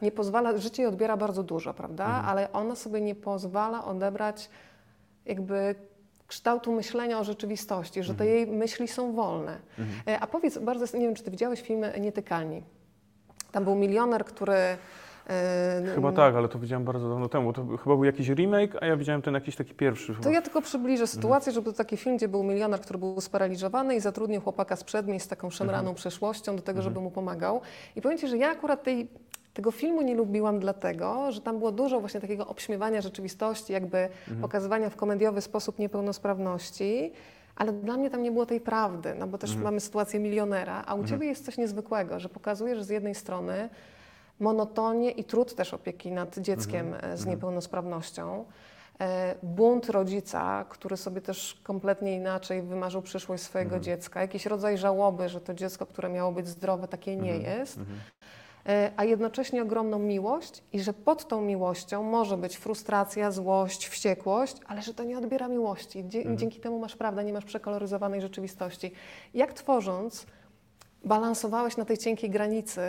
[0.02, 2.04] nie pozwala, życie jej odbiera bardzo dużo, prawda?
[2.04, 4.50] Ale ona sobie nie pozwala odebrać
[5.26, 5.74] jakby
[6.26, 9.58] kształtu myślenia o rzeczywistości, że te jej myśli są wolne.
[10.08, 12.62] E, A powiedz, bardzo, nie wiem, czy ty widziałeś film Nietykalni?
[13.52, 14.52] Tam był milioner, który...
[15.28, 17.52] e, Chyba tak, ale to widziałem bardzo dawno temu.
[17.52, 20.06] To chyba był jakiś remake, a ja widziałem ten jakiś taki pierwszy.
[20.14, 20.30] To Chyba.
[20.30, 24.00] ja tylko przybliżę sytuację, że był taki film, gdzie był milioner, który był sparaliżowany i
[24.00, 27.60] zatrudnił chłopaka z przedmieść z taką szemraną przeszłością do tego, żeby mu pomagał.
[27.96, 29.08] I powiem Ci, że ja akurat tej,
[29.54, 34.08] tego filmu nie lubiłam dlatego, że tam było dużo właśnie takiego obśmiewania rzeczywistości, jakby
[34.40, 37.12] pokazywania w komediowy sposób niepełnosprawności.
[37.56, 40.94] Ale dla mnie tam nie było tej prawdy, no bo też mamy sytuację milionera, a
[40.94, 43.68] u Ciebie jest coś niezwykłego, że pokazujesz z jednej strony
[44.40, 48.44] monotonię i trud też opieki nad dzieckiem e, z niepełnosprawnością.
[49.00, 55.28] E, Bunt rodzica, który sobie też kompletnie inaczej wymarzył przyszłość swojego dziecka, jakiś rodzaj żałoby,
[55.28, 57.78] że to dziecko, które miało być zdrowe, takie nie jest,
[58.96, 64.82] a jednocześnie ogromną miłość i że pod tą miłością może być frustracja, złość, wściekłość, ale
[64.82, 66.04] że to nie odbiera miłości.
[66.08, 68.92] Dzie- Dzięki temu masz prawdę, nie masz przekoloryzowanej rzeczywistości.
[69.34, 70.26] Jak tworząc,
[71.04, 72.80] balansowałeś na tej cienkiej granicy,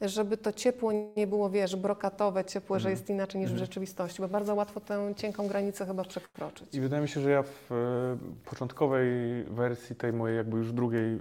[0.00, 4.28] żeby to ciepło nie było, wiesz, brokatowe, ciepłe, że jest inaczej niż w rzeczywistości, bo
[4.28, 6.74] bardzo łatwo tę cienką granicę chyba przekroczyć.
[6.74, 9.08] I wydaje mi się, że ja w e, początkowej
[9.44, 11.18] wersji tej mojej jakby już drugiej,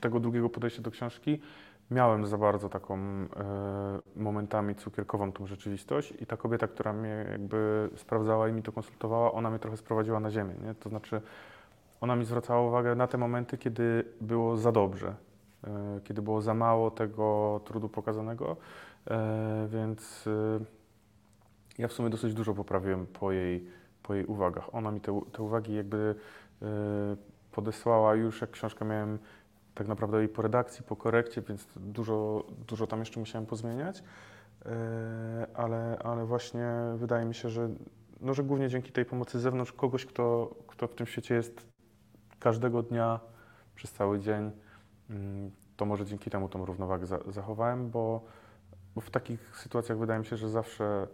[0.00, 1.40] tego drugiego podejścia do książki
[1.90, 3.26] miałem za bardzo taką e,
[4.16, 9.32] momentami cukierkową tą rzeczywistość i ta kobieta, która mnie jakby sprawdzała i mi to konsultowała,
[9.32, 10.74] ona mnie trochę sprowadziła na ziemię, nie?
[10.74, 11.20] To znaczy
[12.00, 15.14] ona mi zwracała uwagę na te momenty, kiedy było za dobrze,
[15.64, 18.56] e, kiedy było za mało tego trudu pokazanego,
[19.10, 20.60] e, więc e,
[21.78, 23.66] ja w sumie dosyć dużo poprawiłem po jej,
[24.02, 24.74] po jej uwagach.
[24.74, 26.14] Ona mi te, te uwagi jakby
[26.62, 26.66] e,
[27.52, 29.18] podesłała już, jak książkę miałem
[29.74, 34.02] tak naprawdę i po redakcji, po korekcie, więc dużo, dużo tam jeszcze musiałem pozmieniać.
[34.66, 36.66] E, ale, ale właśnie
[36.96, 37.68] wydaje mi się, że,
[38.20, 41.66] no, że głównie dzięki tej pomocy z zewnątrz, kogoś, kto, kto w tym świecie jest
[42.38, 43.20] każdego dnia
[43.74, 44.50] przez cały dzień,
[45.10, 48.24] mm, to może dzięki temu tą równowagę za, zachowałem, bo,
[48.94, 51.06] bo w takich sytuacjach wydaje mi się, że zawsze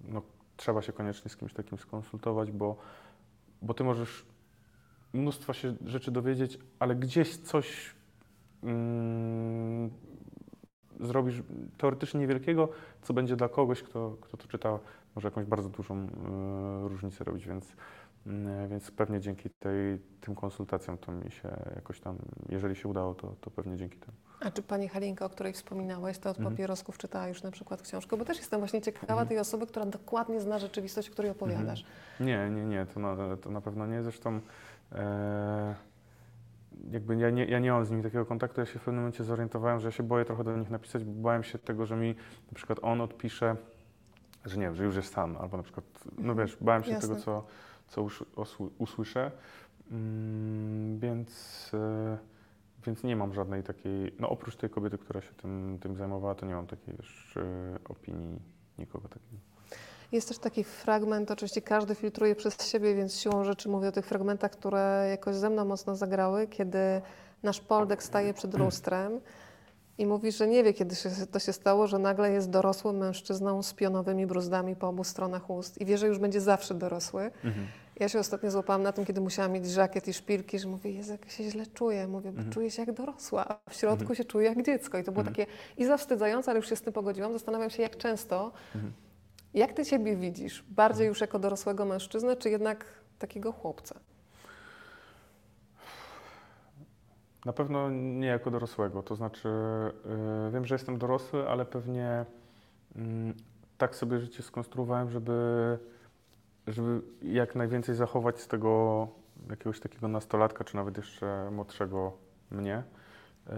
[0.00, 0.22] no,
[0.56, 2.76] trzeba się koniecznie z kimś takim skonsultować, bo,
[3.62, 4.26] bo ty możesz
[5.12, 7.97] mnóstwa się rzeczy dowiedzieć, ale gdzieś coś
[11.00, 11.42] zrobisz
[11.78, 12.68] teoretycznie niewielkiego,
[13.02, 14.78] co będzie dla kogoś, kto, kto to czyta,
[15.14, 16.08] może jakąś bardzo dużą e,
[16.88, 17.72] różnicę robić, więc,
[18.26, 22.16] mm, więc pewnie dzięki tej, tym konsultacjom to mi się jakoś tam,
[22.48, 24.12] jeżeli się udało, to, to pewnie dzięki temu.
[24.40, 26.54] A czy pani Halinka, o której wspominałeś, to od Mhm.
[26.54, 28.16] papierosków czytała już na przykład książkę?
[28.16, 29.28] Bo też jestem właśnie ciekawa Mhm.
[29.28, 31.84] tej osoby, która dokładnie zna rzeczywistość, o której opowiadasz.
[32.20, 34.02] Nie, nie, nie, to na, to na pewno nie.
[34.02, 34.40] Zresztą
[34.92, 35.74] e,
[36.90, 38.60] jakby ja nie, ja nie mam z nimi takiego kontaktu.
[38.60, 41.22] Ja się w pewnym momencie zorientowałem, że ja się boję trochę do nich napisać, bo
[41.22, 42.14] bałem się tego, że mi
[42.52, 43.56] na przykład on odpisze,
[44.44, 45.84] że nie wiem, że już jest sam, albo na przykład,
[46.18, 47.08] no wiesz, bałem się Jasne.
[47.08, 47.46] tego, co,
[47.88, 49.30] co us, osły- usłyszę.
[49.90, 52.18] Mm, więc, e,
[52.86, 56.46] więc nie mam żadnej takiej, no oprócz tej kobiety, która się tym, tym zajmowała, to
[56.46, 58.38] nie mam takiej już e, opinii
[58.78, 59.36] nikogo takiego.
[60.12, 64.06] Jest też taki fragment, oczywiście każdy filtruje przez siebie, więc siłą rzeczy mówię o tych
[64.06, 66.78] fragmentach, które jakoś ze mną mocno zagrały, kiedy
[67.42, 69.20] nasz Poldek staje przed lustrem
[69.98, 73.62] i mówi, że nie wie, kiedy się, to się stało, że nagle jest dorosłym mężczyzną
[73.62, 77.30] z pionowymi bruzdami po obu stronach ust i wie, że już będzie zawsze dorosły.
[78.00, 81.12] Ja się ostatnio złapałam na tym, kiedy musiałam mieć żakiet i szpilki, że mówię, Jezu,
[81.12, 82.08] jak ja się źle czuję.
[82.08, 82.52] Mówię, bo Mhm.
[82.52, 84.16] czuję się jak dorosła, a w środku Mhm.
[84.16, 84.98] się czuję jak dziecko.
[84.98, 85.36] I to było Mhm.
[85.36, 87.32] takie i zawstydzające, ale już się z tym pogodziłam.
[87.32, 88.92] Zastanawiam się, jak często, Mhm.
[89.58, 90.64] Jak ty siebie widzisz?
[90.68, 92.84] Bardziej już jako dorosłego mężczyznę, czy jednak
[93.18, 94.00] takiego chłopca?
[97.44, 99.02] Na pewno nie jako dorosłego.
[99.02, 99.48] To znaczy,
[100.44, 102.24] yy, wiem, że jestem dorosły, ale pewnie
[102.96, 103.34] mm,
[103.78, 105.78] tak sobie życie skonstruowałem, żeby,
[106.66, 109.08] żeby jak najwięcej zachować z tego
[109.50, 112.12] jakiegoś takiego nastolatka, czy nawet jeszcze młodszego
[112.50, 112.82] mnie.
[113.46, 113.54] Yy,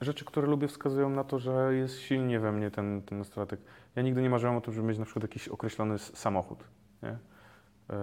[0.00, 3.60] Rzeczy, które lubię, wskazują na to, że jest silnie we mnie ten, ten nastolatek.
[3.96, 6.64] Ja nigdy nie marzyłem o tym, żeby mieć na przykład jakiś określony samochód.
[7.02, 7.08] Nie?
[7.88, 7.96] Yy,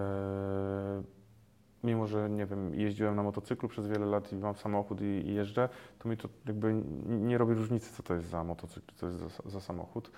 [1.83, 5.33] mimo że nie wiem, jeździłem na motocyklu przez wiele lat i mam samochód i, i
[5.33, 5.69] jeżdżę,
[5.99, 6.73] to mi to jakby
[7.05, 10.11] nie robi różnicy, co to jest za motocykl, co jest za, za samochód.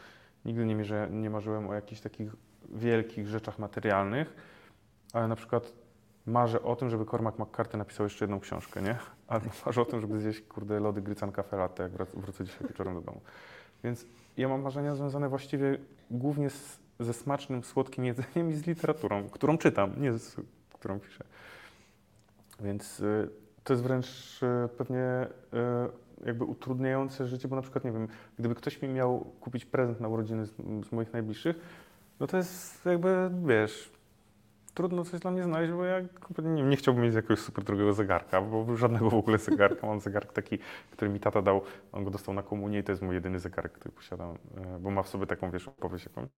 [0.46, 2.32] Nigdy nie, mierzę, nie marzyłem o jakichś takich
[2.70, 4.34] wielkich rzeczach materialnych,
[5.14, 5.74] ale na przykład
[6.28, 8.98] marzę o tym, żeby Cormac McCarthy napisał jeszcze jedną książkę, nie?
[9.28, 12.94] Albo marzę o tym, żeby zjeść, kurde, lody Grycan Cafe Latte, jak wrócę dzisiaj wieczorem
[12.94, 13.22] do domu.
[13.84, 14.06] Więc
[14.38, 15.78] ja mam marzenia związane właściwie
[16.12, 20.36] głównie z, ze smacznym, słodkim jedzeniem i z literaturą, którą czytam, nie z
[20.74, 21.24] którą piszę.
[22.60, 23.30] Więc y,
[23.64, 25.28] to jest wręcz y, pewnie
[26.24, 28.08] y, jakby utrudniające życie, bo na przykład, nie wiem,
[28.40, 30.52] gdyby ktoś mi miał kupić prezent na urodziny z,
[30.88, 31.60] z moich najbliższych,
[32.20, 33.92] no to jest jakby, wiesz,
[34.78, 36.02] trudno coś dla mnie znaleźć, bo ja
[36.44, 39.88] nie, nie chciałbym mieć jakiegoś super drogiego zegarka, bo żadnego w ogóle zegarka.
[39.88, 40.58] Mam zegarek taki,
[40.92, 41.62] który mi tata dał,
[41.92, 44.92] on go dostał na komunię i to jest mój jedyny zegarek, który posiadam, y, bo
[44.92, 46.30] ma w sobie taką, wiesz, opowieść jakąś.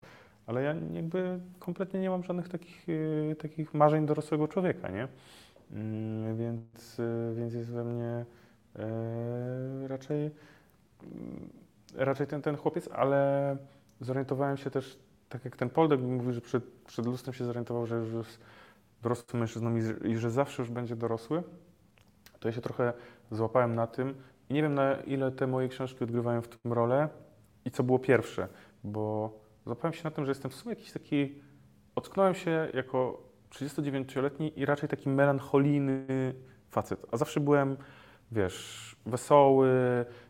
[0.48, 5.08] Ale ja jakby kompletnie nie mam żadnych takich, y, takich marzeń dorosłego człowieka, nie?
[5.72, 8.26] Mm, więc, y, więc jest we mnie
[8.76, 10.32] e, raczej,
[11.04, 11.50] mm,
[11.96, 13.58] raczej ten, ten chłopiec, ale
[14.02, 15.00] zorientowałem się też,
[15.30, 18.40] tak jak ten Poldek mówił, że przed, przed lustrem się zorientował, że już jest
[19.02, 21.44] dorosłym mężczyzną i, i że zawsze już będzie dorosły,
[22.40, 22.94] to ja się trochę
[23.32, 24.16] złapałem na tym
[24.50, 27.10] i nie wiem na ile te moje książki odgrywają w tym rolę
[27.66, 28.48] i co było pierwsze,
[28.84, 29.34] bo
[29.66, 31.42] złapałem się na tym, że jestem w sumie jakiś taki,
[31.96, 36.06] ocknąłem się jako 39-letni i raczej taki melancholijny
[36.70, 37.06] facet.
[37.12, 37.78] A zawsze byłem,
[38.32, 39.70] wiesz, wesoły,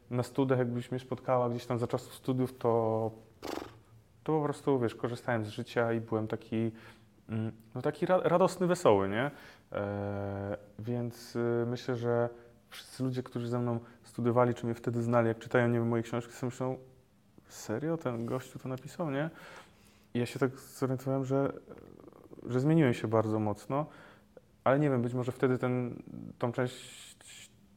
[0.09, 3.11] na studiach jakbyś mnie spotkała gdzieś tam za czasów studiów, to,
[4.29, 6.71] to po prostu, wiesz, korzystałem z życia i byłem taki,
[7.29, 9.31] mm, no taki ra- radosny, wesoły, nie?
[9.71, 12.29] E, więc y, myślę, że
[12.69, 16.03] wszyscy ludzie, którzy ze mną studiowali, czy mnie wtedy znali, jak czytają, nie wiem, moje
[16.03, 16.77] książki, sobie myślą,
[17.47, 19.29] serio, ten gościu to napisał, nie?
[20.13, 21.53] I ja się tak zorientowałem, że
[22.47, 23.85] że zmieniłem się bardzo mocno,
[24.63, 26.03] ale nie wiem, być może wtedy ten,
[26.39, 27.08] tą część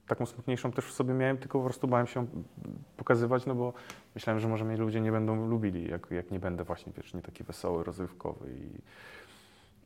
[0.06, 2.26] taką smutniejszą też w sobie miałem, tylko po prostu bałem się
[2.96, 3.72] pokazywać, no bo
[4.14, 7.44] myślałem, że może mnie ludzie nie będą lubili, jak, jak nie będę właśnie wiecznie taki
[7.44, 8.78] wesoły, rozrywkowy i,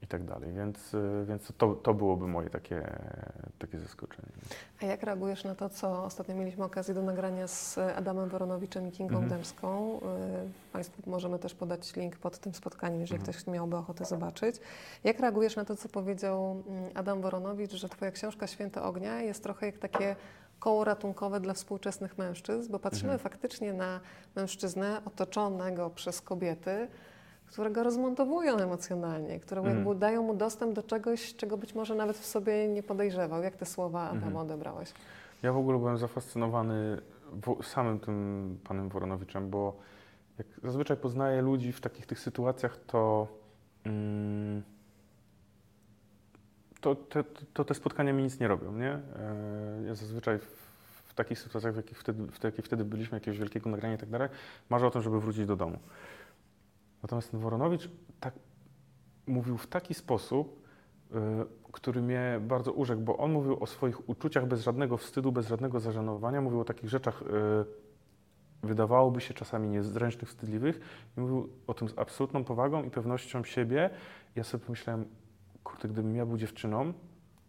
[0.02, 0.52] i tak dalej.
[0.52, 2.98] Więc, y, więc to, to byłoby moje takie,
[3.58, 4.28] takie zaskoczenie.
[4.82, 8.92] A jak reagujesz na to, co ostatnio mieliśmy okazję do nagrania z Adamem Woronowiczem i
[8.92, 9.28] Kingą Mhm.
[9.30, 9.98] Dębską?
[9.98, 13.32] Y, Państwu możemy też podać link pod tym spotkaniem, jeżeli Mhm.
[13.38, 14.56] ktoś miałby ochotę zobaczyć.
[15.04, 19.42] Jak reagujesz na to, co powiedział mm, Adam Woronowicz, że Twoja książka Święte Ognia jest
[19.42, 20.16] trochę jak takie
[20.60, 23.30] koło ratunkowe dla współczesnych mężczyzn, bo patrzymy Mhm.
[23.30, 24.00] faktycznie na
[24.36, 26.88] mężczyznę otoczonego przez kobiety,
[27.46, 29.76] które go rozmontowują emocjonalnie, które Mhm.
[29.78, 33.42] jakby dają mu dostęp do czegoś, czego być może nawet w sobie nie podejrzewał.
[33.42, 34.36] Jak te słowa Adam Mhm.
[34.36, 34.92] odebrałeś?
[35.42, 36.98] Ja w ogóle byłem zafascynowany
[37.62, 39.76] samym tym panem Woronowiczem, bo
[40.38, 43.28] jak zazwyczaj poznaję ludzi w takich tych sytuacjach, to,
[43.84, 44.62] mm,
[46.80, 47.24] to, te,
[47.54, 48.90] to te spotkania mi nic nie robią, nie?
[48.92, 50.66] E, Ja zazwyczaj w,
[51.08, 54.08] w takich sytuacjach, w jakich wtedy, w jakich wtedy byliśmy, jakiegoś wielkiego nagrania i tak
[54.10, 54.28] dalej,
[54.70, 55.78] marzę o tym, żeby wrócić do domu.
[57.06, 57.90] Natomiast ten Woronowicz
[58.20, 58.34] tak
[59.26, 60.62] mówił w taki sposób,
[61.10, 61.14] y,
[61.72, 65.80] który mnie bardzo urzekł, bo on mówił o swoich uczuciach bez żadnego wstydu, bez żadnego
[65.80, 67.26] zażenowania, mówił o takich rzeczach, y,
[68.66, 70.80] wydawałoby się czasami niezręcznych, wstydliwych
[71.16, 73.90] i mówił o tym z absolutną powagą i pewnością siebie.
[74.36, 75.04] Ja sobie pomyślałem,
[75.64, 76.92] kurde, gdybym ja był dziewczyną,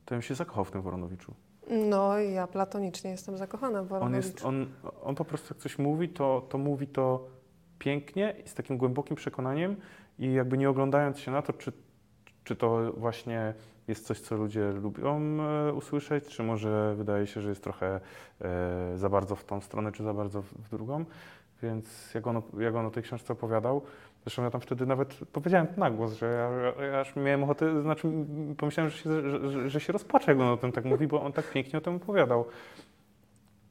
[0.06, 1.34] to bym się zakochał w tym Woronowiczu.
[1.90, 4.28] No, ja platonicznie jestem zakochana w On, Woronowiczu.
[4.28, 4.66] jest, on,
[5.04, 7.37] on po prostu jak coś mówi, to, to mówi to
[7.80, 9.76] pięknie i z takim głębokim przekonaniem
[10.20, 11.72] i jakby nie oglądając się na to, czy,
[12.44, 13.54] czy to właśnie
[13.88, 18.00] jest coś, co ludzie lubią e, usłyszeć, czy może wydaje się, że jest trochę
[18.42, 21.06] e, za bardzo w tą stronę, czy za bardzo w, drugą.
[21.64, 23.82] Więc jak on, jak on o tej książce opowiadał,
[24.24, 28.08] zresztą ja tam wtedy nawet powiedziałem na głos, że ja, ja aż miałem ochotę, znaczy
[28.58, 29.10] pomyślałem, że się,
[29.50, 31.82] że, że się rozpaczę, jak on o tym tak mówi, bo on tak pięknie o
[31.82, 32.46] tym opowiadał.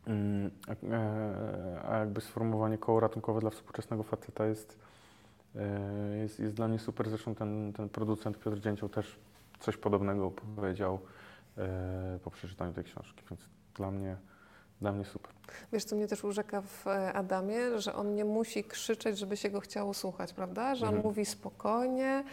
[0.06, 4.78] Mm, a- e, A jakby sformułowanie koło ratunkowe dla współczesnego faceta jest,
[5.56, 7.08] e, jest, jest dla mnie super.
[7.08, 9.18] Zresztą ten, ten producent Piotr Dzięcioł też
[9.60, 10.98] coś podobnego powiedział
[11.58, 13.40] e, po przeczytaniu tej książki, więc
[13.74, 14.16] dla mnie,
[14.80, 15.32] dla mnie super.
[15.72, 16.84] Wiesz, co mnie też urzeka w
[17.14, 20.74] Adamie, że on nie musi krzyczeć, żeby się go chciało słuchać, prawda?
[20.74, 21.06] Że on Mhm.
[21.08, 22.24] mówi spokojnie,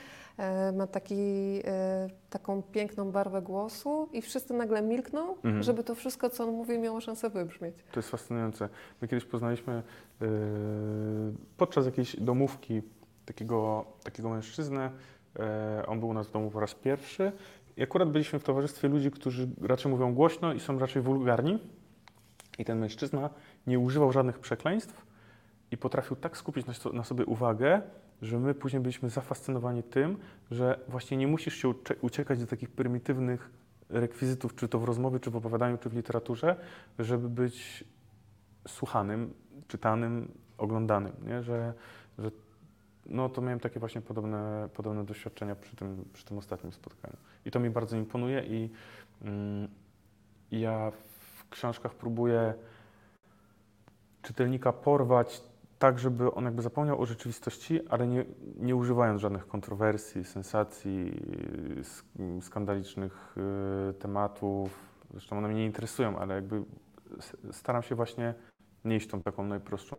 [0.73, 5.63] ma taki, e, taką piękną barwę głosu i wszyscy nagle milkną, Mhm.
[5.63, 7.75] żeby to wszystko, co on mówi, miało szansę wybrzmieć.
[7.91, 8.69] To jest fascynujące.
[9.01, 10.25] My kiedyś poznaliśmy e,
[11.57, 12.81] podczas jakiejś domówki
[13.25, 14.91] takiego, takiego mężczyznę.
[15.39, 17.31] E, on był u nas w domu po raz pierwszy.
[17.77, 21.59] I akurat byliśmy w towarzystwie ludzi, którzy raczej mówią głośno i są raczej wulgarni.
[22.59, 23.29] I ten mężczyzna
[23.67, 25.05] nie używał żadnych przekleństw
[25.71, 27.81] i potrafił tak skupić na, na sobie uwagę,
[28.23, 30.17] że my później byliśmy zafascynowani tym,
[30.51, 33.51] że właśnie nie musisz się uciekać do takich prymitywnych
[33.89, 36.55] rekwizytów, czy to w rozmowie, czy w opowiadaniu, czy w literaturze,
[36.99, 37.83] żeby być
[38.67, 39.33] słuchanym,
[39.67, 41.43] czytanym, oglądanym, nie?
[41.43, 41.73] Że,
[42.19, 42.31] że
[43.05, 47.17] no to miałem takie właśnie podobne, podobne doświadczenia przy tym, przy tym ostatnim spotkaniu.
[47.45, 48.69] I to mi bardzo imponuje i
[49.21, 49.67] mm,
[50.51, 52.53] ja w książkach próbuję
[54.21, 55.52] czytelnika porwać
[55.83, 58.25] tak, żeby on jakby zapomniał o rzeczywistości, ale nie,
[58.55, 61.11] nie używając żadnych kontrowersji, sensacji,
[61.81, 63.35] sk- skandalicznych
[63.89, 64.79] y, tematów.
[65.11, 66.63] Zresztą one mnie nie interesują, ale jakby
[67.51, 68.33] staram się właśnie
[68.85, 69.95] nie iść tą taką najprostszą.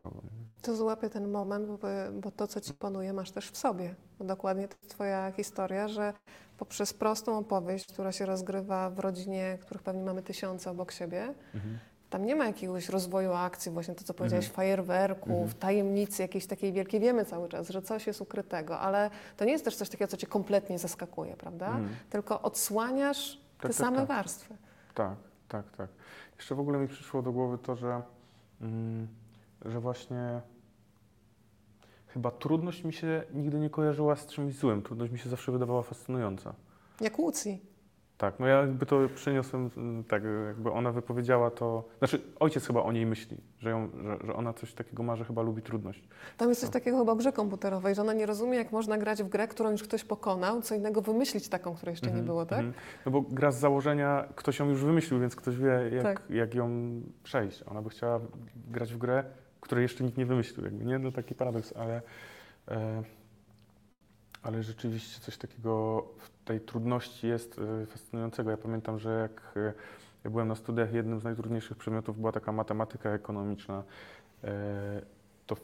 [0.62, 1.78] To złapię ten moment, bo,
[2.12, 3.95] bo to, co ci panuje, masz też w sobie.
[4.18, 6.12] Bo dokładnie to jest twoja historia, że
[6.59, 11.78] poprzez prostą opowieść, która się rozgrywa w rodzinie, których pewnie mamy tysiące obok siebie, Mhm.
[12.15, 14.57] Tam nie ma jakiegoś rozwoju akcji, właśnie to, co powiedziałeś, Mhm.
[14.57, 15.53] fajerwerków, Mhm.
[15.53, 17.01] tajemnicy jakiejś takiej wielkiej.
[17.01, 20.17] Wiemy cały czas, że coś jest ukrytego, ale to nie jest też coś takiego, co
[20.17, 21.67] cię kompletnie zaskakuje, prawda?
[21.67, 21.89] Mhm.
[22.11, 24.09] Tylko odsłaniasz te tak, same tak.
[24.09, 24.57] warstwy.
[24.95, 25.15] Tak,
[25.49, 25.89] tak, tak.
[26.37, 28.03] Jeszcze w ogóle mi przyszło do głowy to, że,
[28.61, 29.09] mm,
[29.65, 30.41] że właśnie
[32.07, 34.83] chyba trudność mi się nigdy nie kojarzyła z czymś złym.
[34.83, 36.55] Trudność mi się zawsze wydawała fascynująca.
[37.01, 37.61] Jak Łucji.
[38.19, 42.83] Tak, no ja jakby to przyniosłem, mm, tak, jakby ona wypowiedziała to, znaczy ojciec chyba
[42.83, 46.09] o niej myśli, że, ją, że, że ona coś takiego ma, że chyba lubi trudność.
[46.37, 49.23] Tam jest coś takiego chyba o grze komputerowej, że ona nie rozumie, jak można grać
[49.23, 52.47] w grę, którą już ktoś pokonał, co innego wymyślić taką, której jeszcze nie Mhm, było,
[52.47, 52.59] tak?
[52.59, 52.75] mhm.
[53.07, 56.23] No bo gra z założenia, ktoś ją już wymyślił, więc ktoś wie, jak, Tak.
[56.31, 56.71] jak ją
[57.23, 57.62] przejść.
[57.67, 58.21] Ona by chciała
[58.71, 59.25] grać w grę,
[59.61, 60.99] której jeszcze nikt nie wymyślił, jakby, nie?
[60.99, 62.03] No taki paradoks, ale,
[62.69, 63.03] e,
[64.43, 68.51] ale rzeczywiście coś takiego w tej trudności jest e, fascynującego.
[68.51, 69.55] Ja pamiętam, że jak
[70.24, 73.82] ja byłem na studiach, jednym z najtrudniejszych przedmiotów była taka matematyka ekonomiczna.
[74.45, 75.03] E,
[75.47, 75.57] to,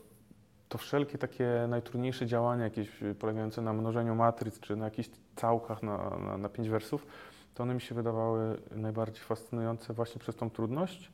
[0.68, 5.82] to wszelkie takie najtrudniejsze działania, jakieś e, polegające na mnożeniu matryc, czy na jakichś całkach
[5.82, 7.06] na, na, na pięć wersów,
[7.54, 11.12] to one mi się wydawały najbardziej fascynujące właśnie przez tą trudność.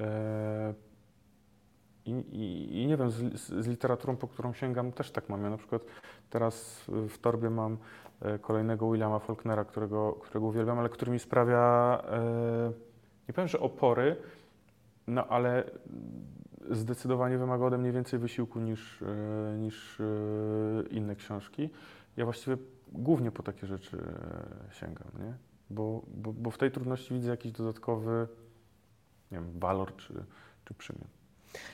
[0.00, 0.74] E,
[2.06, 5.44] i, i, I nie wiem, z, z, literaturą, po którą sięgam, też tak mam.
[5.44, 5.82] Ja na przykład
[6.30, 7.78] teraz w- torbie mam
[8.40, 12.72] kolejnego Williama Faulknera, którego, którego uwielbiam, ale który mi sprawia, e,
[13.28, 14.16] nie powiem, że opory,
[15.06, 15.64] no ale
[16.70, 20.04] zdecydowanie wymaga ode mnie więcej wysiłku niż, e, niż e,
[20.90, 21.70] inne książki.
[22.16, 22.56] Ja właściwie
[22.92, 25.34] głównie po takie rzeczy e, sięgam, nie?
[25.70, 28.28] Bo, bo, bo w tej trudności widzę jakiś dodatkowy,
[29.30, 30.24] nie wiem, walor czy,
[30.64, 31.21] czy przymiot.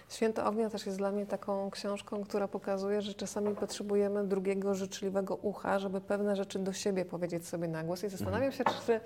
[0.09, 5.35] Święto Ognia też jest dla mnie taką książką, która pokazuje, że czasami potrzebujemy drugiego życzliwego
[5.37, 8.05] ucha, żeby pewne rzeczy do siebie powiedzieć sobie na głos.
[8.05, 9.01] I zastanawiam się, czy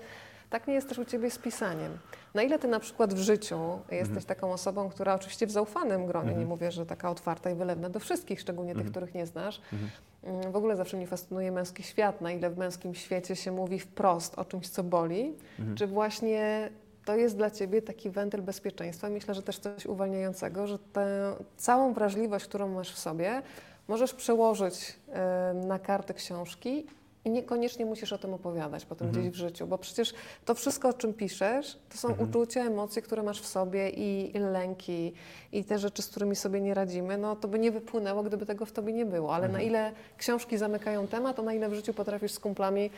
[0.49, 1.97] tak nie jest też u Ciebie z pisaniem.
[2.33, 4.25] Na ile Ty na przykład w życiu jesteś Mhm.
[4.25, 6.39] taką osobą, która oczywiście w zaufanym gronie, Mhm.
[6.39, 8.91] nie mówię, że taka otwarta i wylewna do wszystkich, szczególnie tych, Mhm.
[8.91, 9.61] których nie znasz.
[9.73, 9.91] Mhm.
[10.23, 13.79] Mm, W ogóle zawsze mnie fascynuje męski świat, na ile w męskim świecie się mówi
[13.79, 15.77] wprost o czymś, co boli, Mhm.
[15.77, 16.69] czy właśnie
[17.05, 19.09] to jest dla Ciebie taki wentyl bezpieczeństwa?
[19.09, 23.41] Myślę, że też coś uwalniającego, że tę całą wrażliwość, którą masz w sobie,
[23.87, 26.85] możesz przełożyć e, na karty książki
[27.25, 29.23] i niekoniecznie musisz o tym opowiadać potem Mhm.
[29.25, 30.13] gdzieś w życiu, bo przecież
[30.45, 32.29] to wszystko, o czym piszesz, to są Mhm.
[32.29, 35.13] uczucia, emocje, które masz w sobie i, i lęki
[35.51, 38.65] i te rzeczy, z którymi sobie nie radzimy, no to by nie wypłynęło, gdyby tego
[38.65, 39.35] w Tobie nie było.
[39.35, 39.63] Ale Mhm.
[39.63, 42.89] na ile książki zamykają temat, a na ile w życiu potrafisz z kumplami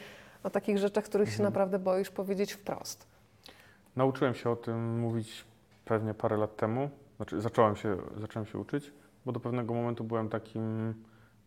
[0.43, 1.47] o takich rzeczach, których się Mhm.
[1.49, 3.06] naprawdę boisz, powiedzieć wprost.
[3.96, 5.46] Nauczyłem się o tym mówić
[5.86, 6.89] pewnie parę lat temu.
[7.16, 8.91] Znaczy, zacząłem się, zacząłem się uczyć,
[9.26, 10.93] bo do pewnego momentu byłem takim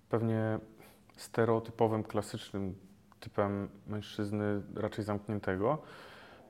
[0.08, 0.58] pewnie
[1.16, 2.74] stereotypowym, klasycznym
[3.20, 5.78] typem mężczyzny, raczej zamkniętego,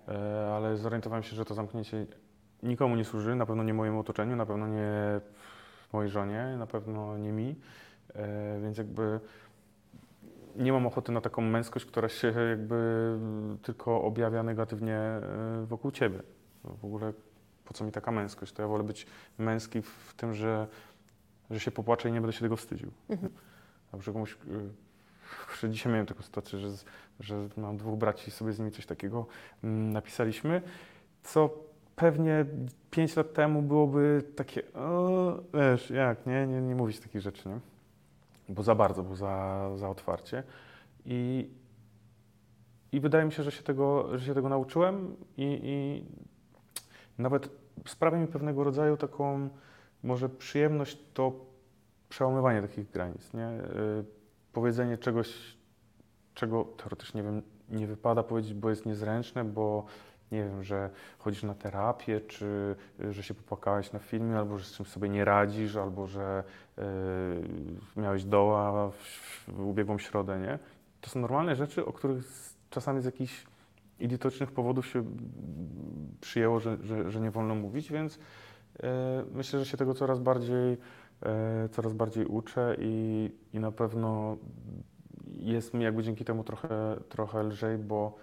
[0.09, 2.07] E, ale zorientowałem się, że to zamknięcie
[2.63, 5.21] nikomu nie służy, na pewno nie mojemu otoczeniu, na pewno nie
[5.93, 7.57] mojej żonie, na pewno nie mi,
[8.15, 9.21] E, więc jakby
[10.59, 13.19] nie mam ochoty na taką męskość, która się jakby
[13.63, 15.23] tylko objawia negatywnie e,
[15.67, 16.23] wokół ciebie.
[16.65, 17.13] W ogóle
[17.65, 18.53] po co mi taka męskość?
[18.53, 19.07] To ja wolę być
[19.39, 20.67] męski w tym, że,
[21.51, 22.91] że się popłaczę i nie będę się tego wstydził.
[23.09, 23.33] Mhm.
[23.93, 24.33] Dobrze, komuś.
[24.33, 24.37] y,
[25.47, 26.69] Kurczę, dzisiaj miałem taką sytuację, że,
[27.21, 29.27] że mam dwóch braci i sobie z nimi coś takiego
[29.65, 30.63] mm, napisaliśmy,
[31.23, 31.51] co
[31.97, 32.47] pewnie
[32.91, 37.61] 5 lat temu byłoby takie, o, wiesz, jak, nie, nie, nie mówić takich rzeczy, nie?
[38.49, 40.43] Bo za bardzo, bo za, za otwarcie.
[41.05, 41.51] I,
[42.93, 46.05] I wydaje mi się, że się tego, że się tego nauczyłem i, i
[47.19, 47.51] nawet
[47.87, 49.49] sprawia mi pewnego rodzaju taką
[50.03, 51.33] może przyjemność to
[52.09, 53.49] przełamywanie takich granic, nie?
[53.49, 54.05] Y,
[54.53, 55.57] powiedzenie czegoś,
[56.35, 59.85] czego teoretycznie nie wiem, nie wypada powiedzieć, bo jest niezręczne, bo
[60.33, 64.65] nie wiem, że chodzisz na terapię, czy y, że się popłakałeś na filmie, albo że
[64.65, 66.45] z czymś sobie nie radzisz, albo że
[66.79, 66.83] y,
[67.97, 68.95] miałeś doła w,
[69.49, 70.59] w ubiegłą środę, nie?
[71.01, 72.25] To są normalne rzeczy, o których
[72.71, 73.47] czasami z jakichś
[74.01, 75.05] idiotycznych powodów się
[76.21, 78.19] przyjęło, że, że, że nie wolno mówić, więc
[78.83, 80.77] e, myślę, że się tego coraz bardziej,
[81.71, 84.37] coraz bardziej uczę i, i na pewno
[85.39, 88.17] jest mi jakby dzięki temu trochę, trochę lżej, bo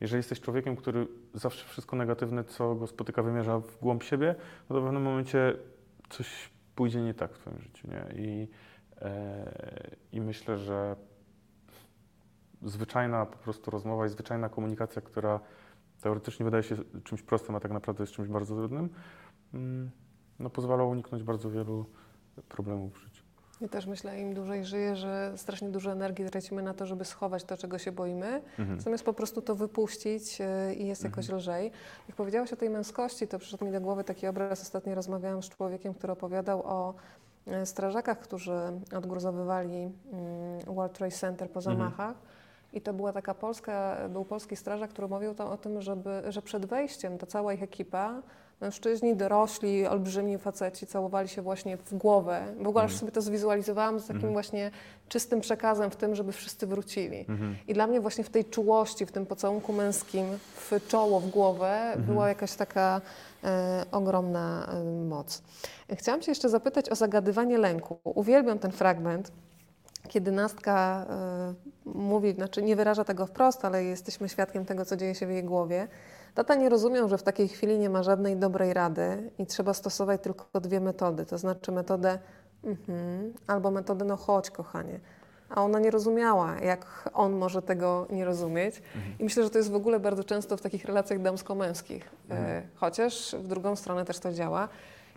[0.00, 4.34] jeżeli jesteś człowiekiem, który zawsze wszystko negatywne, co go spotyka, wymierza w głąb siebie,
[4.70, 5.56] no to w pewnym momencie
[6.08, 8.22] coś pójdzie nie tak w twoim życiu, nie?
[8.22, 8.48] I,
[9.00, 10.96] e, i myślę, że
[12.62, 15.40] zwyczajna po prostu rozmowa i zwyczajna komunikacja, która
[16.00, 18.88] teoretycznie wydaje się czymś prostym, a tak naprawdę jest czymś bardzo trudnym,
[19.54, 19.90] mm,
[20.38, 21.86] no pozwala uniknąć bardzo wielu
[22.48, 23.27] problemów w życiu.
[23.60, 27.44] Ja też myślę, im dłużej żyję, że strasznie dużo energii tracimy na to, żeby schować
[27.44, 28.80] to, czego się boimy, Mhm.
[28.80, 31.70] zamiast po prostu to wypuścić yy, i jest jakoś lżej.
[32.08, 34.62] Jak powiedziałaś o tej męskości, to przyszedł mi do głowy taki obraz.
[34.62, 36.94] Ostatnio rozmawiałam z człowiekiem, który opowiadał o
[37.46, 38.58] yy, strażakach, którzy
[38.96, 39.82] odgruzowywali
[40.66, 41.76] yy, World Trade Center po Mhm.
[41.76, 42.16] zamachach.
[42.72, 46.42] I to była taka polska, był polski strażak, który mówił tam o tym, żeby, że
[46.42, 48.22] przed wejściem ta cała ich ekipa,
[48.60, 52.46] mężczyźni, dorośli, olbrzymi faceci całowali się właśnie w głowę.
[52.60, 52.98] W ogóle aż Mhm.
[53.00, 54.32] sobie to zwizualizowałam z takim Mhm.
[54.32, 54.70] właśnie
[55.08, 57.18] czystym przekazem w tym, żeby wszyscy wrócili.
[57.28, 57.56] Mhm.
[57.68, 61.70] I dla mnie właśnie w tej czułości, w tym pocałunku męskim, w czoło, w głowę,
[61.70, 62.04] Mhm.
[62.06, 63.00] była jakaś taka
[63.44, 65.42] e, ogromna e, moc.
[65.92, 67.98] Chciałam Cię jeszcze zapytać o zagadywanie lęku.
[68.04, 69.32] Uwielbiam ten fragment,
[70.08, 71.54] kiedy Nastka e,
[71.84, 75.44] mówi, znaczy nie wyraża tego wprost, ale jesteśmy świadkiem tego, co dzieje się w jej
[75.44, 75.88] głowie.
[76.38, 80.20] Tata nie rozumiał, że w takiej chwili nie ma żadnej dobrej rady i trzeba stosować
[80.22, 82.18] tylko dwie metody, to znaczy metodę
[82.64, 85.00] mhm, albo metodę no chodź kochanie.
[85.50, 88.82] A ona nie rozumiała, jak on może tego nie rozumieć.
[89.18, 92.10] I myślę, że to jest w ogóle bardzo często w takich relacjach damsko-męskich.
[92.30, 94.68] E, chociaż w drugą stronę też to działa.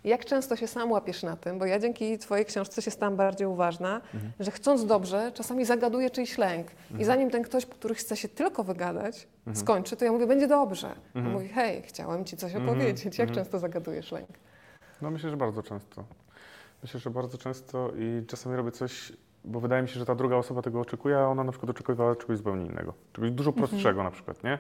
[0.04, 3.47] Jak często się sam łapiesz na tym, bo ja dzięki Twojej książce się stałam bardziej
[3.47, 4.02] uważna,
[4.39, 6.68] że chcąc dobrze, czasami zagaduję czyjś lęk.
[6.99, 10.88] I zanim ten ktoś, który chce się tylko wygadać, skończy, to ja mówię, będzie dobrze.
[10.88, 11.34] A Mhm.
[11.36, 12.70] mówi, hej, chciałem Ci coś Mhm.
[12.70, 13.06] opowiedzieć.
[13.20, 13.36] Jak Mhm.
[13.45, 14.30] często zagadujesz lęk?
[15.02, 16.04] No myślę, że bardzo często.
[16.84, 19.14] Myślę, że bardzo często i czasami robię coś,
[19.45, 22.16] bo wydaje mi się, że ta druga osoba tego oczekuje, a ona na przykład oczekiwała
[22.16, 22.93] czegoś zupełnie innego.
[23.14, 24.60] Czegoś dużo prostszego na przykład, nie?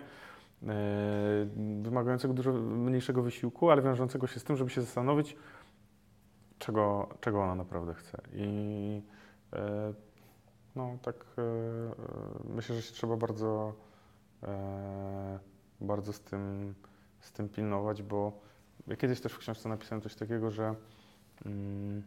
[0.67, 1.47] E,
[1.81, 5.35] wymagającego dużo mniejszego wysiłku, ale wiążącego się z tym, żeby się zastanowić,
[6.59, 8.21] czego, czego ona naprawdę chce.
[8.33, 9.01] I
[9.53, 9.93] e,
[10.75, 11.41] no tak e,
[12.53, 13.73] myślę, że się trzeba bardzo,
[15.81, 16.73] bardzo z tym,
[17.19, 18.41] z tym pilnować, bo
[18.87, 20.75] ja kiedyś też w książce napisałem coś takiego, że,
[21.45, 22.03] mm,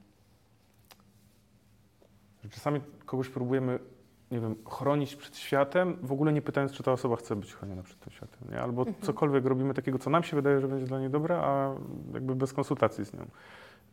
[2.45, 3.79] że czasami kogoś próbujemy,
[4.35, 7.83] nie wiem, chronić przed światem, w ogóle nie pytając, czy ta osoba chce być chroniona
[7.83, 8.61] przed tym światem, nie?
[8.61, 8.97] Albo Mhm.
[9.03, 11.75] cokolwiek robimy takiego, co nam się wydaje, że będzie dla niej dobre, a
[12.15, 13.27] jakby bez konsultacji z nią.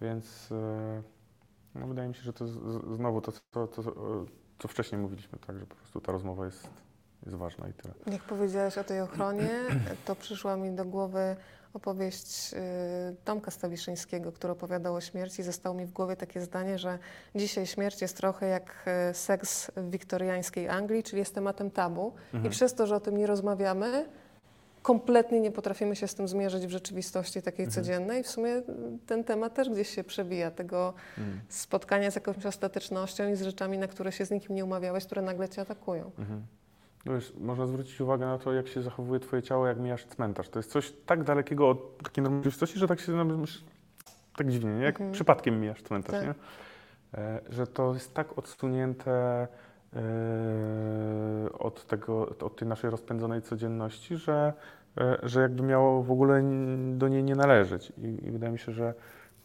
[0.02, 1.02] Więc e,
[1.76, 2.60] no, wydaje mi się, że to z,
[2.96, 3.68] znowu to, to,
[4.60, 6.70] co wcześniej mówiliśmy, tak, że po prostu ta rozmowa jest,
[7.26, 7.94] jest ważna i tyle.
[8.12, 9.50] Jak powiedziałeś o tej ochronie,
[10.06, 11.36] to przyszła mi do głowy
[11.74, 12.58] opowieść y,
[13.26, 15.44] Tomka Stawiszyńskiego, który opowiadał o śmierci.
[15.44, 17.00] Zostało mi w głowie takie zdanie, że
[17.36, 22.14] dzisiaj śmierć jest trochę jak y, seks w wiktoriańskiej Anglii, czyli jest tematem tabu.
[22.46, 24.06] I przez to, że o tym nie rozmawiamy,
[24.82, 27.84] kompletnie nie potrafimy się z tym zmierzyć w rzeczywistości takiej Mhm.
[27.86, 28.24] codziennej.
[28.24, 28.64] W sumie y,
[29.08, 31.42] ten temat też gdzieś się przewija, tego Mm.
[31.50, 35.22] spotkania z jakąś ostatecznością i z rzeczami, na które się z nikim nie umawiałeś, które
[35.22, 36.12] nagle cię atakują.
[36.20, 36.46] Mhm.
[37.06, 40.50] Wiesz, można zwrócić uwagę na to, jak się zachowuje twoje ciało, jak mijasz cmentarz.
[40.50, 43.28] To jest coś tak dalekiego od takiej rzeczywistości, że tak się
[44.36, 44.84] tak dziwnie, nie?
[44.84, 45.12] jak Mhm.
[45.12, 46.26] przypadkiem mijasz cmentarz, Tak.
[46.26, 46.34] nie?
[47.14, 49.48] E, że to jest tak odsunięte
[49.94, 50.00] e,
[51.60, 54.54] od, tego, od tej naszej rozpędzonej codzienności, że,
[54.98, 56.44] e, że jakby miało w ogóle
[56.94, 57.94] do niej nie należeć.
[57.98, 58.94] I, I wydaje mi się, że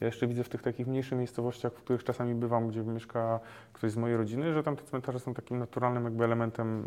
[0.00, 3.40] ja jeszcze widzę w tych takich mniejszych miejscowościach, w których czasami bywam, gdzie mieszka
[3.72, 6.84] ktoś z mojej rodziny, że tam te cmentarze są takim naturalnym jakby elementem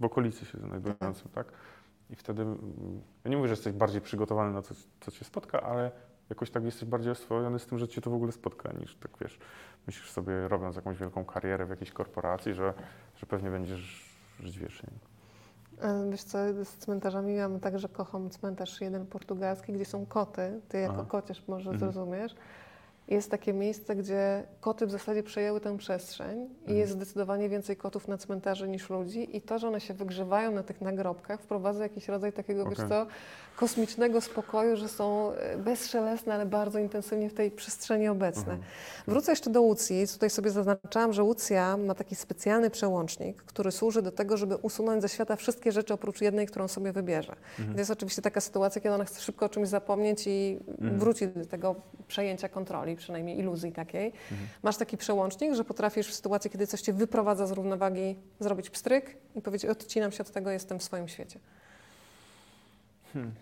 [0.00, 1.46] w okolicy się znajdującym, tak?
[2.10, 2.58] I wtedy, mm,
[3.24, 5.90] ja nie mówię, że jesteś bardziej przygotowany na to, co cię spotka, ale
[6.30, 9.10] jakoś tak jesteś bardziej oswojony z tym, że cię to w ogóle spotka, niż tak
[9.20, 9.38] wiesz,
[9.86, 12.74] myślisz sobie, robiąc jakąś wielką karierę w jakiejś korporacji, że,
[13.16, 14.88] że pewnie będziesz żyć wiecznie.
[15.82, 20.60] E, Wiesz co, z cmentarzami mam tak, że kocham cmentarz jeden portugalski, gdzie są koty.
[20.68, 21.04] Ty jako Aha.
[21.08, 21.92] kociarz może Mhm.
[21.92, 22.34] zrozumiesz.
[23.08, 26.78] Jest takie miejsce, gdzie koty w zasadzie przejęły tę przestrzeń i Mhm.
[26.78, 30.62] jest zdecydowanie więcej kotów na cmentarzy niż ludzi i to, że one się wygrzewają na
[30.62, 32.88] tych nagrobkach wprowadza jakiś rodzaj takiego, wiesz Okej.
[32.88, 33.06] co,
[33.56, 38.42] kosmicznego spokoju, że są e, bezszelestne, ale bardzo intensywnie w tej przestrzeni obecne.
[38.52, 38.62] Mhm.
[39.06, 40.06] Wrócę jeszcze do Łucji.
[40.12, 45.02] Tutaj sobie zaznaczałam, że Łucja ma taki specjalny przełącznik, który służy do tego, żeby usunąć
[45.02, 47.36] ze świata wszystkie rzeczy oprócz jednej, którą sobie wybierze.
[47.58, 47.72] Mhm.
[47.74, 50.98] To jest oczywiście taka sytuacja, kiedy ona chce szybko o czymś zapomnieć i Mhm.
[50.98, 51.74] wróci do tego
[52.08, 54.06] przejęcia kontroli, przynajmniej iluzji takiej.
[54.06, 54.48] Mhm.
[54.62, 59.16] Masz taki przełącznik, że potrafisz w sytuacji, kiedy coś cię wyprowadza z równowagi, zrobić pstryk
[59.34, 61.38] i powiedzieć, odcinam się od tego, jestem w swoim świecie.
[63.12, 63.34] Hmm.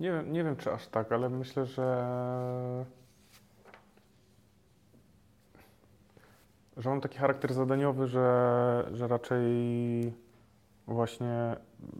[0.00, 2.84] Nie, wiem, nie wiem, czy aż tak, ale myślę, że.
[6.76, 9.46] że mam taki charakter zadaniowy, że, że raczej
[10.86, 11.56] właśnie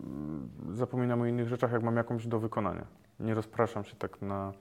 [0.07, 2.87] mm, zapominam o innych rzeczach, jak mam jakąś do wykonania.
[3.21, 4.53] Nie rozpraszam się tak na,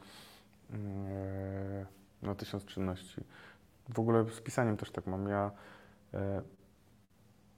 [2.22, 3.24] na tysiąc czynności.
[3.90, 5.28] W ogóle z pisaniem też tak mam.
[5.28, 5.52] Ja,
[6.14, 6.42] e,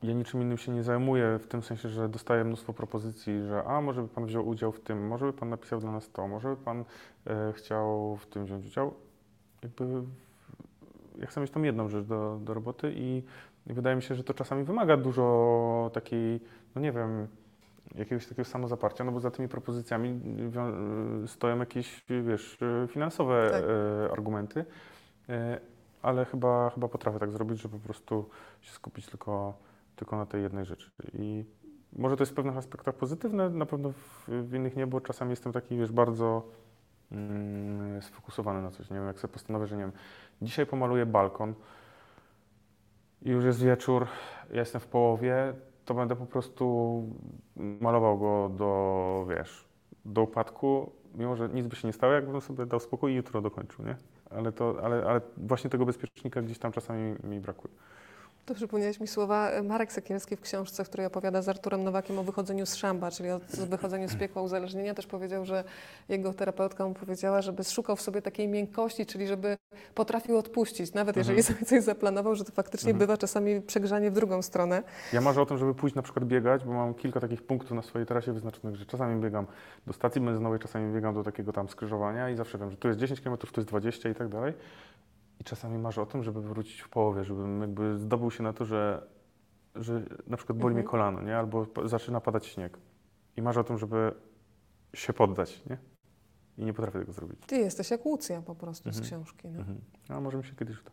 [0.03, 3.81] ja niczym innym się nie zajmuję, w tym sensie, że dostaję mnóstwo propozycji, że a
[3.81, 6.49] może by Pan wziął udział w tym, może by Pan napisał dla nas to, może
[6.49, 6.85] by Pan
[7.27, 8.93] e, chciał w tym wziąć udział.
[9.63, 9.85] Jakby
[11.17, 13.23] ja chcę mieć tą jedną rzecz do, do roboty i,
[13.67, 16.39] i wydaje mi się, że to czasami wymaga dużo takiej,
[16.75, 17.27] no nie wiem,
[17.97, 23.63] jakiegoś takiego samozaparcia, no bo za tymi propozycjami wią- stoją jakieś, wiesz, finansowe Tak.
[24.11, 24.65] argumenty,
[26.01, 28.29] ale chyba, chyba potrafię tak zrobić, że po prostu
[28.61, 29.53] się skupić tylko,
[29.95, 30.91] tylko na tej jednej rzeczy.
[31.13, 31.45] I
[31.93, 35.29] może to jest w pewnych aspektach pozytywne, na pewno w, w innych nie, bo czasami
[35.31, 36.43] jestem taki, wiesz, bardzo
[37.11, 38.89] mm, sfokusowany na coś.
[38.89, 39.91] Nie wiem, jak sobie postanowię, że nie wiem,
[40.41, 41.53] dzisiaj pomaluję balkon
[43.21, 44.07] i już jest wieczór,
[44.51, 45.53] ja jestem w połowie,
[45.87, 47.03] to będę po prostu
[47.57, 49.65] malował go do, wiesz,
[50.05, 53.41] do upadku, mimo że nic by się nie stało, jakbym sobie dał spokój i jutro
[53.41, 53.95] dokończył, nie?
[54.29, 57.73] Ale, to, ale, ale właśnie tego bezpiecznika gdzieś tam czasami mi brakuje.
[58.47, 62.19] To przypomniałeś mi słowa e, Marek Sekielski w książce, w której opowiada z Arturem Nowakiem
[62.19, 63.39] o wychodzeniu z szamba, czyli o
[63.69, 64.93] wychodzeniu z piekła uzależnienia.
[64.93, 65.63] Też powiedział, że
[66.09, 69.57] jego terapeutka mu powiedziała, żeby szukał w sobie takiej miękkości, czyli żeby
[69.95, 71.55] potrafił odpuścić, nawet jeżeli Mhm.
[71.55, 72.99] sobie coś zaplanował, że to faktycznie Mhm.
[72.99, 74.83] bywa czasami przegrzanie w drugą stronę.
[75.13, 77.81] Ja marzę o tym, żeby pójść na przykład biegać, bo mam kilka takich punktów na
[77.81, 79.47] swojej trasie wyznaczonych, że czasami biegam
[79.87, 82.99] do stacji benzynowej, czasami biegam do takiego tam skrzyżowania i zawsze wiem, że tu jest
[82.99, 84.53] 10 km, tu jest 20 i tak dalej.
[85.47, 89.07] Czasami marzę o tym, żeby wrócić w połowie, żebym jakby zdobył się na to, że,
[89.75, 90.73] że na przykład boli Mhm.
[90.73, 91.37] mnie kolano, nie?
[91.37, 92.77] Albo zaczyna padać śnieg.
[93.37, 94.13] I marzę o tym, żeby
[94.93, 95.77] się poddać, nie?
[96.57, 97.39] i nie potrafię tego zrobić.
[97.47, 99.05] Ty jesteś jak Łucja po prostu z Mhm.
[99.05, 99.47] książki.
[99.49, 99.59] No.
[99.59, 99.81] Mhm.
[100.09, 100.91] A może mi się kiedyś uda.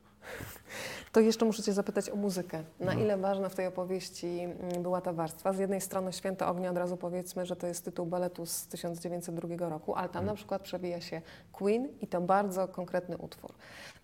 [1.13, 2.59] To jeszcze muszę Cię zapytać o muzykę.
[2.81, 3.01] Na Mhm.
[3.01, 5.53] ile ważna w tej opowieści mm, była ta warstwa?
[5.53, 9.69] Z jednej strony Święto Ognia, od razu powiedzmy, że to jest tytuł baletu z 1902
[9.69, 10.27] roku, ale tam Mhm.
[10.27, 11.23] na przykład przewija się
[11.53, 13.51] Queen i to bardzo konkretny utwór.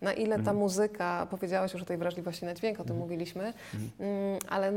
[0.00, 0.56] Na ile ta Mhm.
[0.56, 3.52] muzyka, powiedziałaś już o tej wrażliwości na dźwięk, o tym mówiliśmy,
[4.00, 4.72] mm, ale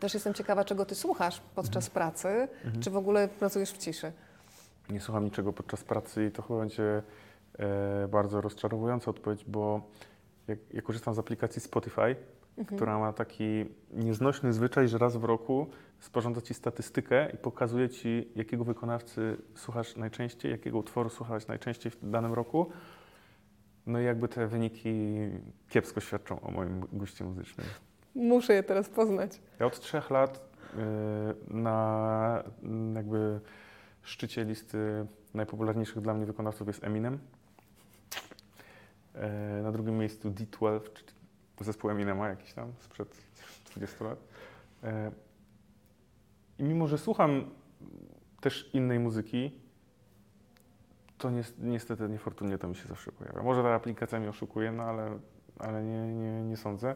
[0.00, 2.48] też jestem ciekawa, czego Ty słuchasz podczas pracy,
[2.80, 4.12] czy w ogóle pracujesz w ciszy?
[4.90, 7.02] Nie słucham niczego podczas pracy i to chyba będzie
[7.58, 9.80] e, bardzo rozczarowująca odpowiedź, bo
[10.50, 12.16] jak, ja korzystam z aplikacji Spotify,
[12.58, 12.76] Mhm.
[12.76, 15.66] która ma taki nieznośny zwyczaj, że raz w roku
[15.98, 22.10] sporządza ci statystykę i pokazuje ci, jakiego wykonawcy słuchasz najczęściej, jakiego utworu słuchałeś najczęściej w
[22.10, 22.70] danym roku.
[23.86, 25.14] No i jakby te wyniki
[25.68, 27.66] kiepsko świadczą o moim guście muzycznym.
[28.14, 29.40] Muszę je teraz poznać.
[29.60, 30.40] Ja od trzech lat
[30.74, 32.44] y, na
[32.94, 33.40] jakby
[34.02, 37.18] szczycie listy najpopularniejszych dla mnie wykonawców jest Eminem.
[39.20, 41.08] E, Na drugim miejscu D12, czyli
[41.60, 43.16] zespół Eminema jakiś tam sprzed
[43.70, 44.18] 20 lat.
[44.84, 45.10] E,
[46.58, 47.44] I mimo, że słucham
[48.40, 49.52] też innej muzyki,
[51.18, 53.42] to ni- niestety niefortunnie to mi się zawsze pojawia.
[53.42, 55.18] Może ta aplikacja mnie oszukuje, no ale,
[55.58, 56.94] ale nie, nie, nie sądzę.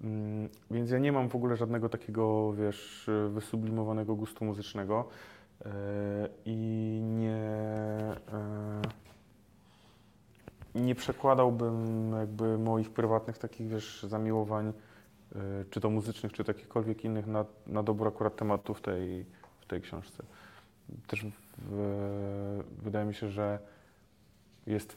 [0.00, 5.08] Mm, Więc ja nie mam w ogóle żadnego takiego, wiesz, wysublimowanego gustu muzycznego
[5.64, 5.68] e,
[6.44, 7.46] i nie,
[10.74, 15.38] nie przekładałbym jakby moich prywatnych takich, wiesz, zamiłowań, e,
[15.70, 19.26] czy to muzycznych, czy jakichkolwiek innych na, na dobór akurat tematu w tej,
[19.60, 20.22] w tej książce.
[21.06, 21.26] Też
[21.58, 23.58] w, wydaje mi się, że
[24.66, 24.96] jest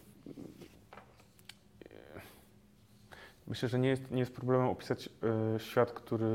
[3.47, 5.09] Myślę, że nie jest, nie jest problemem opisać
[5.55, 6.27] e, świat, który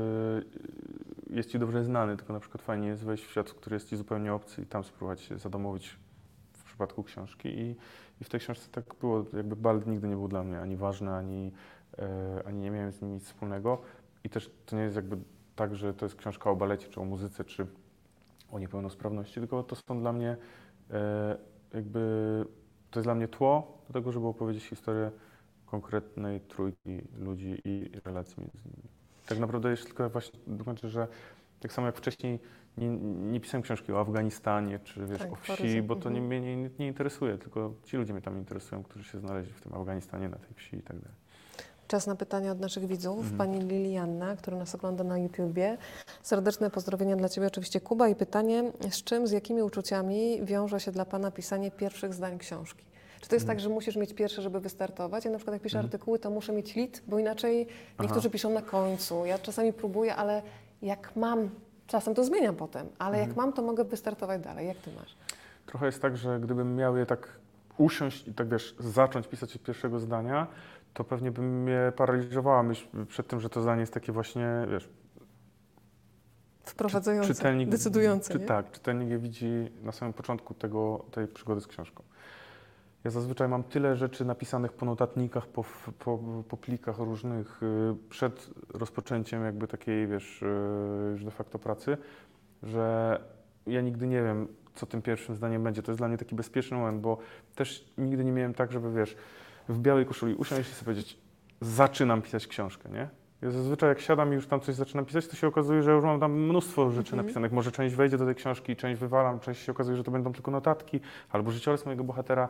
[1.29, 3.97] jest ci dobrze znany, tylko na przykład fajnie jest wejść w świat, który jest ci
[3.97, 5.97] zupełnie obcy i tam spróbować się zadomowić
[6.71, 7.49] przypadku książki.
[7.49, 7.75] I,
[8.21, 11.11] i w tej książce tak było, jakby balet nigdy nie był dla mnie ani ważny,
[11.11, 11.51] ani,
[11.97, 13.81] e, ani nie miałem z nim nic wspólnego.
[14.23, 15.17] I też to nie jest jakby
[15.55, 17.67] tak, że to jest książka o balecie, czy o muzyce, czy
[18.51, 20.37] o niepełnosprawności, tylko to są dla mnie
[20.91, 21.37] e,
[21.73, 21.99] jakby,
[22.91, 25.11] to jest dla mnie tło do tego, żeby opowiedzieć historię
[25.65, 28.89] konkretnej trójki ludzi i relacji między nimi.
[29.25, 31.07] Tak naprawdę jeszcze tylko właśnie dokończę, że
[31.59, 32.39] tak samo jak wcześniej
[32.77, 32.89] nie,
[33.31, 36.41] nie pisałem książki o Afganistanie czy wiesz, Tak, o wsi, bo to nie, mhm.
[36.43, 39.73] mnie nie, nie interesuje, tylko ci ludzie mnie tam interesują, którzy się znaleźli w tym
[39.73, 41.15] Afganistanie, na tej wsi i tak dalej.
[41.87, 43.17] Czas na pytania od naszych widzów.
[43.19, 43.37] Mhm.
[43.37, 45.77] Pani Lilianna, która nas ogląda na YouTubie.
[46.23, 48.07] Serdeczne pozdrowienia dla Ciebie, oczywiście Kuba.
[48.07, 52.85] I pytanie, z czym, z jakimi uczuciami wiąże się dla Pana pisanie pierwszych zdań książki?
[53.21, 53.47] Czy to jest Mhm.
[53.57, 55.25] tak, że musisz mieć pierwsze, żeby wystartować?
[55.25, 55.85] Ja na przykład jak piszę Mhm.
[55.85, 57.67] artykuły, to muszę mieć lit, bo inaczej
[57.99, 59.25] niektórzy piszą na końcu.
[59.25, 60.41] Ja czasami próbuję, ale
[60.81, 61.49] jak mam,
[61.87, 63.45] czasem to zmieniam potem, ale jak Mhm.
[63.47, 64.67] mam, to mogę wystartować dalej.
[64.67, 65.15] Jak Ty masz?
[65.65, 67.27] Trochę jest tak, że gdybym miał je tak
[67.77, 70.47] usiąść i tak wiesz, zacząć pisać od pierwszego zdania,
[70.93, 74.89] to pewnie by mnie paraliżowała myśl przed tym, że to zdanie jest takie właśnie, wiesz,
[76.63, 78.45] Wprowadzające, czytelnik, decydujące, czy, nie?
[78.45, 82.03] Tak, czytelnik je widzi na samym początku tego, tej przygody z książką.
[83.03, 85.63] Ja zazwyczaj mam tyle rzeczy napisanych po notatnikach, po,
[85.99, 90.45] po, po plikach różnych y, przed rozpoczęciem jakby takiej, wiesz, y,
[91.11, 91.97] już de facto pracy,
[92.63, 93.19] że
[93.67, 95.83] ja nigdy nie wiem, co tym pierwszym zdaniem będzie.
[95.83, 97.17] To jest dla mnie taki bezpieczny moment, bo
[97.55, 99.15] też nigdy nie miałem tak, żeby, wiesz,
[99.69, 101.17] w białej koszuli usiąść i sobie powiedzieć,
[101.61, 103.07] zaczynam pisać książkę, nie?
[103.41, 106.03] Ja zazwyczaj jak siadam i już tam coś zaczynam pisać, to się okazuje, że już
[106.03, 107.25] mam tam mnóstwo rzeczy Mhm.
[107.25, 107.51] napisanych.
[107.51, 110.51] Może część wejdzie do tej książki, część wywalam, część się okazuje, że to będą tylko
[110.51, 110.99] notatki
[111.31, 112.49] albo życiorys mojego bohatera,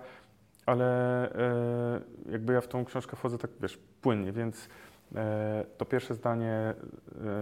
[0.66, 0.86] ale
[1.36, 4.70] e, jakby ja w tą książkę wchodzę tak, wiesz, płynnie, więc
[5.16, 6.74] e, to pierwsze zdanie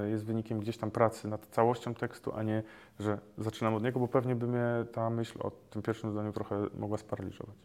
[0.06, 2.64] e, jest wynikiem gdzieś tam pracy nad całością tekstu, a nie,
[3.00, 6.66] że zaczynam od niego, bo pewnie by mnie ta myśl o tym pierwszym zdaniu trochę
[6.78, 7.56] mogła sparaliżować.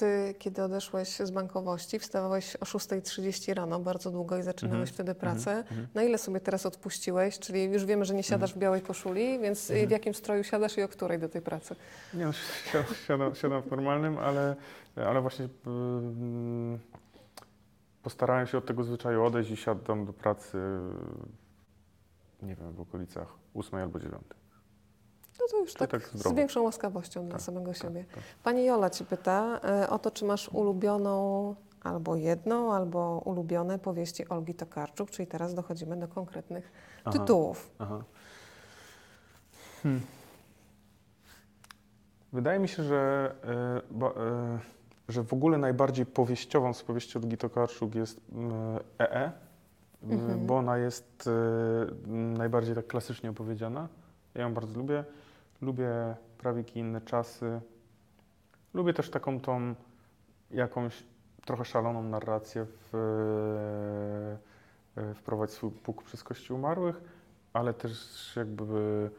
[0.00, 5.14] Ty, kiedy odeszłeś z bankowości, wstawałeś o 6.30 rano, bardzo długo i zaczynałeś Mhm, wtedy
[5.14, 5.50] pracę.
[5.56, 5.86] mhm.
[5.94, 7.38] Na ile sobie teraz odpuściłeś?
[7.38, 9.88] Czyli już wiemy, że nie siadasz w białej koszuli, więc Mhm.
[9.88, 11.76] w jakim stroju siadasz i o której do tej pracy?
[12.14, 12.32] Nie, no,
[12.72, 14.56] siadam, siadam, siadam w normalnym, ale,
[14.96, 16.78] ale właśnie mm,
[18.02, 20.58] postarałem się od tego zwyczaju odejść i siadam do pracy,
[22.42, 24.22] nie wiem, w okolicach 8 albo 9.
[25.40, 28.04] No to już Czyli tak, tak z większą łaskawością dla Tak, samego siebie.
[28.14, 28.24] tak.
[28.42, 34.28] Pani Jola Ci pyta e, o to, czy masz ulubioną albo jedną, albo ulubione powieści
[34.28, 36.72] Olgi Tokarczuk, czyli teraz dochodzimy do konkretnych
[37.04, 37.70] Aha, tytułów.
[37.78, 38.02] Aha.
[39.82, 40.00] Hmm.
[42.32, 44.12] Wydaje mi się, że, e, ba, e,
[45.08, 48.20] że w ogóle najbardziej powieściową z powieści Olgi Tokarczuk jest
[48.98, 49.32] EE,
[50.02, 50.46] Mhm.
[50.46, 51.28] bo ona jest
[52.36, 53.88] najbardziej tak klasycznie opowiedziana.
[54.34, 55.04] Ja ją bardzo lubię.
[55.62, 57.60] Lubię Prawiki inne czasy.
[58.74, 59.74] Lubię też taką tą
[60.50, 61.02] jakąś
[61.44, 62.94] trochę szaloną narrację w,
[64.96, 67.00] e, wprowadzić swój pług przez kości umarłych,
[67.52, 69.10] ale też jakby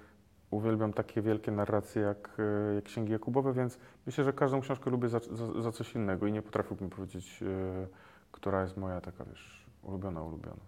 [0.52, 5.10] uwielbiam takie wielkie narracje jak, e, jak Księgi Jakubowe, więc myślę, że każdą książkę lubię
[5.10, 7.88] za, za, za coś innego i nie potrafiłbym powiedzieć, e,
[8.32, 10.62] która jest moja taka, wiesz, ulubiona, ulubiona.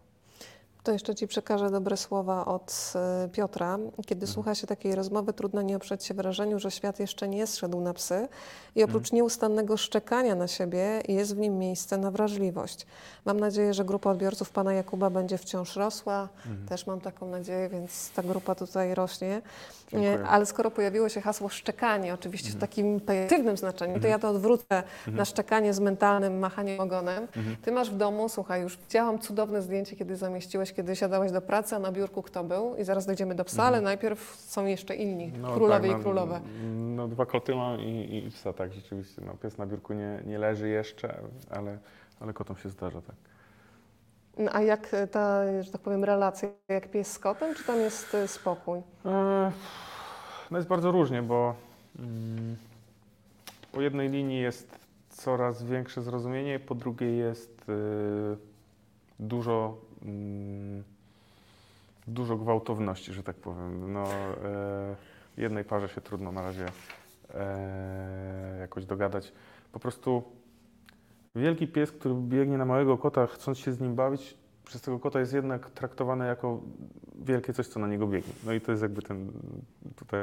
[0.83, 3.79] To jeszcze Ci przekażę dobre słowa od e, Piotra.
[4.05, 7.81] Kiedy słucha się takiej rozmowy, trudno nie oprzeć się wrażeniu, że świat jeszcze nie zszedł
[7.81, 8.27] na psy
[8.75, 12.85] i oprócz nieustannego szczekania na siebie jest w nim miejsce na wrażliwość.
[13.25, 16.29] Mam nadzieję, że grupa odbiorców Pana Jakuba będzie wciąż rosła.
[16.69, 19.41] Też mam taką nadzieję, więc ta grupa tutaj rośnie.
[19.93, 20.17] Dziękuję.
[20.17, 24.29] Nie, Ale skoro pojawiło się hasło szczekanie, oczywiście w takim pejoratywnym znaczeniu, to ja to
[24.29, 27.27] odwrócę na szczekanie z mentalnym machaniem ogonem.
[27.61, 31.75] Ty masz w domu, słuchaj, już widziałam cudowne zdjęcie, kiedy zamieściłeś, kiedy siadałeś do pracy,
[31.75, 32.75] a na biurku kto był?
[32.75, 36.41] I zaraz dojdziemy do psa, ale najpierw są jeszcze inni, królowie tak, i królowe.
[36.63, 39.21] No, no dwa koty mam i, i psa, tak, rzeczywiście.
[39.25, 41.15] No, pies na biurku nie, nie leży jeszcze,
[41.49, 41.77] ale,
[42.19, 43.15] ale kotom się zdarza, tak.
[44.37, 48.13] No, A jak ta, że tak powiem, relacja, jak pies z kotem, czy tam jest
[48.13, 48.79] y, spokój?
[49.05, 49.51] E,
[50.51, 51.55] No jest bardzo różnie, bo
[51.99, 52.55] mm,
[53.71, 54.79] po jednej linii jest
[55.09, 57.65] coraz większe zrozumienie, po drugiej jest
[59.19, 60.83] dużo, mm,
[62.07, 63.93] dużo gwałtowności, że tak powiem.
[63.93, 64.95] No, e,
[65.37, 66.65] jednej parze się trudno na razie
[67.33, 69.31] e, jakoś dogadać.
[69.71, 70.23] Po prostu
[71.35, 75.19] wielki pies, który biegnie na małego kota, chcąc się z nim bawić, przez tego kota
[75.19, 76.61] jest jednak traktowany jako
[77.15, 78.33] wielkie coś, co na niego biegnie.
[78.45, 79.31] No i to jest jakby ten
[79.95, 80.19] tutaj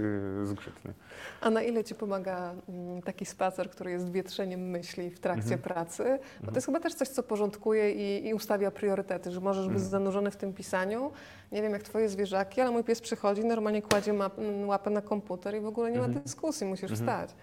[0.44, 0.84] zgrzyt.
[0.84, 0.92] Nie?
[1.40, 5.60] A na ile Ci pomaga mm, taki spacer, który jest wietrzeniem myśli w trakcie Mhm.
[5.62, 6.18] pracy?
[6.40, 9.72] Bo to jest chyba też coś, co porządkuje i, i ustawia priorytety, że możesz być
[9.74, 9.90] Mhm.
[9.90, 11.12] zanurzony w tym pisaniu.
[11.52, 15.02] Nie wiem jak Twoje zwierzaki, ale mój pies przychodzi, normalnie kładzie map, m, łapę na
[15.02, 16.22] komputer i w ogóle nie ma Mhm.
[16.24, 17.00] dyskusji, musisz Mhm.
[17.00, 17.36] wstać.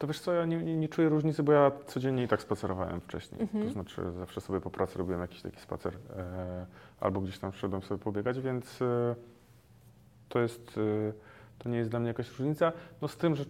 [0.00, 3.00] To wiesz co, ja nie, nie, nie czuję różnicy, bo ja codziennie i tak spacerowałem
[3.00, 3.40] wcześniej.
[3.40, 3.64] Mhm.
[3.64, 6.66] To znaczy zawsze sobie po pracy robiłem jakiś taki spacer e,
[7.00, 9.14] albo gdzieś tam szedłem sobie pobiegać, więc e,
[10.28, 11.12] to jest, e,
[11.58, 12.72] to nie jest dla mnie jakaś różnica.
[13.02, 13.44] No z tym, że,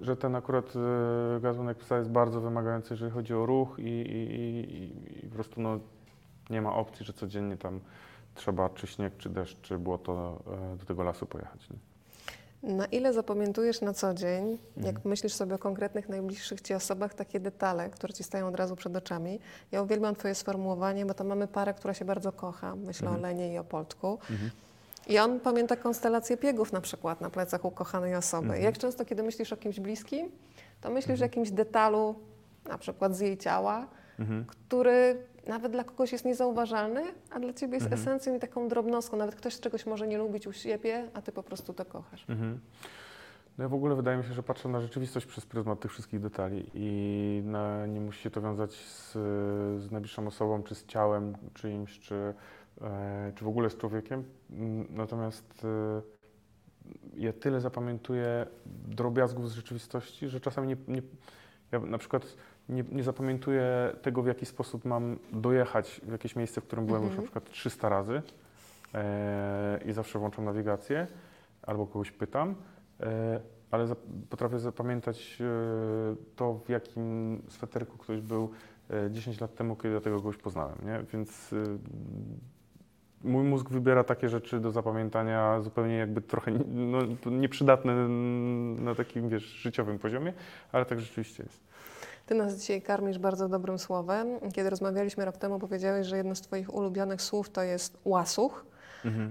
[0.00, 4.20] że ten akurat e, gatunek psa jest bardzo wymagający, jeżeli chodzi o ruch i, i,
[4.74, 5.78] i, i po prostu no,
[6.50, 7.80] nie ma opcji, że codziennie tam
[8.34, 10.42] trzeba czy śnieg, czy deszcz, czy błoto
[10.72, 11.70] e, do tego lasu pojechać.
[11.70, 11.76] Nie?
[12.62, 15.08] Na ile zapamiętujesz na co dzień, jak Mhm.
[15.08, 18.96] myślisz sobie o konkretnych, najbliższych Ci osobach, takie detale, które Ci stają od razu przed
[18.96, 19.40] oczami?
[19.72, 22.76] Ja uwielbiam Twoje sformułowanie, bo tam mamy parę, która się bardzo kocha.
[22.76, 23.24] Myślę Mhm.
[23.24, 24.18] o Lenie i o Polczku.
[24.30, 24.50] Mhm.
[25.06, 28.46] I on pamięta konstelację piegów na przykład na plecach ukochanej osoby.
[28.46, 28.62] Mhm.
[28.64, 30.30] Jak często, kiedy myślisz o kimś bliskim,
[30.80, 31.20] to myślisz Mhm.
[31.20, 32.14] o jakimś detalu,
[32.68, 33.86] na przykład z jej ciała,
[34.18, 34.44] Mhm.
[34.46, 38.02] który nawet dla kogoś jest niezauważalny, a dla Ciebie jest Mhm.
[38.02, 39.16] esencją i taką drobnostką.
[39.16, 42.24] Nawet ktoś czegoś może nie lubić u siebie, a Ty po prostu to kochasz.
[42.28, 42.60] Mhm.
[43.58, 46.20] No ja w ogóle wydaje mi się, że patrzę na rzeczywistość przez pryzmat tych wszystkich
[46.20, 49.12] detali i na, nie musi się to wiązać z,
[49.82, 52.34] z najbliższą osobą, czy z ciałem czyimś, czy,
[52.80, 54.24] e, czy w ogóle z człowiekiem.
[54.90, 56.02] Natomiast e,
[57.16, 58.46] ja tyle zapamiętuję
[58.88, 61.02] drobiazgów z rzeczywistości, że czasami nie, nie,
[61.72, 62.36] ja na przykład
[62.68, 67.02] nie, nie zapamiętuję tego, w jaki sposób mam dojechać w jakieś miejsce, w którym byłem
[67.02, 67.24] już Mhm.
[67.24, 68.22] na przykład 300 razy
[68.94, 71.06] e, i zawsze włączam nawigację
[71.62, 72.54] albo kogoś pytam,
[73.00, 73.40] e,
[73.70, 73.96] ale zap-
[74.30, 75.44] potrafię zapamiętać e,
[76.36, 78.50] to, w jakim sweterku ktoś był
[78.90, 81.00] e, 10 lat temu, kiedy ja tego kogoś poznałem, nie?
[81.12, 81.56] Więc e,
[83.24, 86.98] mój mózg wybiera takie rzeczy do zapamiętania zupełnie jakby trochę no,
[87.30, 88.08] nieprzydatne
[88.82, 90.32] na takim, wiesz, życiowym poziomie,
[90.72, 91.66] ale tak rzeczywiście jest.
[92.26, 94.28] Ty nas dzisiaj karmisz bardzo dobrym słowem.
[94.54, 98.66] Kiedy rozmawialiśmy rok temu, powiedziałeś, że jedno z Twoich ulubionych słów to jest łasuch.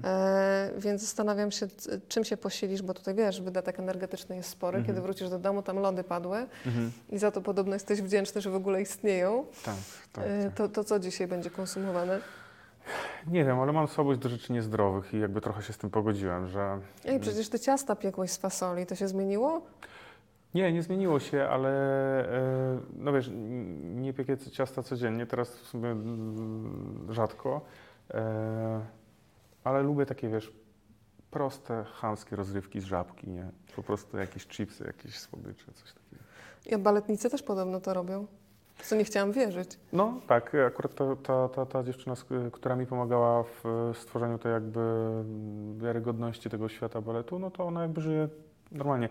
[0.03, 1.67] E, więc zastanawiam się,
[2.07, 4.77] czym się posilisz, bo tutaj wiesz, wydatek energetyczny jest spory.
[4.77, 4.87] Mhm.
[4.95, 6.91] Kiedy wrócisz do domu, tam lody padły Mhm.
[7.09, 9.45] i za to podobno jesteś wdzięczny, że w ogóle istnieją.
[9.65, 9.75] Tak,
[10.13, 10.53] tak, E, tak.
[10.53, 12.19] to, to co dzisiaj będzie konsumowane?
[13.27, 16.47] Nie wiem, ale mam słabość do rzeczy niezdrowych i jakby trochę się z tym pogodziłem,
[16.47, 19.61] że Ej, przecież Ty ciasta piekłeś z fasoli, to się zmieniło?
[20.55, 21.69] Nie, nie zmieniło się, ale
[22.29, 23.29] e, no wiesz,
[23.83, 25.95] nie piekę ciasta codziennie, teraz w sumie
[27.09, 27.61] rzadko,
[28.13, 28.81] e,
[29.63, 30.53] ale lubię takie, wiesz,
[31.31, 33.49] proste, chamskie rozrywki z żabki, nie?
[33.75, 36.23] Po prostu jakieś chipsy, jakieś słodycze, coś takiego.
[36.65, 38.27] Ja baletnicy też podobno to robią.
[38.75, 39.79] W Co nie chciałam wierzyć.
[39.93, 42.15] No tak, akurat ta, ta, ta, ta dziewczyna,
[42.51, 44.79] która mi pomagała w e, stworzeniu tej jakby
[45.77, 48.29] wiarygodności tego świata baletu, no to ona jakby żyje
[48.71, 49.09] normalnie.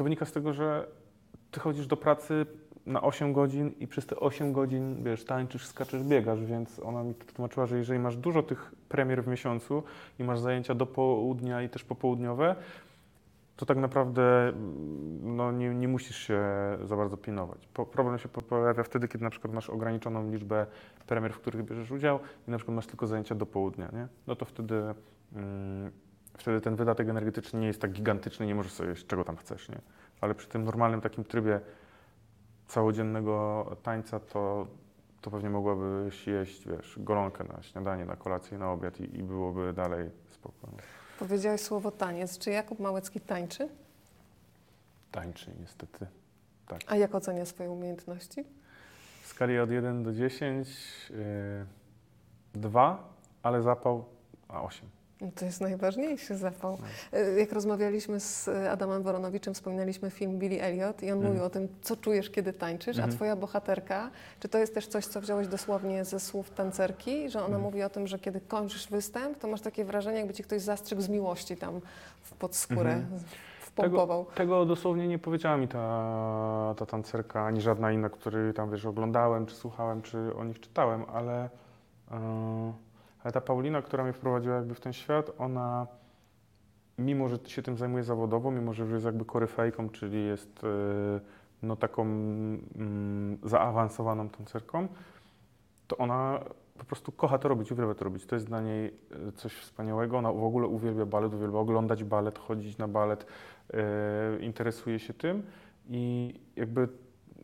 [0.00, 0.86] To wynika z tego, że
[1.50, 2.46] ty chodzisz do pracy
[2.86, 7.14] na 8 godzin i przez te 8 godzin, wiesz, tańczysz, skaczesz, biegasz, więc ona mi
[7.14, 9.82] tłumaczyła, że jeżeli masz dużo tych premier w miesiącu
[10.18, 12.56] i masz zajęcia do południa i też popołudniowe,
[13.56, 16.42] to tak naprawdę mm, no, nie, nie musisz się
[16.84, 17.68] za bardzo pilnować.
[17.74, 20.66] Po, problem się po- pojawia wtedy, kiedy na przykład masz ograniczoną liczbę
[21.06, 22.18] premier, w których bierzesz udział
[22.48, 24.08] i na przykład masz tylko zajęcia do południa, nie?
[24.26, 24.74] No to wtedy,
[25.32, 25.90] mm,
[26.40, 29.68] wtedy ten wydatek energetyczny nie jest tak gigantyczny, nie możesz sobie jeść czego tam chcesz,
[29.68, 29.80] nie?
[30.20, 31.60] Ale przy tym normalnym takim trybie
[32.68, 34.66] całodziennego tańca to,
[35.20, 39.72] to pewnie mogłabyś jeść, wiesz, golonkę na śniadanie, na kolację, na obiad i, i byłoby
[39.72, 40.78] dalej spokojnie.
[41.18, 42.38] Powiedziałeś słowo taniec.
[42.38, 43.68] Czy Jakub Małecki tańczy?
[45.12, 46.06] Tańczy niestety.
[46.86, 48.44] A jak ocenia swoje umiejętności?
[49.22, 50.68] W skali od 1 do 10,
[51.10, 51.16] yy,
[52.54, 54.04] 2, ale zapał
[54.48, 54.88] a 8.
[55.34, 56.78] To jest najważniejszy zapał.
[57.12, 57.18] No.
[57.18, 61.28] Y, Jak rozmawialiśmy z Adamem Woronowiczem, wspominaliśmy film Billy Elliot i on Mhm.
[61.32, 63.16] mówił o tym, co czujesz, kiedy tańczysz, a Mhm.
[63.16, 64.10] twoja bohaterka,
[64.40, 67.62] czy to jest też coś, co wziąłeś dosłownie ze słów tancerki, że ona Mhm.
[67.62, 71.02] mówi o tym, że kiedy kończysz występ, to masz takie wrażenie, jakby ci ktoś zastrzygł
[71.02, 71.80] z miłości tam
[72.22, 73.20] w podskórę, Mhm.
[73.60, 74.24] wpompował.
[74.34, 79.46] Tego dosłownie nie powiedziała mi ta, ta tancerka, ani żadna inna, której tam, wiesz, oglądałem,
[79.46, 81.48] czy słuchałem, czy o nich czytałem, ale,
[82.10, 82.16] yy,
[83.24, 85.86] ale ta Paulina, która mnie wprowadziła jakby w ten świat, ona
[86.98, 91.20] mimo, że się tym zajmuje zawodowo, mimo, że już jest jakby koryfejką, czyli jest yy,
[91.62, 94.88] no taką mm, zaawansowaną tancerką,
[95.86, 96.40] to ona
[96.80, 98.26] po prostu kocha to robić, uwielbia to robić.
[98.26, 98.94] To jest dla niej
[99.28, 100.18] y, coś wspaniałego.
[100.18, 103.26] Ona w ogóle uwielbia balet, uwielbia oglądać balet, chodzić na balet,
[103.74, 103.76] y,
[104.40, 105.42] interesuje się tym
[105.88, 106.88] i jakby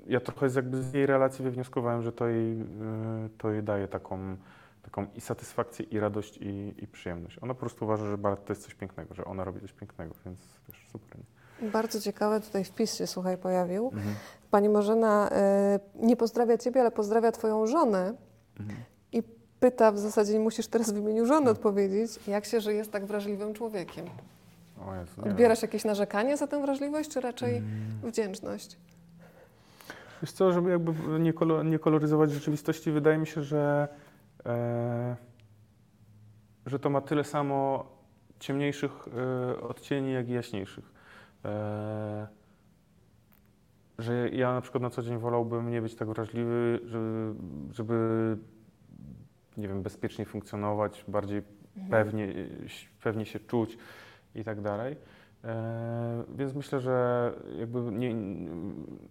[0.06, 2.64] ja trochę z, jakby z jej relacji wywnioskowałem, że to jej,
[3.38, 4.36] to jej daje taką,
[4.86, 7.38] taką i satysfakcję, i radość, i, i przyjemność.
[7.42, 10.38] Ona po prostu uważa, że to jest coś pięknego, że ona robi coś pięknego, więc
[10.66, 11.18] też super.
[11.62, 11.70] nie?
[11.70, 13.86] Bardzo ciekawy tutaj wpis się, słuchaj, pojawił.
[13.94, 14.14] Mhm.
[14.50, 15.30] Pani Marzena
[15.96, 18.14] y, nie pozdrawia ciebie, ale pozdrawia twoją żonę.
[18.60, 18.78] Mhm.
[19.60, 21.56] Pyta, w zasadzie nie musisz teraz w imieniu żony Mhm.
[21.56, 24.06] odpowiedzieć, jak się żyje z tak wrażliwym człowiekiem.
[24.86, 25.22] O Jezu.
[25.24, 27.70] Odbierasz jakieś narzekanie za tę wrażliwość, czy raczej Mm.
[28.02, 28.76] wdzięczność?
[30.22, 33.88] Wiesz co, żeby jakby nie, kolo, nie koloryzować rzeczywistości, wydaje mi się, że,
[36.66, 37.86] że to ma tyle samo
[38.38, 40.92] ciemniejszych e, odcieni, jak i jaśniejszych.
[41.44, 42.26] E,
[43.98, 47.34] że ja na przykład na co dzień wolałbym nie być tak wrażliwy, żeby,
[47.72, 47.96] żeby
[49.56, 51.42] nie wiem, bezpiecznie funkcjonować, bardziej
[51.90, 52.34] pewnie,
[53.02, 53.78] pewnie się czuć
[54.34, 54.96] i tak dalej.
[55.44, 58.14] E, więc myślę, że jakby nie,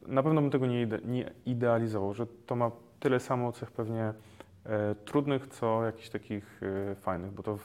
[0.07, 4.03] na pewno bym tego nie, ide, nie idealizował, że to ma tyle samo cech pewnie
[4.03, 4.13] e,
[5.05, 7.57] trudnych, co jakichś takich e, fajnych, bo to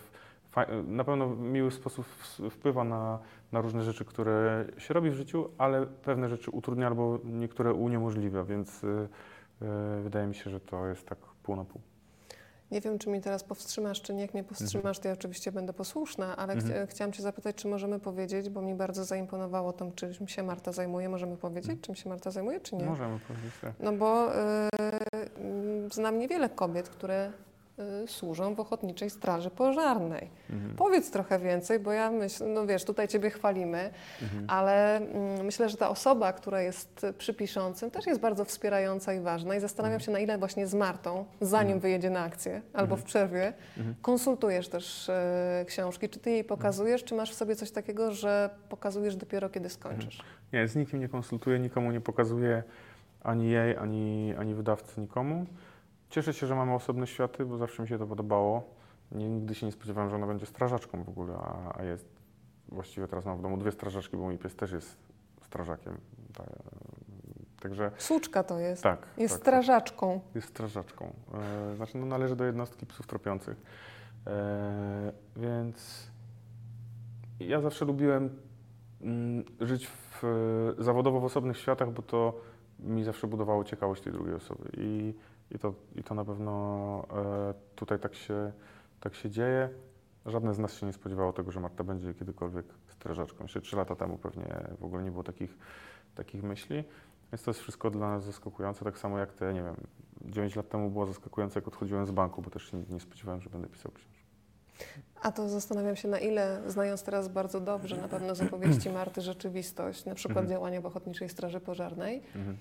[0.51, 2.07] fa, na pewno w miły sposób
[2.51, 3.19] wpływa na,
[3.53, 8.45] na różne rzeczy, które się robi w życiu, ale pewne rzeczy utrudnia albo niektóre uniemożliwia,
[8.45, 9.09] więc e,
[9.63, 11.81] e, wydaje mi się, że to jest tak pół na pół.
[12.71, 14.23] Nie wiem, czy mnie teraz powstrzymasz, czy nie.
[14.23, 16.73] Jak mnie powstrzymasz, to ja oczywiście będę posłuszna, ale Mhm.
[16.73, 20.73] chcia- chciałam Cię zapytać, czy możemy powiedzieć, bo mi bardzo zaimponowało to, czym się Marta
[20.73, 21.09] zajmuje.
[21.09, 21.81] Możemy powiedzieć, Mhm.
[21.81, 22.85] czym się Marta zajmuje, czy nie?
[22.85, 23.73] Możemy powiedzieć tak.
[23.81, 24.39] No bo y,
[25.93, 27.33] znam niewiele kobiet, które
[28.07, 30.31] służą w Ochotniczej Straży Pożarnej.
[30.51, 30.77] Mhm.
[30.77, 33.91] Powiedz trochę więcej, bo ja myślę, no wiesz, tutaj Ciebie chwalimy,
[34.23, 34.45] Mhm.
[34.49, 39.21] ale mm, myślę, że ta osoba, która jest przy piszącym, też jest bardzo wspierająca i
[39.21, 39.55] ważna.
[39.57, 40.07] I zastanawiam Mhm.
[40.07, 41.81] się, na ile właśnie z Martą, zanim Mhm.
[41.81, 43.95] wyjedzie na akcję albo w przerwie, Mhm.
[44.03, 46.09] konsultujesz też e, książki.
[46.09, 50.23] Czy Ty jej pokazujesz, czy masz w sobie coś takiego, że pokazujesz dopiero, kiedy skończysz?
[50.53, 52.63] Nie, z nikim nie konsultuję, nikomu nie pokazuję,
[53.23, 55.47] ani jej, ani, ani wydawcy, nikomu.
[56.11, 58.75] Cieszę się, że mamy osobne światy, bo zawsze mi się to podobało.
[59.13, 62.07] Nigdy się nie spodziewałem, że ona będzie strażaczką w ogóle, a, a jest.
[62.69, 64.97] Właściwie teraz mam w domu dwie strażaczki, bo mój pies też jest
[65.43, 65.99] strażakiem.
[66.35, 66.47] Tak,
[67.61, 68.83] także Słuczka to jest.
[68.83, 69.07] tak.
[69.17, 70.21] Jest tak, strażaczką.
[70.35, 71.13] jest strażaczką.
[71.73, 73.63] E, znaczy, no, należy do jednostki psów tropiących.
[74.27, 76.11] E, więc
[77.41, 78.41] ja zawsze lubiłem
[79.01, 80.23] mm, żyć w,
[80.79, 82.41] zawodowo w osobnych światach, bo to
[82.79, 84.71] mi zawsze budowało ciekawość tej drugiej osoby.
[84.77, 85.15] I,
[85.51, 86.53] i, to, i to na pewno
[87.51, 88.53] e, tutaj tak się,
[89.01, 89.69] tak się dzieje.
[90.27, 93.45] Żadne z nas się nie spodziewało tego, że Marta będzie kiedykolwiek strażaczką.
[93.45, 95.59] Jeszcze trzy lata temu pewnie w ogóle nie było takich,
[96.15, 96.85] takich myśli.
[97.33, 99.77] Więc to jest wszystko dla nas zaskakujące, tak samo jak te, nie wiem,
[100.25, 103.51] 9 lat temu było zaskakujące, jak odchodziłem z banku, bo też się nie spodziewałem, że
[103.51, 104.21] będę pisał książkę.
[105.23, 109.21] A to zastanawiam się, na ile, znając teraz bardzo dobrze na pewno z opowieści Marty
[109.21, 110.49] rzeczywistość, na przykład Mhm.
[110.51, 112.57] działania w Ochotniczej Straży Pożarnej, Mhm.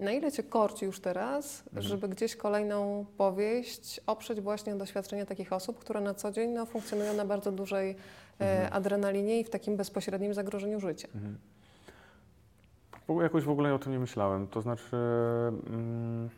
[0.00, 1.82] Na ile Cię korci już teraz, Mhm.
[1.82, 7.14] żeby gdzieś kolejną powieść oprzeć właśnie doświadczenia takich osób, które na co dzień no, funkcjonują
[7.14, 7.94] na bardzo dużej e,
[8.54, 8.72] Mhm.
[8.72, 11.08] adrenalinie i w takim bezpośrednim zagrożeniu życia.
[11.14, 11.38] Mhm.
[13.22, 14.46] Jakoś w ogóle o tym nie myślałem.
[14.48, 14.96] To znaczy,
[15.66, 16.30] mm,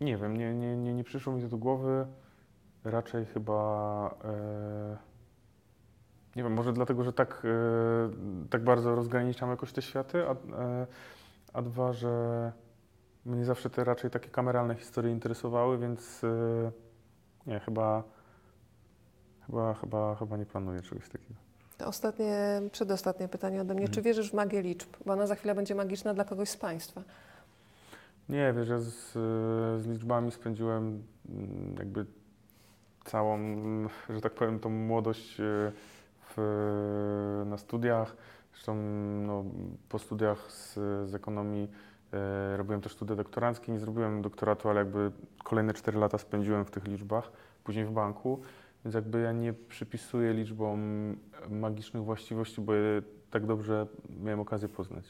[0.00, 2.06] nie wiem, nie, nie, nie, nie przyszło mi to do głowy.
[2.84, 4.96] Raczej chyba, e,
[6.36, 10.86] Nie wiem, może dlatego, że tak, e, tak bardzo rozgraniczam jakoś te światy, a, e,
[11.52, 12.52] a dwa, że
[13.26, 16.70] mnie zawsze te raczej takie kameralne historie interesowały, więc e,
[17.46, 18.02] nie, chyba,
[19.46, 21.34] chyba, chyba, chyba nie planuję czegoś takiego.
[21.78, 23.82] To ostatnie, przedostatnie pytanie ode mnie.
[23.82, 23.94] Mhm.
[23.94, 24.88] Czy wierzysz w magię liczb?
[25.06, 27.02] Bo ona za chwilę będzie magiczna dla kogoś z Państwa.
[28.28, 29.12] Nie, wiesz, ja z,
[29.82, 32.06] z liczbami spędziłem mm, jakby
[33.04, 33.38] całą,
[34.10, 35.40] że tak powiem, tą młodość
[36.36, 38.16] w, na studiach.
[38.52, 38.74] Zresztą
[39.26, 39.44] no,
[39.88, 40.74] po studiach z,
[41.10, 41.70] z ekonomii
[42.12, 43.72] e, robiłem też studia doktoranckie.
[43.72, 45.12] Nie zrobiłem doktoratu, ale jakby
[45.44, 47.32] kolejne 4 lata spędziłem w tych liczbach,
[47.64, 48.40] później w banku.
[48.84, 50.80] Więc jakby ja nie przypisuję liczbom
[51.50, 53.86] magicznych właściwości, bo je tak dobrze
[54.22, 55.04] miałem okazję poznać.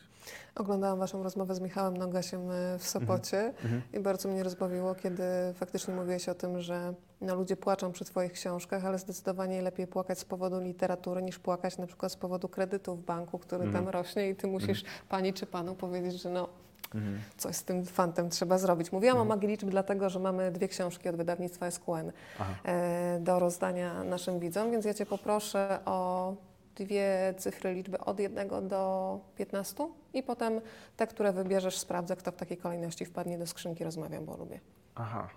[0.55, 3.53] Oglądałam Waszą rozmowę z Michałem Nogasiem y, w Sopocie
[3.93, 5.23] i bardzo mnie rozbawiło, kiedy
[5.55, 10.19] faktycznie mówiłeś o tym, że no, ludzie płaczą przy Twoich książkach, ale zdecydowanie lepiej płakać
[10.19, 13.85] z powodu literatury, niż płakać na przykład z powodu kredytu w banku, który Mhm.
[13.85, 16.49] tam rośnie i Ty musisz Pani czy Panu powiedzieć, że no,
[16.95, 17.21] Mhm.
[17.37, 18.93] coś z tym fantem trzeba zrobić.
[18.93, 19.29] Mówiłam Mhm.
[19.31, 22.55] o magii liczb dlatego, że mamy dwie książki od wydawnictwa SQN Aha.
[22.65, 26.35] e, do rozdania naszym widzom, więc ja Cię poproszę o
[26.77, 30.61] dwie cyfry liczby od 1 do 15 i potem
[30.97, 34.61] te, które wybierzesz, sprawdzę, kto w takiej kolejności wpadnie do skrzynki Rozmawiam, bo lubię.
[34.95, 35.29] Aha.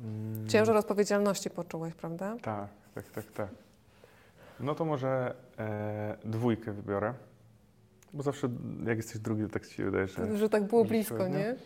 [0.00, 2.36] Mm, Ciężar odpowiedzialności poczułeś, prawda?
[2.42, 3.48] Tak, tak, tak, tak.
[4.60, 7.14] No to może e, dwójkę wybiorę.
[8.12, 8.48] Bo zawsze
[8.86, 10.36] jak jesteś drugi, to tak ci się wydaje, że...
[10.36, 11.56] Że tak było blisko, nie?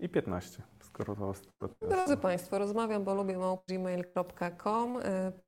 [0.00, 0.62] I 15,
[0.96, 1.88] skoro to ostatnio.
[1.88, 4.98] Drodzy Państwo, rozmawiam, bo lubię gmail.com.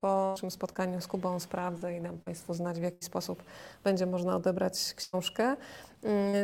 [0.01, 3.43] Po naszym spotkaniu z Kubą sprawdzę i dam Państwu znać, w jaki sposób
[3.85, 5.57] będzie można odebrać książkę.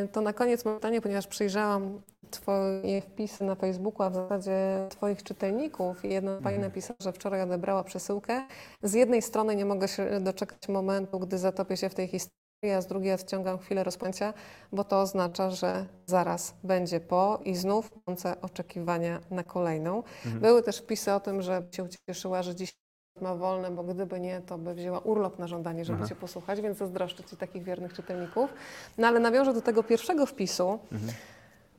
[0.03, 4.87] Y, To na koniec mam pytanie, ponieważ przyjrzałam Twoje wpisy na Facebooku, a w zasadzie
[4.89, 6.61] Twoich czytelników i jedna Pani Mhm.
[6.61, 8.47] napisała, że wczoraj odebrała przesyłkę.
[8.83, 12.44] Z jednej strony nie mogę się doczekać momentu, gdy zatopię się w tej historii,
[12.77, 14.33] a z drugiej odciągam chwilę rozpęcia,
[14.71, 19.97] bo to oznacza, że zaraz będzie po i znów mące oczekiwania na kolejną.
[19.97, 20.39] Mhm.
[20.39, 22.73] Były też wpisy o tym, że się ucieszyła, że dziś
[23.21, 26.09] ma wolne, bo gdyby nie, to by wzięła urlop na żądanie, żeby Aha.
[26.09, 28.53] Cię posłuchać, więc zazdroszczę Ci takich wiernych czytelników.
[28.97, 31.13] No ale nawiążę do tego pierwszego wpisu, Mhm.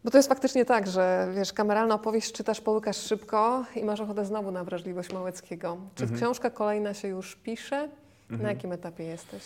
[0.04, 4.24] bo to jest faktycznie tak, że wiesz, kameralna opowieść czytasz, połykasz szybko i masz ochotę
[4.24, 5.76] znowu na wrażliwość Małeckiego.
[5.94, 6.20] Czy Mhm.
[6.20, 7.88] książka kolejna się już pisze?
[8.30, 8.56] Na Mhm.
[8.56, 9.42] jakim etapie jesteś?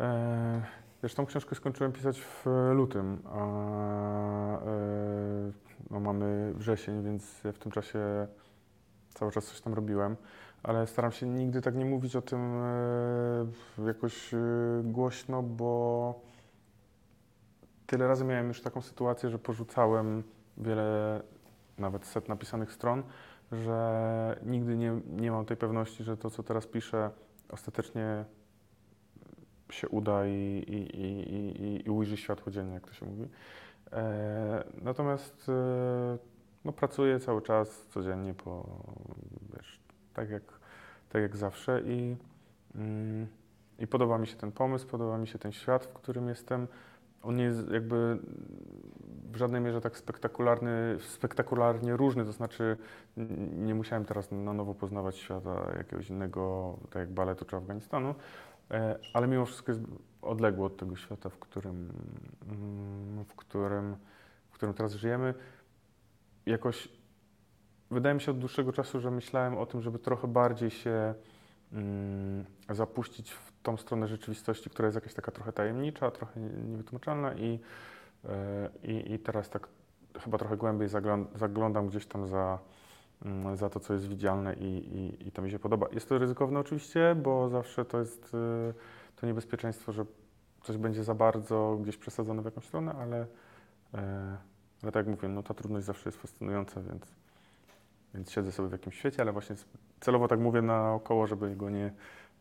[0.00, 0.62] E,
[1.02, 3.38] wiesz, tą książkę skończyłem pisać w lutym, a
[4.58, 5.52] e,
[5.90, 8.26] no, mamy wrzesień, więc w tym czasie
[9.14, 10.16] cały czas coś tam robiłem,
[10.62, 12.54] ale staram się nigdy tak nie mówić o tym
[13.78, 14.38] e, jakoś e,
[14.84, 16.20] głośno, bo
[17.86, 20.22] tyle razy miałem już taką sytuację, że porzucałem
[20.58, 21.22] wiele,
[21.78, 23.02] nawet set napisanych stron,
[23.52, 27.10] że nigdy nie, nie mam tej pewności, że to, co teraz piszę,
[27.48, 28.24] ostatecznie
[29.70, 33.28] się uda i, i, i, i, ujrzy światło dzienne, jak to się mówi.
[33.92, 36.18] E, natomiast e,
[36.64, 38.66] no, pracuję cały czas, codziennie, po,
[39.56, 39.80] wiesz,
[40.14, 40.42] tak jak,
[41.08, 42.16] tak jak zawsze i,
[42.74, 43.26] mm,
[43.78, 46.66] i podoba mi się ten pomysł, podoba mi się ten świat, w którym jestem.
[47.22, 48.18] On nie jest jakby
[49.32, 52.76] w żadnej mierze tak spektakularny, spektakularnie różny, to znaczy
[53.56, 58.14] nie musiałem teraz na nowo poznawać świata jakiegoś innego, tak jak baletu czy Afganistanu,
[59.12, 59.84] ale mimo wszystko jest
[60.22, 61.92] odległo od tego świata, w którym,
[62.48, 63.96] mm, w którym,
[64.50, 65.34] w którym teraz żyjemy.
[66.46, 66.88] Jakoś
[67.90, 71.14] wydaje mi się od dłuższego czasu, że myślałem o tym, żeby trochę bardziej się
[71.72, 77.60] mm, zapuścić w tą stronę rzeczywistości, która jest jakaś taka trochę tajemnicza, trochę niewytłumaczalna i,
[78.24, 79.68] e, i, i teraz tak
[80.20, 82.58] chyba trochę głębiej zagląd- zaglądam gdzieś tam za,
[83.54, 85.86] za to, co jest widzialne i, i, i to mi się podoba.
[85.92, 88.74] Jest to ryzykowne oczywiście, bo zawsze to jest y,
[89.16, 90.04] to niebezpieczeństwo, że
[90.62, 93.26] coś będzie za bardzo gdzieś przesadzone w jakąś stronę, ale,
[93.94, 94.36] e,
[94.82, 97.14] ale tak jak mówię, no ta trudność zawsze jest fascynująca, więc,
[98.14, 99.56] więc siedzę sobie w jakimś świecie, ale właśnie
[100.00, 101.92] celowo tak mówię naokoło, żeby go nie,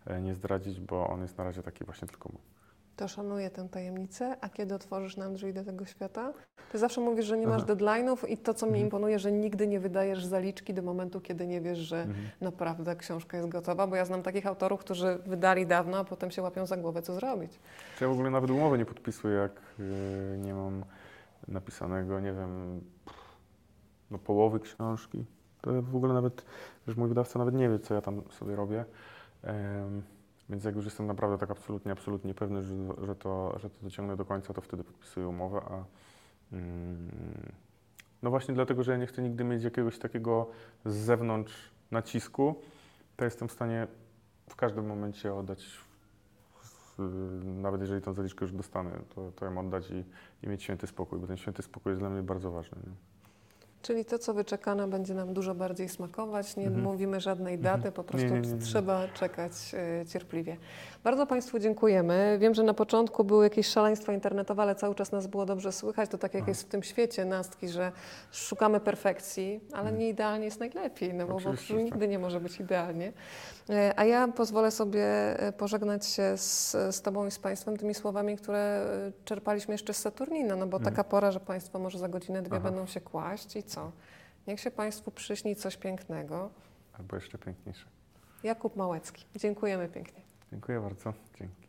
[0.05, 2.52] e, nie zdradzić, bo on jest na razie taki właśnie tylko mój.
[2.95, 6.33] To szanuję tę tajemnicę, a kiedy otworzysz nam drzwi do tego świata?
[6.71, 7.73] Ty zawsze mówisz, że nie masz Aha.
[7.73, 8.85] deadline'ów i to, co mnie Mhm.
[8.87, 12.29] imponuje, że nigdy nie wydajesz zaliczki do momentu, kiedy nie wiesz, że Mhm.
[12.41, 16.41] naprawdę książka jest gotowa, bo ja znam takich autorów, którzy wydali dawno, a potem się
[16.41, 17.59] łapią za głowę, co zrobić.
[18.01, 20.83] Ja w ogóle nawet umowy nie podpisuję, jak y, nie mam
[21.47, 22.81] napisanego, nie wiem,
[24.11, 25.25] no połowy książki.
[25.61, 26.45] To w ogóle nawet,
[26.87, 28.85] że mój wydawca nawet nie wie, co ja tam sobie robię.
[30.49, 32.75] Więc jak już jestem naprawdę tak absolutnie, absolutnie pewny, że,
[33.05, 35.83] że, to, że to dociągnę do końca, to wtedy podpisuję umowę, a
[36.55, 37.09] mm,
[38.23, 40.49] no właśnie dlatego, że ja nie chcę nigdy mieć jakiegoś takiego
[40.85, 42.55] z zewnątrz nacisku,
[43.17, 43.87] to jestem w stanie
[44.49, 45.79] w każdym momencie oddać,
[47.43, 50.03] nawet jeżeli tą zaliczkę już dostanę, to, to ją oddać i,
[50.43, 52.77] i mieć święty spokój, bo ten święty spokój jest dla mnie bardzo ważny.
[52.87, 53.12] Nie?
[53.83, 56.55] Czyli to, co wyczekane, będzie nam dużo bardziej smakować.
[56.55, 56.83] Nie Mhm.
[56.83, 57.77] mówimy żadnej Mhm.
[57.81, 58.57] daty, po Nie, prostu nie, nie, nie.
[58.61, 59.51] trzeba czekać
[60.01, 60.57] e, cierpliwie.
[61.03, 62.37] Bardzo Państwu dziękujemy.
[62.41, 66.09] Wiem, że na początku były jakieś szaleństwa internetowe, ale cały czas nas było dobrze słychać.
[66.09, 66.51] To tak jak Aha.
[66.51, 67.91] jest w tym świecie nastki, że
[68.31, 69.97] szukamy perfekcji, ale Mhm.
[69.97, 71.83] nie idealnie jest najlepiej, no bo po Oczywiście, że tak.
[71.85, 73.13] nigdy nie może być idealnie.
[73.69, 75.03] E, A ja pozwolę sobie
[75.39, 78.85] e, pożegnać się z, z Tobą i z Państwem tymi słowami, które
[79.25, 80.95] czerpaliśmy jeszcze z Saturnina, no bo Mhm.
[80.95, 82.63] taka pora, że Państwo może za godzinę, dwie Aha.
[82.69, 83.91] będą się kłaść i co?
[84.47, 86.49] Niech się Państwu przyśni coś pięknego.
[86.93, 87.85] Albo jeszcze piękniejsze.
[88.43, 89.25] Jakub Małecki.
[89.35, 90.21] Dziękujemy pięknie.
[90.51, 91.13] Dziękuję bardzo.
[91.39, 91.62] Dzięki.